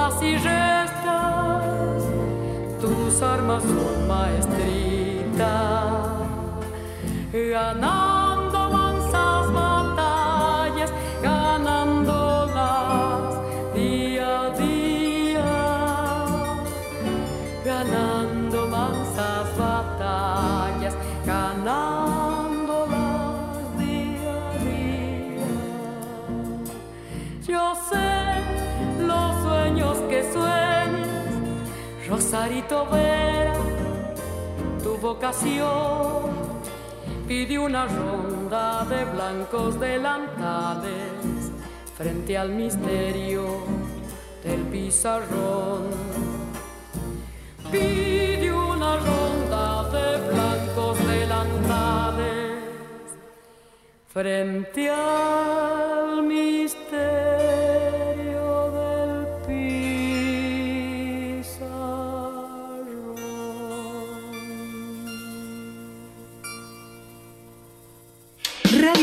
[0.00, 2.02] sumas y restas,
[2.80, 5.38] tus armas son maestritas,
[7.32, 8.09] ganando
[32.30, 33.54] Sarito Vera,
[34.84, 36.30] tu vocación
[37.26, 41.50] pide una ronda de blancos delantales
[41.98, 43.64] frente al misterio
[44.44, 45.88] del pizarrón.
[47.72, 52.54] Pide una ronda de blancos delantales
[54.06, 56.79] frente al misterio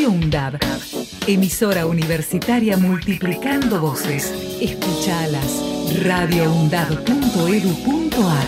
[0.09, 0.59] UNDAB,
[1.27, 4.31] emisora universitaria multiplicando voces.
[4.61, 5.61] Escuchalas.
[6.03, 8.47] radioundab.edu.ar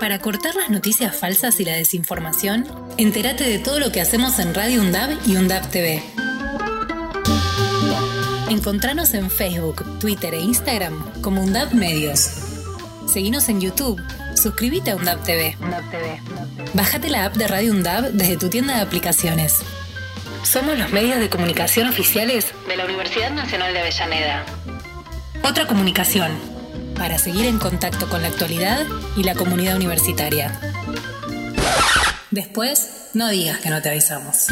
[0.00, 2.66] Para cortar las noticias falsas y la desinformación,
[2.96, 6.02] entérate de todo lo que hacemos en Radio UNDAB y UNDAB TV.
[8.50, 12.47] Encontranos en Facebook, Twitter e Instagram como UNDAB Medios.
[13.08, 14.00] Seguinos en YouTube.
[14.34, 15.56] Suscríbete a UNDAB TV.
[16.74, 19.60] Bájate la app de Radio UNDAB desde tu tienda de aplicaciones.
[20.42, 24.44] Somos los medios de comunicación oficiales de la Universidad Nacional de Avellaneda.
[25.42, 26.32] Otra comunicación,
[26.96, 28.86] para seguir en contacto con la actualidad
[29.16, 30.60] y la comunidad universitaria.
[32.30, 34.48] Después, no digas que no te avisamos.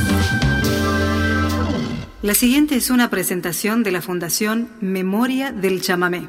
[2.22, 6.28] La siguiente es una presentación de la Fundación Memoria del Chamamé.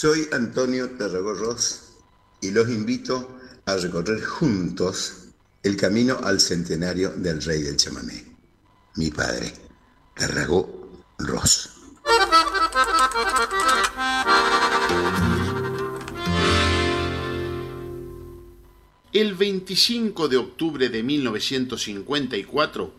[0.00, 1.92] Soy Antonio Tarragorros
[2.40, 5.26] y los invito a recorrer juntos
[5.62, 8.24] el camino al centenario del rey del chamamé,
[8.96, 9.52] mi padre,
[10.16, 11.68] Tarragó Ross.
[19.12, 22.94] El 25 de octubre de 1954,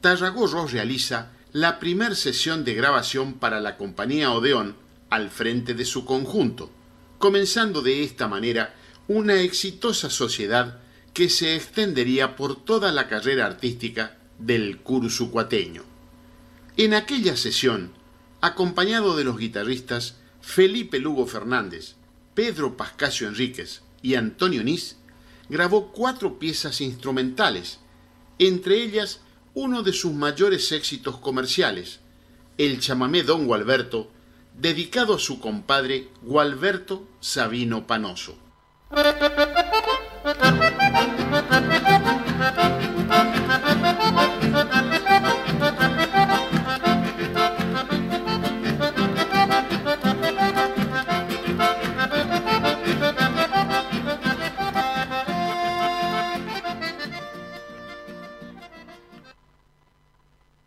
[0.00, 5.84] Tarragó Ross realiza la primera sesión de grabación para la compañía Odeón al frente de
[5.84, 6.70] su conjunto,
[7.18, 8.74] comenzando de esta manera
[9.08, 10.80] una exitosa sociedad
[11.12, 15.82] que se extendería por toda la carrera artística del curso cuateño.
[16.76, 17.92] En aquella sesión,
[18.40, 21.96] acompañado de los guitarristas Felipe Lugo Fernández,
[22.34, 24.96] Pedro Pascasio Enríquez y Antonio Nis,
[25.48, 27.80] grabó cuatro piezas instrumentales,
[28.38, 29.20] entre ellas
[29.52, 31.98] uno de sus mayores éxitos comerciales,
[32.56, 34.10] el chamamé Don Gualberto,
[34.54, 38.36] dedicado a su compadre Gualberto Sabino Panoso.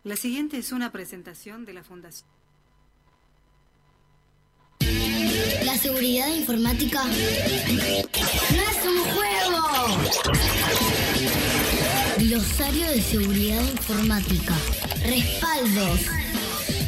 [0.04, 2.28] La siguiente es una presentación de la Fundación.
[5.64, 9.62] La seguridad informática no es un juego.
[12.18, 14.54] Glosario de seguridad informática.
[15.04, 16.00] Respaldos.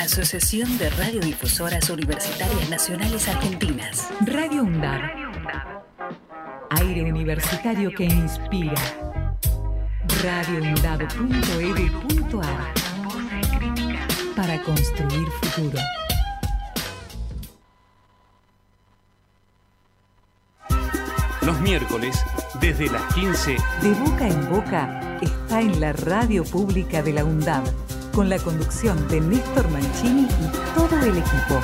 [0.00, 4.08] Asociación de Radiodifusoras Universitarias Nacionales Argentinas.
[4.20, 5.00] Radio UNDAB.
[6.70, 8.80] Aire universitario que inspira.
[10.22, 12.74] radioundab.edu.ar
[14.36, 15.80] Para construir futuro.
[21.42, 22.22] Los miércoles,
[22.60, 27.64] desde las 15, De boca en boca está en la radio pública de la UNDAB
[28.18, 31.60] con la conducción de Néstor Mancini y todo el equipo.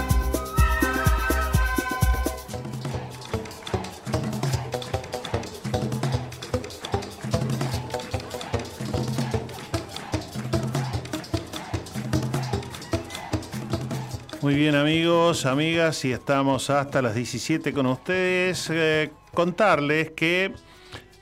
[14.41, 18.71] Muy bien amigos, amigas, y estamos hasta las 17 con ustedes.
[18.71, 20.55] Eh, contarles que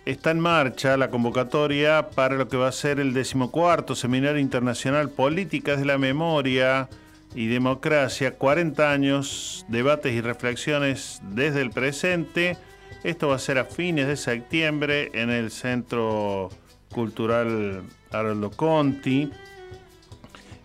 [0.04, 5.10] está en marcha la convocatoria para lo que va a ser el decimocuarto Seminario Internacional
[5.10, 6.88] Políticas de la Memoria
[7.34, 12.56] y Democracia, 40 años, debates y reflexiones desde el presente.
[13.04, 16.50] Esto va a ser a fines de septiembre en el Centro
[16.92, 19.30] Cultural Haroldo Conti.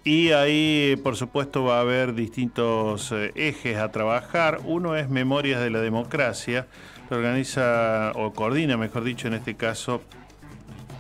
[0.04, 4.60] Y ahí, por supuesto, va a haber distintos eh, ejes a trabajar.
[4.64, 6.68] Uno es Memorias de la Democracia,
[7.16, 10.02] organiza o coordina, mejor dicho, en este caso,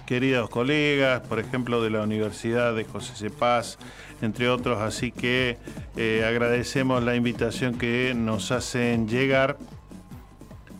[0.05, 3.77] queridos colegas, por ejemplo, de la Universidad de José Cepaz,
[4.21, 4.79] entre otros.
[4.79, 5.57] Así que
[5.95, 9.57] eh, agradecemos la invitación que nos hacen llegar,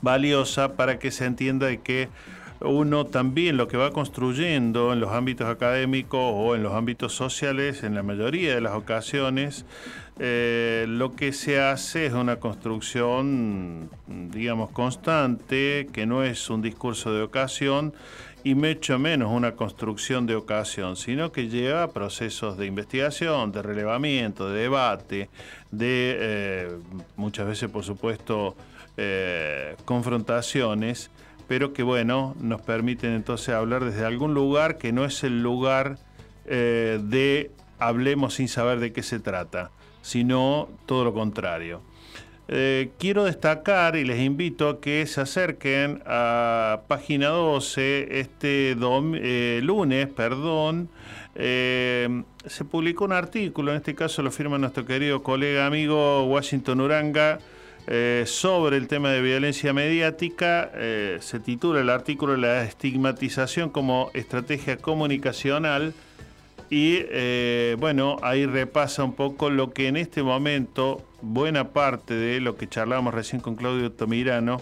[0.02, 2.10] valiosa para que se entienda de que
[2.62, 7.84] uno también lo que va construyendo en los ámbitos académicos o en los ámbitos sociales,
[7.84, 9.66] en la mayoría de las ocasiones,
[10.20, 17.14] eh, lo que se hace es una construcción, digamos, constante, que no es un discurso
[17.14, 17.94] de ocasión
[18.44, 24.50] y mucho menos una construcción de ocasión, sino que lleva procesos de investigación, de relevamiento,
[24.50, 25.30] de debate,
[25.72, 26.78] de eh,
[27.16, 28.56] muchas veces, por supuesto,
[28.98, 31.12] eh, confrontaciones
[31.48, 35.98] pero que bueno, nos permiten entonces hablar desde algún lugar que no es el lugar
[36.44, 39.72] de hablemos sin saber de qué se trata,
[40.08, 41.82] sino todo lo contrario.
[42.48, 49.60] Eh, quiero destacar y les invito a que se acerquen a página 12 este eh,
[49.62, 50.90] lunes, perdón,
[51.36, 57.40] se publicó un artículo, en este caso lo firma nuestro querido colega amigo Washington Uranga,
[57.90, 60.70] eh, sobre el tema de violencia mediática.
[60.76, 65.94] Eh, se titula el artículo La estigmatización como estrategia comunicacional.
[66.70, 72.42] Y eh, bueno, ahí repasa un poco lo que en este momento, buena parte de
[72.42, 74.62] lo que charlamos recién con Claudio Tomirano,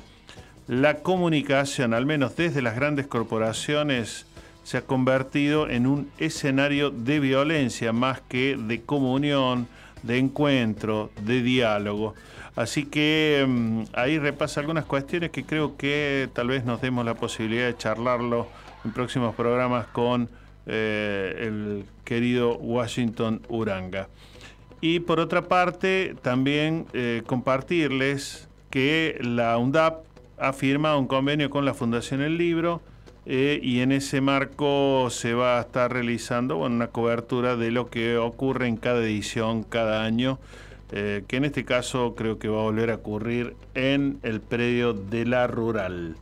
[0.68, 4.27] la comunicación, al menos desde las grandes corporaciones,
[4.64, 9.68] se ha convertido en un escenario de violencia más que de comunión,
[10.03, 12.14] de encuentro, de diálogo.
[12.56, 17.15] Así que mm, ahí repasa algunas cuestiones que creo que tal vez nos demos la
[17.15, 18.48] posibilidad de charlarlo
[18.84, 20.30] en próximos programas con
[20.67, 24.09] eh, el querido Washington Uranga.
[24.81, 30.03] Y por otra parte, también eh, compartirles que la UNDAP
[30.37, 32.81] ha firmado un convenio con la Fundación El Libro
[33.25, 38.17] eh, y en ese marco se va a estar realizando una cobertura de lo que
[38.17, 40.39] ocurre en cada edición, cada año
[40.87, 45.25] que en este caso creo que va a volver a ocurrir en el predio de
[45.25, 46.15] la rural.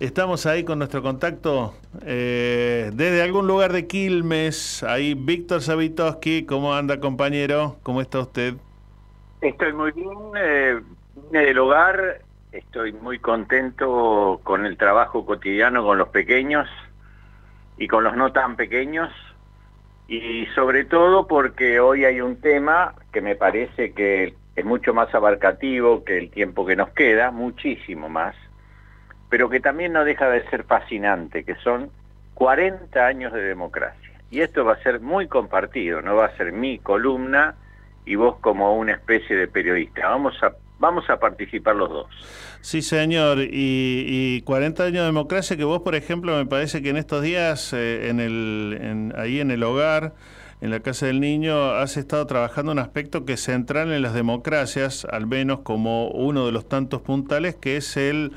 [0.00, 1.74] Estamos ahí con nuestro contacto
[2.06, 4.82] eh, desde algún lugar de Quilmes.
[4.82, 7.76] Ahí Víctor Savitoski, ¿cómo anda compañero?
[7.82, 8.54] ¿Cómo está usted?
[9.42, 10.80] Estoy muy bien, eh,
[11.14, 16.66] vine del hogar, estoy muy contento con el trabajo cotidiano con los pequeños
[17.76, 19.12] y con los no tan pequeños
[20.08, 25.14] y sobre todo porque hoy hay un tema que me parece que es mucho más
[25.14, 28.34] abarcativo que el tiempo que nos queda, muchísimo más,
[29.30, 31.90] pero que también no deja de ser fascinante, que son
[32.34, 34.10] 40 años de democracia.
[34.30, 37.54] Y esto va a ser muy compartido, no va a ser mi columna
[38.04, 40.08] y vos como una especie de periodista.
[40.08, 42.06] Vamos a, vamos a participar los dos.
[42.60, 43.38] Sí, señor.
[43.40, 47.72] Y, 40 años de democracia que vos, por ejemplo, me parece que en estos días,
[47.72, 50.14] eh, en el, ahí en el hogar,
[50.60, 54.14] en la Casa del Niño, has estado trabajando un aspecto que es central en las
[54.14, 58.32] democracias, al menos como uno de los tantos puntales, que es el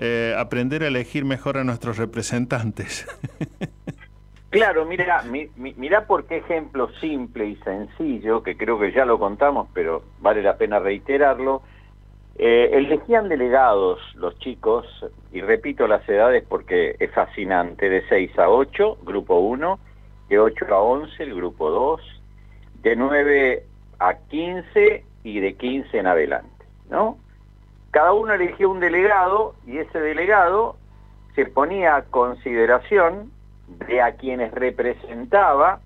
[0.00, 3.06] eh, aprender a elegir mejor a nuestros representantes.
[4.50, 5.22] Claro, mira,
[5.56, 10.42] mira por qué ejemplo simple y sencillo, que creo que ya lo contamos, pero vale
[10.42, 11.60] la pena reiterarlo,
[12.38, 14.86] eh, elegían delegados los chicos,
[15.32, 19.78] y repito las edades porque es fascinante, de 6 a 8, grupo 1,
[20.30, 22.00] de 8 a 11, el grupo 2,
[22.80, 23.66] de 9
[23.98, 27.18] a 15 y de 15 en adelante, ¿no?
[27.98, 30.76] Cada uno elegía un delegado y ese delegado
[31.34, 33.32] se ponía a consideración
[33.88, 35.80] de a quienes representaba.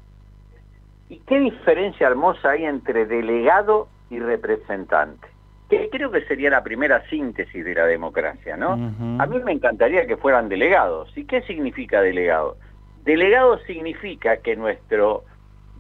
[1.09, 5.27] ¿Y qué diferencia hermosa hay entre delegado y representante?
[5.71, 8.73] que creo que sería la primera síntesis de la democracia, ¿no?
[9.19, 11.11] A mí me encantaría que fueran delegados.
[11.17, 12.59] ¿Y qué significa delegado?
[13.05, 15.25] Delegado significa que nuestro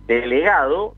[0.06, 0.94] delegado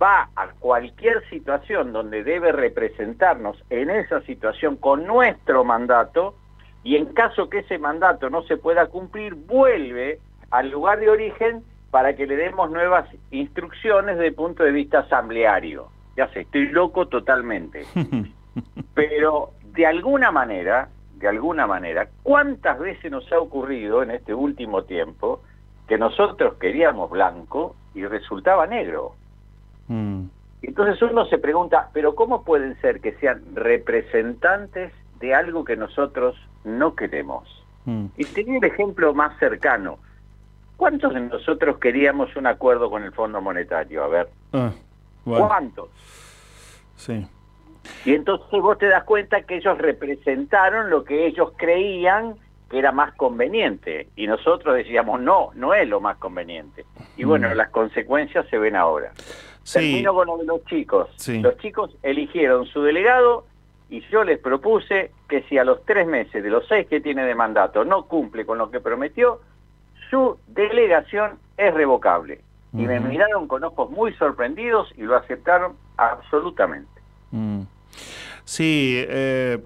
[0.00, 6.34] va a cualquier situación donde debe representarnos en esa situación con nuestro mandato
[6.82, 10.18] y en caso que ese mandato no se pueda cumplir, vuelve
[10.50, 15.00] al lugar de origen para que le demos nuevas instrucciones desde el punto de vista
[15.00, 15.88] asambleario.
[16.16, 17.84] Ya sé, estoy loco totalmente.
[18.94, 24.84] Pero de alguna manera, de alguna manera, ¿cuántas veces nos ha ocurrido en este último
[24.84, 25.42] tiempo
[25.86, 29.14] que nosotros queríamos blanco y resultaba negro?
[29.90, 30.26] Mm.
[30.62, 36.36] Entonces uno se pregunta, ¿pero cómo pueden ser que sean representantes de algo que nosotros
[36.64, 37.48] no queremos?
[37.86, 38.06] Mm.
[38.16, 39.98] Y tenía el ejemplo más cercano.
[40.76, 44.04] ¿Cuántos de nosotros queríamos un acuerdo con el Fondo Monetario?
[44.04, 44.72] A ver, Ah,
[45.24, 45.88] bueno, ¿cuántos?
[46.96, 47.26] sí.
[48.04, 52.34] Y entonces vos te das cuenta que ellos representaron lo que ellos creían
[52.70, 54.08] que era más conveniente.
[54.16, 56.84] Y nosotros decíamos, no, no es lo más conveniente.
[57.16, 57.54] Y bueno, Mm.
[57.54, 59.10] las consecuencias se ven ahora.
[59.70, 59.78] Sí.
[59.78, 61.08] Termino con lo de los chicos.
[61.14, 61.38] Sí.
[61.38, 63.46] Los chicos eligieron su delegado
[63.88, 67.24] y yo les propuse que si a los tres meses de los seis que tiene
[67.24, 69.40] de mandato no cumple con lo que prometió,
[70.10, 72.40] su delegación es revocable.
[72.72, 77.00] Y me miraron con ojos muy sorprendidos y lo aceptaron absolutamente.
[77.30, 77.62] Mm.
[78.44, 79.58] Sí, eh,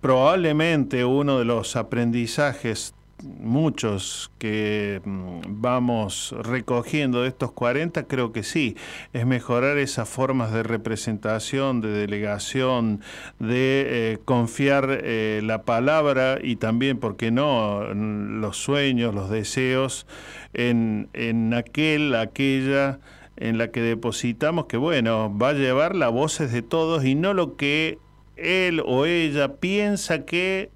[0.00, 2.94] probablemente uno de los aprendizajes,
[3.24, 8.76] muchos que mm, vamos recogiendo de estos 40, creo que sí,
[9.12, 13.00] es mejorar esas formas de representación, de delegación,
[13.38, 13.84] de
[14.14, 20.06] eh, confiar eh, la palabra y también, ¿por qué no?, n- los sueños, los deseos
[20.52, 23.00] en, en aquel, aquella
[23.36, 27.34] en la que depositamos que, bueno, va a llevar las voces de todos y no
[27.34, 27.98] lo que
[28.36, 30.70] él o ella piensa que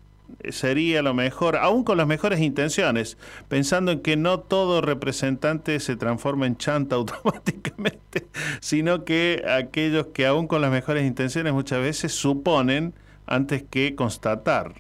[0.51, 3.17] sería lo mejor, aún con las mejores intenciones,
[3.49, 8.27] pensando en que no todo representante se transforma en chanta automáticamente,
[8.61, 12.95] sino que aquellos que aún con las mejores intenciones muchas veces suponen
[13.27, 14.73] antes que constatar.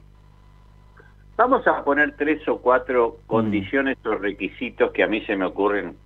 [1.36, 5.96] Vamos a poner tres o cuatro condiciones o requisitos que a mí se me ocurren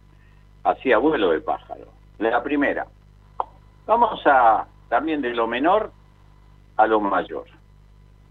[0.64, 1.86] así a vuelo de pájaro.
[2.18, 2.86] La primera,
[3.86, 5.90] vamos a también de lo menor
[6.76, 7.46] a lo mayor.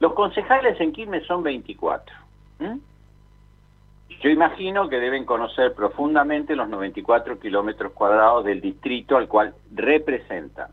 [0.01, 2.15] Los concejales en Quilmes son 24.
[2.59, 2.79] ¿m?
[4.19, 10.71] Yo imagino que deben conocer profundamente los 94 kilómetros cuadrados del distrito al cual representan.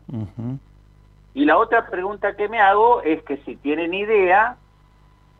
[1.35, 4.57] Y la otra pregunta que me hago es que si tienen idea,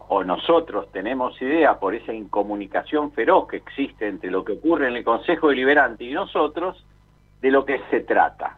[0.07, 4.97] o nosotros tenemos idea por esa incomunicación feroz que existe entre lo que ocurre en
[4.97, 6.85] el Consejo Deliberante y nosotros,
[7.41, 8.55] de lo que se trata.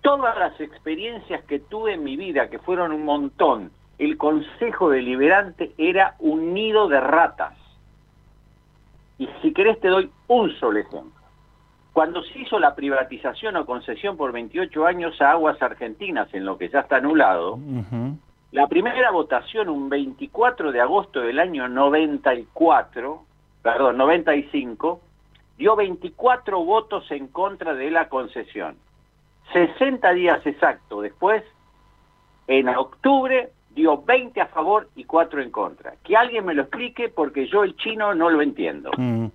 [0.00, 5.72] Todas las experiencias que tuve en mi vida, que fueron un montón, el Consejo Deliberante
[5.78, 7.54] era un nido de ratas.
[9.18, 11.12] Y si querés te doy un solo ejemplo.
[11.92, 16.58] Cuando se hizo la privatización o concesión por 28 años a Aguas Argentinas, en lo
[16.58, 17.58] que ya está anulado,
[18.52, 23.22] la primera votación, un 24 de agosto del año 94,
[23.62, 25.00] perdón, 95,
[25.56, 28.76] dio 24 votos en contra de la concesión.
[29.54, 31.42] 60 días exacto después,
[32.46, 35.94] en octubre, dio 20 a favor y 4 en contra.
[36.02, 38.90] Que alguien me lo explique porque yo el chino no lo entiendo.
[38.96, 39.26] Mm.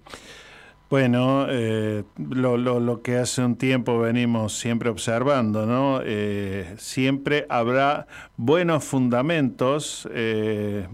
[0.90, 6.02] Bueno, eh, lo, lo, lo que hace un tiempo venimos siempre observando, ¿no?
[6.04, 10.10] Eh, siempre habrá buenos fundamentos.
[10.12, 10.88] eh,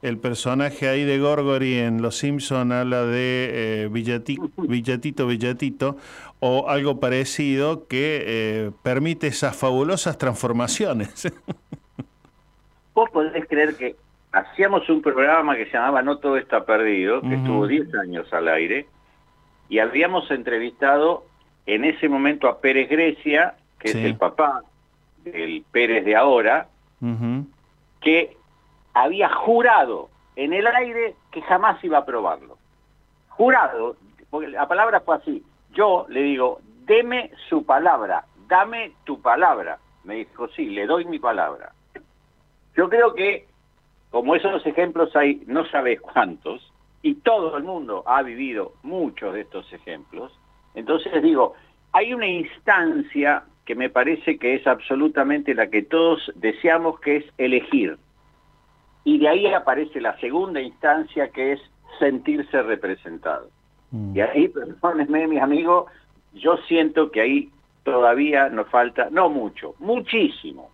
[0.00, 5.96] el personaje ahí de Gorgory en Los Simpson habla de eh, Villati- Villatito, Villatito,
[6.40, 11.30] o algo parecido que permite esas fabulosas transformaciones.
[12.94, 13.96] Vos podés creer que
[14.32, 18.48] hacíamos un programa que se llamaba No todo está perdido, que estuvo 10 años al
[18.48, 18.86] aire,
[19.68, 21.24] y habíamos entrevistado
[21.66, 23.98] en ese momento a Pérez Grecia, que Sí.
[23.98, 24.62] es el papá
[25.24, 26.68] del Pérez de ahora,
[28.00, 28.36] que
[28.92, 32.58] había jurado en el aire que jamás iba a aprobarlo.
[33.30, 33.96] Jurado,
[34.30, 35.42] porque la palabra fue así.
[35.72, 39.78] Yo le digo, deme su palabra, dame tu palabra.
[40.04, 41.72] Me dijo, sí, le doy mi palabra.
[42.76, 43.46] Yo creo que,
[44.10, 46.72] como esos ejemplos hay, no sabes cuántos,
[47.02, 50.32] y todo el mundo ha vivido muchos de estos ejemplos,
[50.74, 51.54] entonces digo,
[51.92, 57.24] hay una instancia que me parece que es absolutamente la que todos deseamos, que es
[57.38, 57.98] elegir.
[59.04, 61.60] Y de ahí aparece la segunda instancia, que es
[61.98, 63.48] sentirse representado.
[64.12, 65.86] Y ahí, perdónenme, mis amigos,
[66.32, 67.50] yo siento que ahí
[67.84, 70.70] todavía nos falta, no mucho, muchísimo.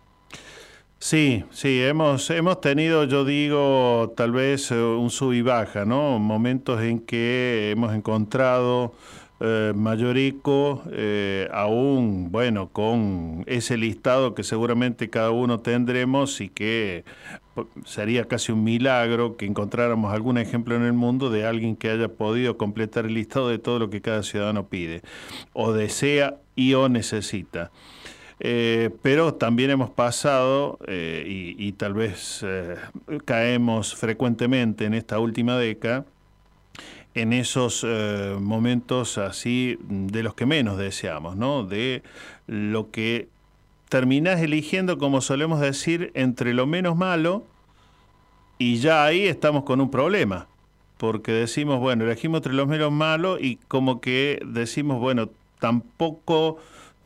[1.02, 6.18] Sí, sí, hemos, hemos tenido, yo digo, tal vez eh, un sub y baja, ¿no?
[6.18, 8.92] Momentos en que hemos encontrado
[9.40, 16.50] eh, mayor eco, eh, aún, bueno, con ese listado que seguramente cada uno tendremos y
[16.50, 17.04] que
[17.54, 21.88] p- sería casi un milagro que encontráramos algún ejemplo en el mundo de alguien que
[21.90, 25.00] haya podido completar el listado de todo lo que cada ciudadano pide,
[25.54, 27.70] o desea y o necesita.
[28.42, 31.24] Eh, pero también hemos pasado, eh,
[31.58, 32.76] y, tal vez eh,
[33.26, 36.06] caemos frecuentemente en esta última década,
[37.14, 37.84] en esos
[38.40, 41.64] momentos así de los que menos deseamos, ¿no?
[41.64, 42.02] De
[42.46, 43.28] lo que
[43.88, 47.44] terminás eligiendo, como solemos decir, entre lo menos malo
[48.58, 50.46] y ya ahí estamos con un problema.
[50.98, 56.58] Porque decimos, bueno, elegimos entre los menos malos y como que decimos, bueno, tampoco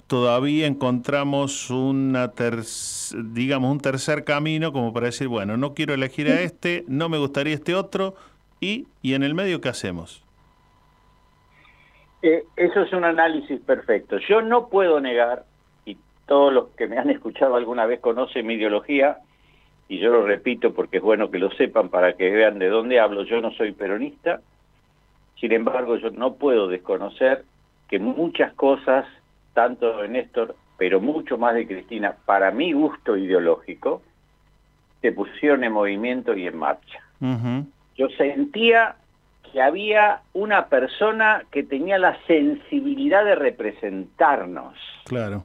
[0.06, 2.64] todavía encontramos una ter-
[3.32, 7.18] digamos un tercer camino como para decir, bueno, no quiero elegir a este, no me
[7.18, 8.14] gustaría este otro
[8.60, 10.22] y, y en el medio qué hacemos.
[12.22, 14.16] Eh, eso es un análisis perfecto.
[14.18, 15.44] Yo no puedo negar,
[15.85, 19.18] y todos los que me han escuchado alguna vez conocen mi ideología,
[19.89, 22.98] y yo lo repito porque es bueno que lo sepan para que vean de dónde
[22.98, 24.40] hablo, yo no soy peronista,
[25.39, 27.44] sin embargo yo no puedo desconocer
[27.89, 29.05] que muchas cosas,
[29.55, 34.02] tanto de Néstor, pero mucho más de Cristina, para mi gusto ideológico,
[35.01, 37.01] se pusieron en movimiento y en marcha.
[37.97, 38.97] Yo sentía
[39.51, 44.74] que había una persona que tenía la sensibilidad de representarnos.
[45.05, 45.44] Claro.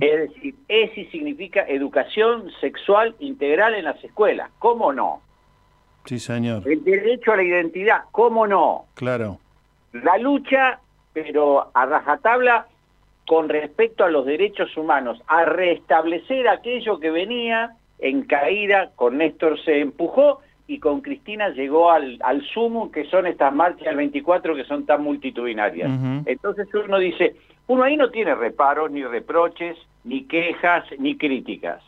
[0.00, 4.50] Es decir, ESI significa educación sexual integral en las escuelas.
[4.58, 5.22] ¿Cómo no?
[6.04, 6.68] Sí, señor.
[6.68, 8.02] El derecho a la identidad.
[8.10, 8.86] ¿Cómo no?
[8.94, 9.38] Claro.
[9.92, 10.80] La lucha,
[11.12, 12.66] pero a rajatabla,
[13.26, 19.62] con respecto a los derechos humanos, a restablecer aquello que venía en caída, con Néstor
[19.64, 24.56] se empujó y con Cristina llegó al, al sumo, que son estas marchas del 24
[24.56, 25.90] que son tan multitudinarias.
[26.26, 27.36] Entonces uno dice,
[27.66, 31.82] uno ahí no tiene reparos, ni reproches, ni quejas, ni críticas.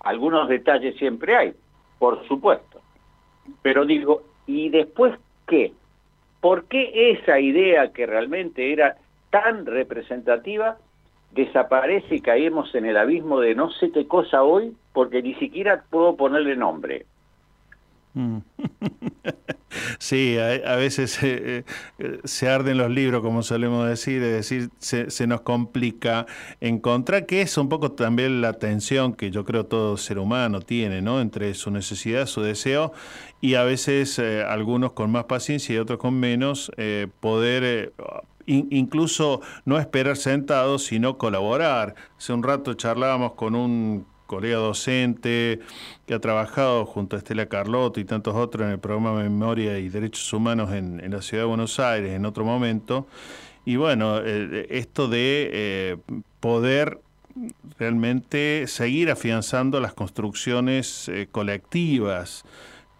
[0.00, 1.52] Algunos detalles siempre hay,
[1.98, 2.80] por supuesto.
[3.62, 5.14] Pero digo, ¿y después
[5.46, 5.72] qué?
[6.40, 8.96] ¿Por qué esa idea que realmente era
[9.32, 10.76] tan representativa
[11.32, 15.82] desaparece y caemos en el abismo de no sé qué cosa hoy porque ni siquiera
[15.88, 17.06] puedo ponerle nombre?
[18.14, 18.38] Mm.
[19.98, 21.64] Sí, a, veces eh,
[21.98, 26.26] eh, se arden los libros, como solemos decir, es decir, se, se nos complica
[26.60, 31.00] encontrar, que es un poco también la tensión que yo creo todo ser humano tiene,
[31.00, 31.22] ¿no?
[31.22, 32.92] Entre su necesidad, su deseo,
[33.42, 37.92] y a veces eh, algunos con más paciencia y otros con menos, eh, poder eh,
[38.46, 41.94] in- incluso no esperar sentados, sino colaborar.
[42.18, 45.60] Hace un rato charlábamos con un colega docente
[46.06, 49.90] que ha trabajado junto a Estela Carlotto y tantos otros en el programa Memoria y
[49.90, 53.06] Derechos Humanos en, en la Ciudad de Buenos Aires en otro momento.
[53.66, 55.96] Y bueno, eh, esto de eh,
[56.40, 56.98] poder
[57.78, 62.44] realmente seguir afianzando las construcciones eh, colectivas,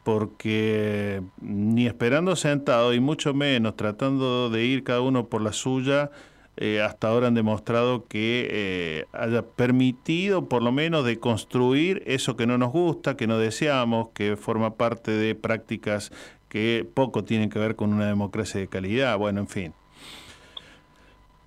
[0.05, 6.11] porque ni esperando sentado y mucho menos tratando de ir cada uno por la suya,
[6.57, 12.37] eh, hasta ahora han demostrado que eh, haya permitido por lo menos de construir eso
[12.37, 16.11] que no nos gusta, que no deseamos, que forma parte de prácticas
[16.49, 19.73] que poco tienen que ver con una democracia de calidad, bueno, en fin.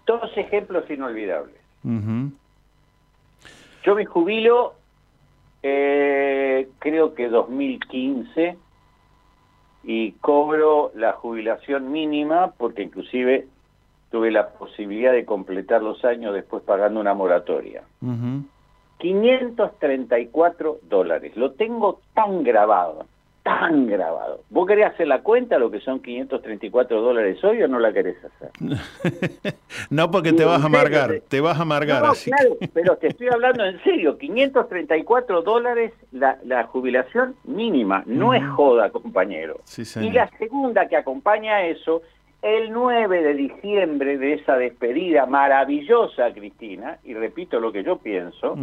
[0.05, 1.55] Todos ejemplos inolvidables.
[3.83, 4.73] Yo me jubilo,
[5.67, 8.57] eh, creo que 2015,
[9.83, 13.47] y cobro la jubilación mínima porque inclusive
[14.11, 17.83] tuve la posibilidad de completar los años después pagando una moratoria.
[18.01, 18.43] Ujú.
[18.99, 21.35] 534 dólares.
[21.35, 23.05] Lo tengo tan grabado,
[23.45, 24.41] tan grabado.
[24.49, 28.17] ¿Vos querés hacer la cuenta lo que son 534 dólares hoy o no la querés
[28.25, 28.49] hacer?
[29.91, 32.01] No porque te vas a amargar, te- vas a amargar.
[32.01, 38.01] No, así claro, pero te estoy hablando en serio, 534 dólares la, la jubilación mínima,
[38.07, 39.59] no es joda, compañero.
[39.65, 42.01] Sí, Y la segunda que acompaña a eso,
[42.45, 48.55] el 9 de diciembre de esa despedida maravillosa, Cristina, y repito lo que yo pienso,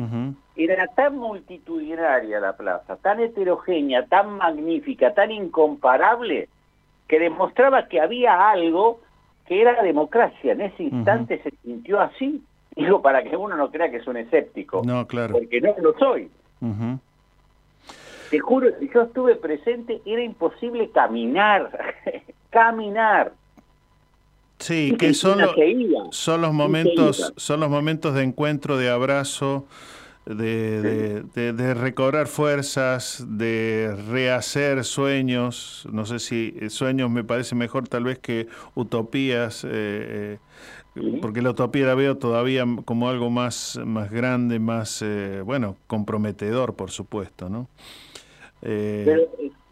[0.54, 6.48] era tan multitudinaria la plaza, tan heterogénea, tan magnífica, tan incomparable,
[7.08, 9.00] que demostraba que había algo
[9.48, 10.52] que era democracia.
[10.52, 12.40] En ese instante se sintió así.
[12.76, 15.32] Digo, para que uno no crea que es un escéptico, No, claro.
[15.32, 16.30] porque no lo soy.
[18.30, 21.68] Te juro, si yo estuve presente, era imposible caminar,
[22.50, 23.32] caminar.
[24.62, 25.54] Sí, que son, lo-
[26.12, 29.66] son los momentos, son los momentos de encuentro, de abrazo,
[30.24, 35.86] de, de- de- de recobrar fuerzas, de rehacer sueños.
[35.92, 40.38] No sé si eh, sueños me parece mejor tal vez que utopías, eh, eh,
[41.20, 46.74] porque la utopía la veo todavía como algo más, más grande, más, eh, bueno, comprometedor,
[46.76, 47.66] por supuesto, ¿no?
[48.62, 49.22] Eh, Pero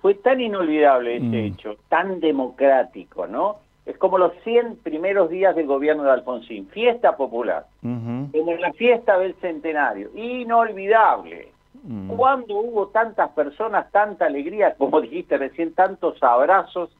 [0.03, 1.35] fue tan inolvidable ese Mm.
[1.35, 3.59] hecho, tan democrático, ¿no?
[3.87, 9.19] Es como los 100 primeros días del gobierno de Alfonsín, fiesta popular, como la fiesta
[9.19, 11.53] del centenario, inolvidable.
[11.83, 12.09] mm.
[12.09, 16.91] ¿Cuándo hubo tantas personas, tanta alegría, como dijiste recién, tantos abrazos?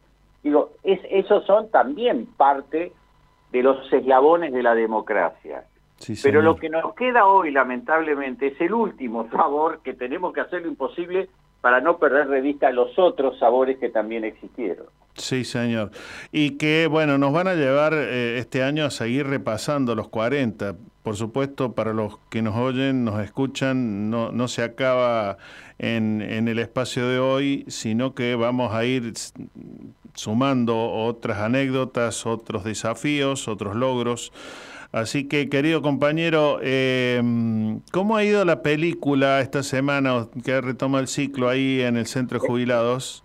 [0.43, 2.93] Digo, es, esos son también parte
[3.53, 5.65] de los eslabones de la democracia.
[5.99, 10.41] Sí, Pero lo que nos queda hoy, lamentablemente, es el último sabor que tenemos que
[10.41, 11.29] hacer lo imposible
[11.61, 14.87] para no perder de vista los otros sabores que también existieron.
[15.15, 15.91] Sí, señor.
[16.33, 20.77] Y que, bueno, nos van a llevar eh, este año a seguir repasando los 40.
[21.03, 25.39] Por supuesto, para los que nos oyen, nos escuchan, no, no se acaba
[25.79, 29.13] en, en el espacio de hoy, sino que vamos a ir
[30.15, 34.33] sumando otras anécdotas, otros desafíos, otros logros.
[34.93, 37.23] Así que, querido compañero, eh,
[37.93, 42.41] ¿cómo ha ido la película esta semana que retoma el ciclo ahí en el Centro
[42.41, 43.23] de Jubilados?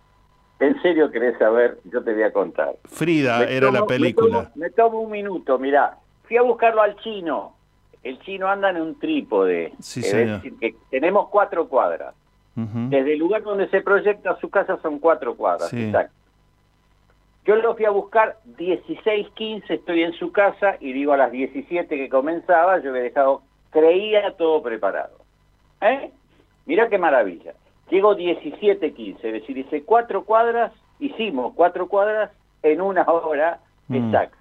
[0.60, 1.80] ¿En serio querés saber?
[1.92, 2.76] Yo te voy a contar.
[2.86, 4.44] Frida Me era la me película.
[4.44, 5.98] tomo- Me tomo, un minuto, mirá.
[6.28, 7.56] Fui a buscarlo al chino.
[8.04, 9.74] El chino anda en un trípode.
[9.80, 10.42] Sí, es señor.
[10.44, 12.14] decir, que tenemos cuatro cuadras.
[12.58, 15.68] Desde el lugar donde se proyecta su casa son cuatro cuadras.
[15.70, 15.84] Sí.
[15.86, 16.14] Exacto.
[17.46, 21.96] Yo lo fui a buscar 16.15, estoy en su casa y digo a las 17
[21.96, 25.18] que comenzaba, yo había dejado, creía todo preparado.
[25.82, 26.12] ¿Eh?
[26.66, 27.54] Mira qué maravilla.
[27.90, 32.32] Llego 17.15, es decir, hice cuatro cuadras, hicimos cuatro cuadras
[32.64, 33.96] en una hora Mm.
[34.08, 34.38] exacta.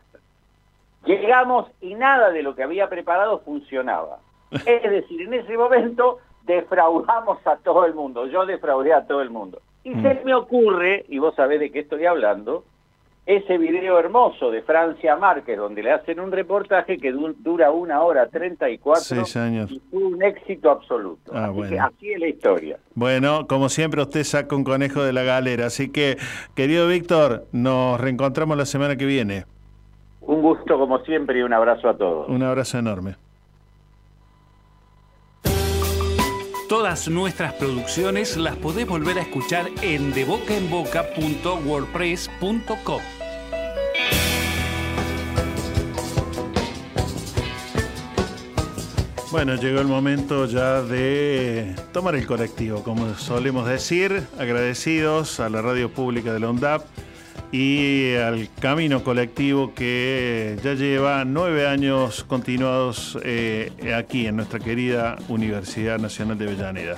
[1.04, 4.18] Llegamos y nada de lo que había preparado funcionaba.
[4.66, 9.30] Es decir, en ese momento defraudamos a todo el mundo, yo defraudé a todo el
[9.30, 9.60] mundo.
[9.82, 12.64] Y se me ocurre, y vos sabés de qué estoy hablando,
[13.26, 18.02] ese video hermoso de Francia Márquez, donde le hacen un reportaje que du- dura una
[18.02, 19.70] hora 34 Sí, señor.
[19.72, 21.32] y fue un éxito absoluto.
[21.34, 21.70] Ah, así, bueno.
[21.70, 22.78] que así es la historia.
[22.94, 26.18] Bueno, como siempre usted saca un conejo de la galera, así que,
[26.54, 29.46] querido Víctor, nos reencontramos la semana que viene.
[30.20, 32.28] Un gusto como siempre y un abrazo a todos.
[32.28, 33.16] Un abrazo enorme.
[36.68, 43.00] Todas nuestras producciones las podés volver a escuchar en debocaenboca.wordpress.com.
[49.30, 55.60] Bueno, llegó el momento ya de tomar el colectivo, como solemos decir, agradecidos a la
[55.60, 56.82] radio pública de la UNDAP
[57.52, 65.16] y al camino colectivo que ya lleva nueve años continuados eh, aquí en nuestra querida
[65.28, 66.96] Universidad Nacional de Avellaneda.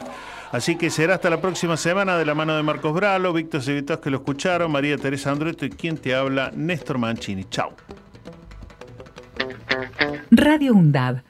[0.53, 3.99] Así que será hasta la próxima semana de la mano de Marcos Bralo, Víctor Civitas
[3.99, 7.45] que lo escucharon, María Teresa Andreto y quien te habla, Néstor Mancini.
[7.51, 7.75] Chao.
[10.31, 11.23] Radio UNDAB.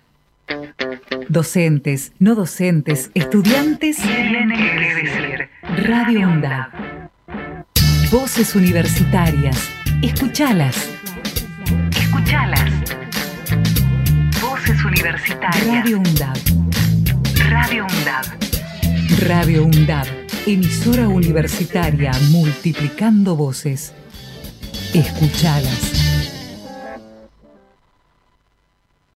[1.28, 3.96] Docentes, no docentes, estudiantes.
[3.96, 5.48] Tienen que decir.
[5.88, 7.05] Radio UNDAB.
[8.10, 9.68] Voces universitarias.
[10.00, 10.76] Escuchalas.
[11.98, 12.70] Escuchalas.
[14.40, 15.66] Voces universitarias.
[15.66, 16.36] Radio UNDAB.
[17.50, 18.26] Radio UNDAB.
[19.26, 20.06] Radio UNDAB.
[20.46, 23.92] Emisora universitaria multiplicando voces.
[24.94, 26.05] Escuchalas.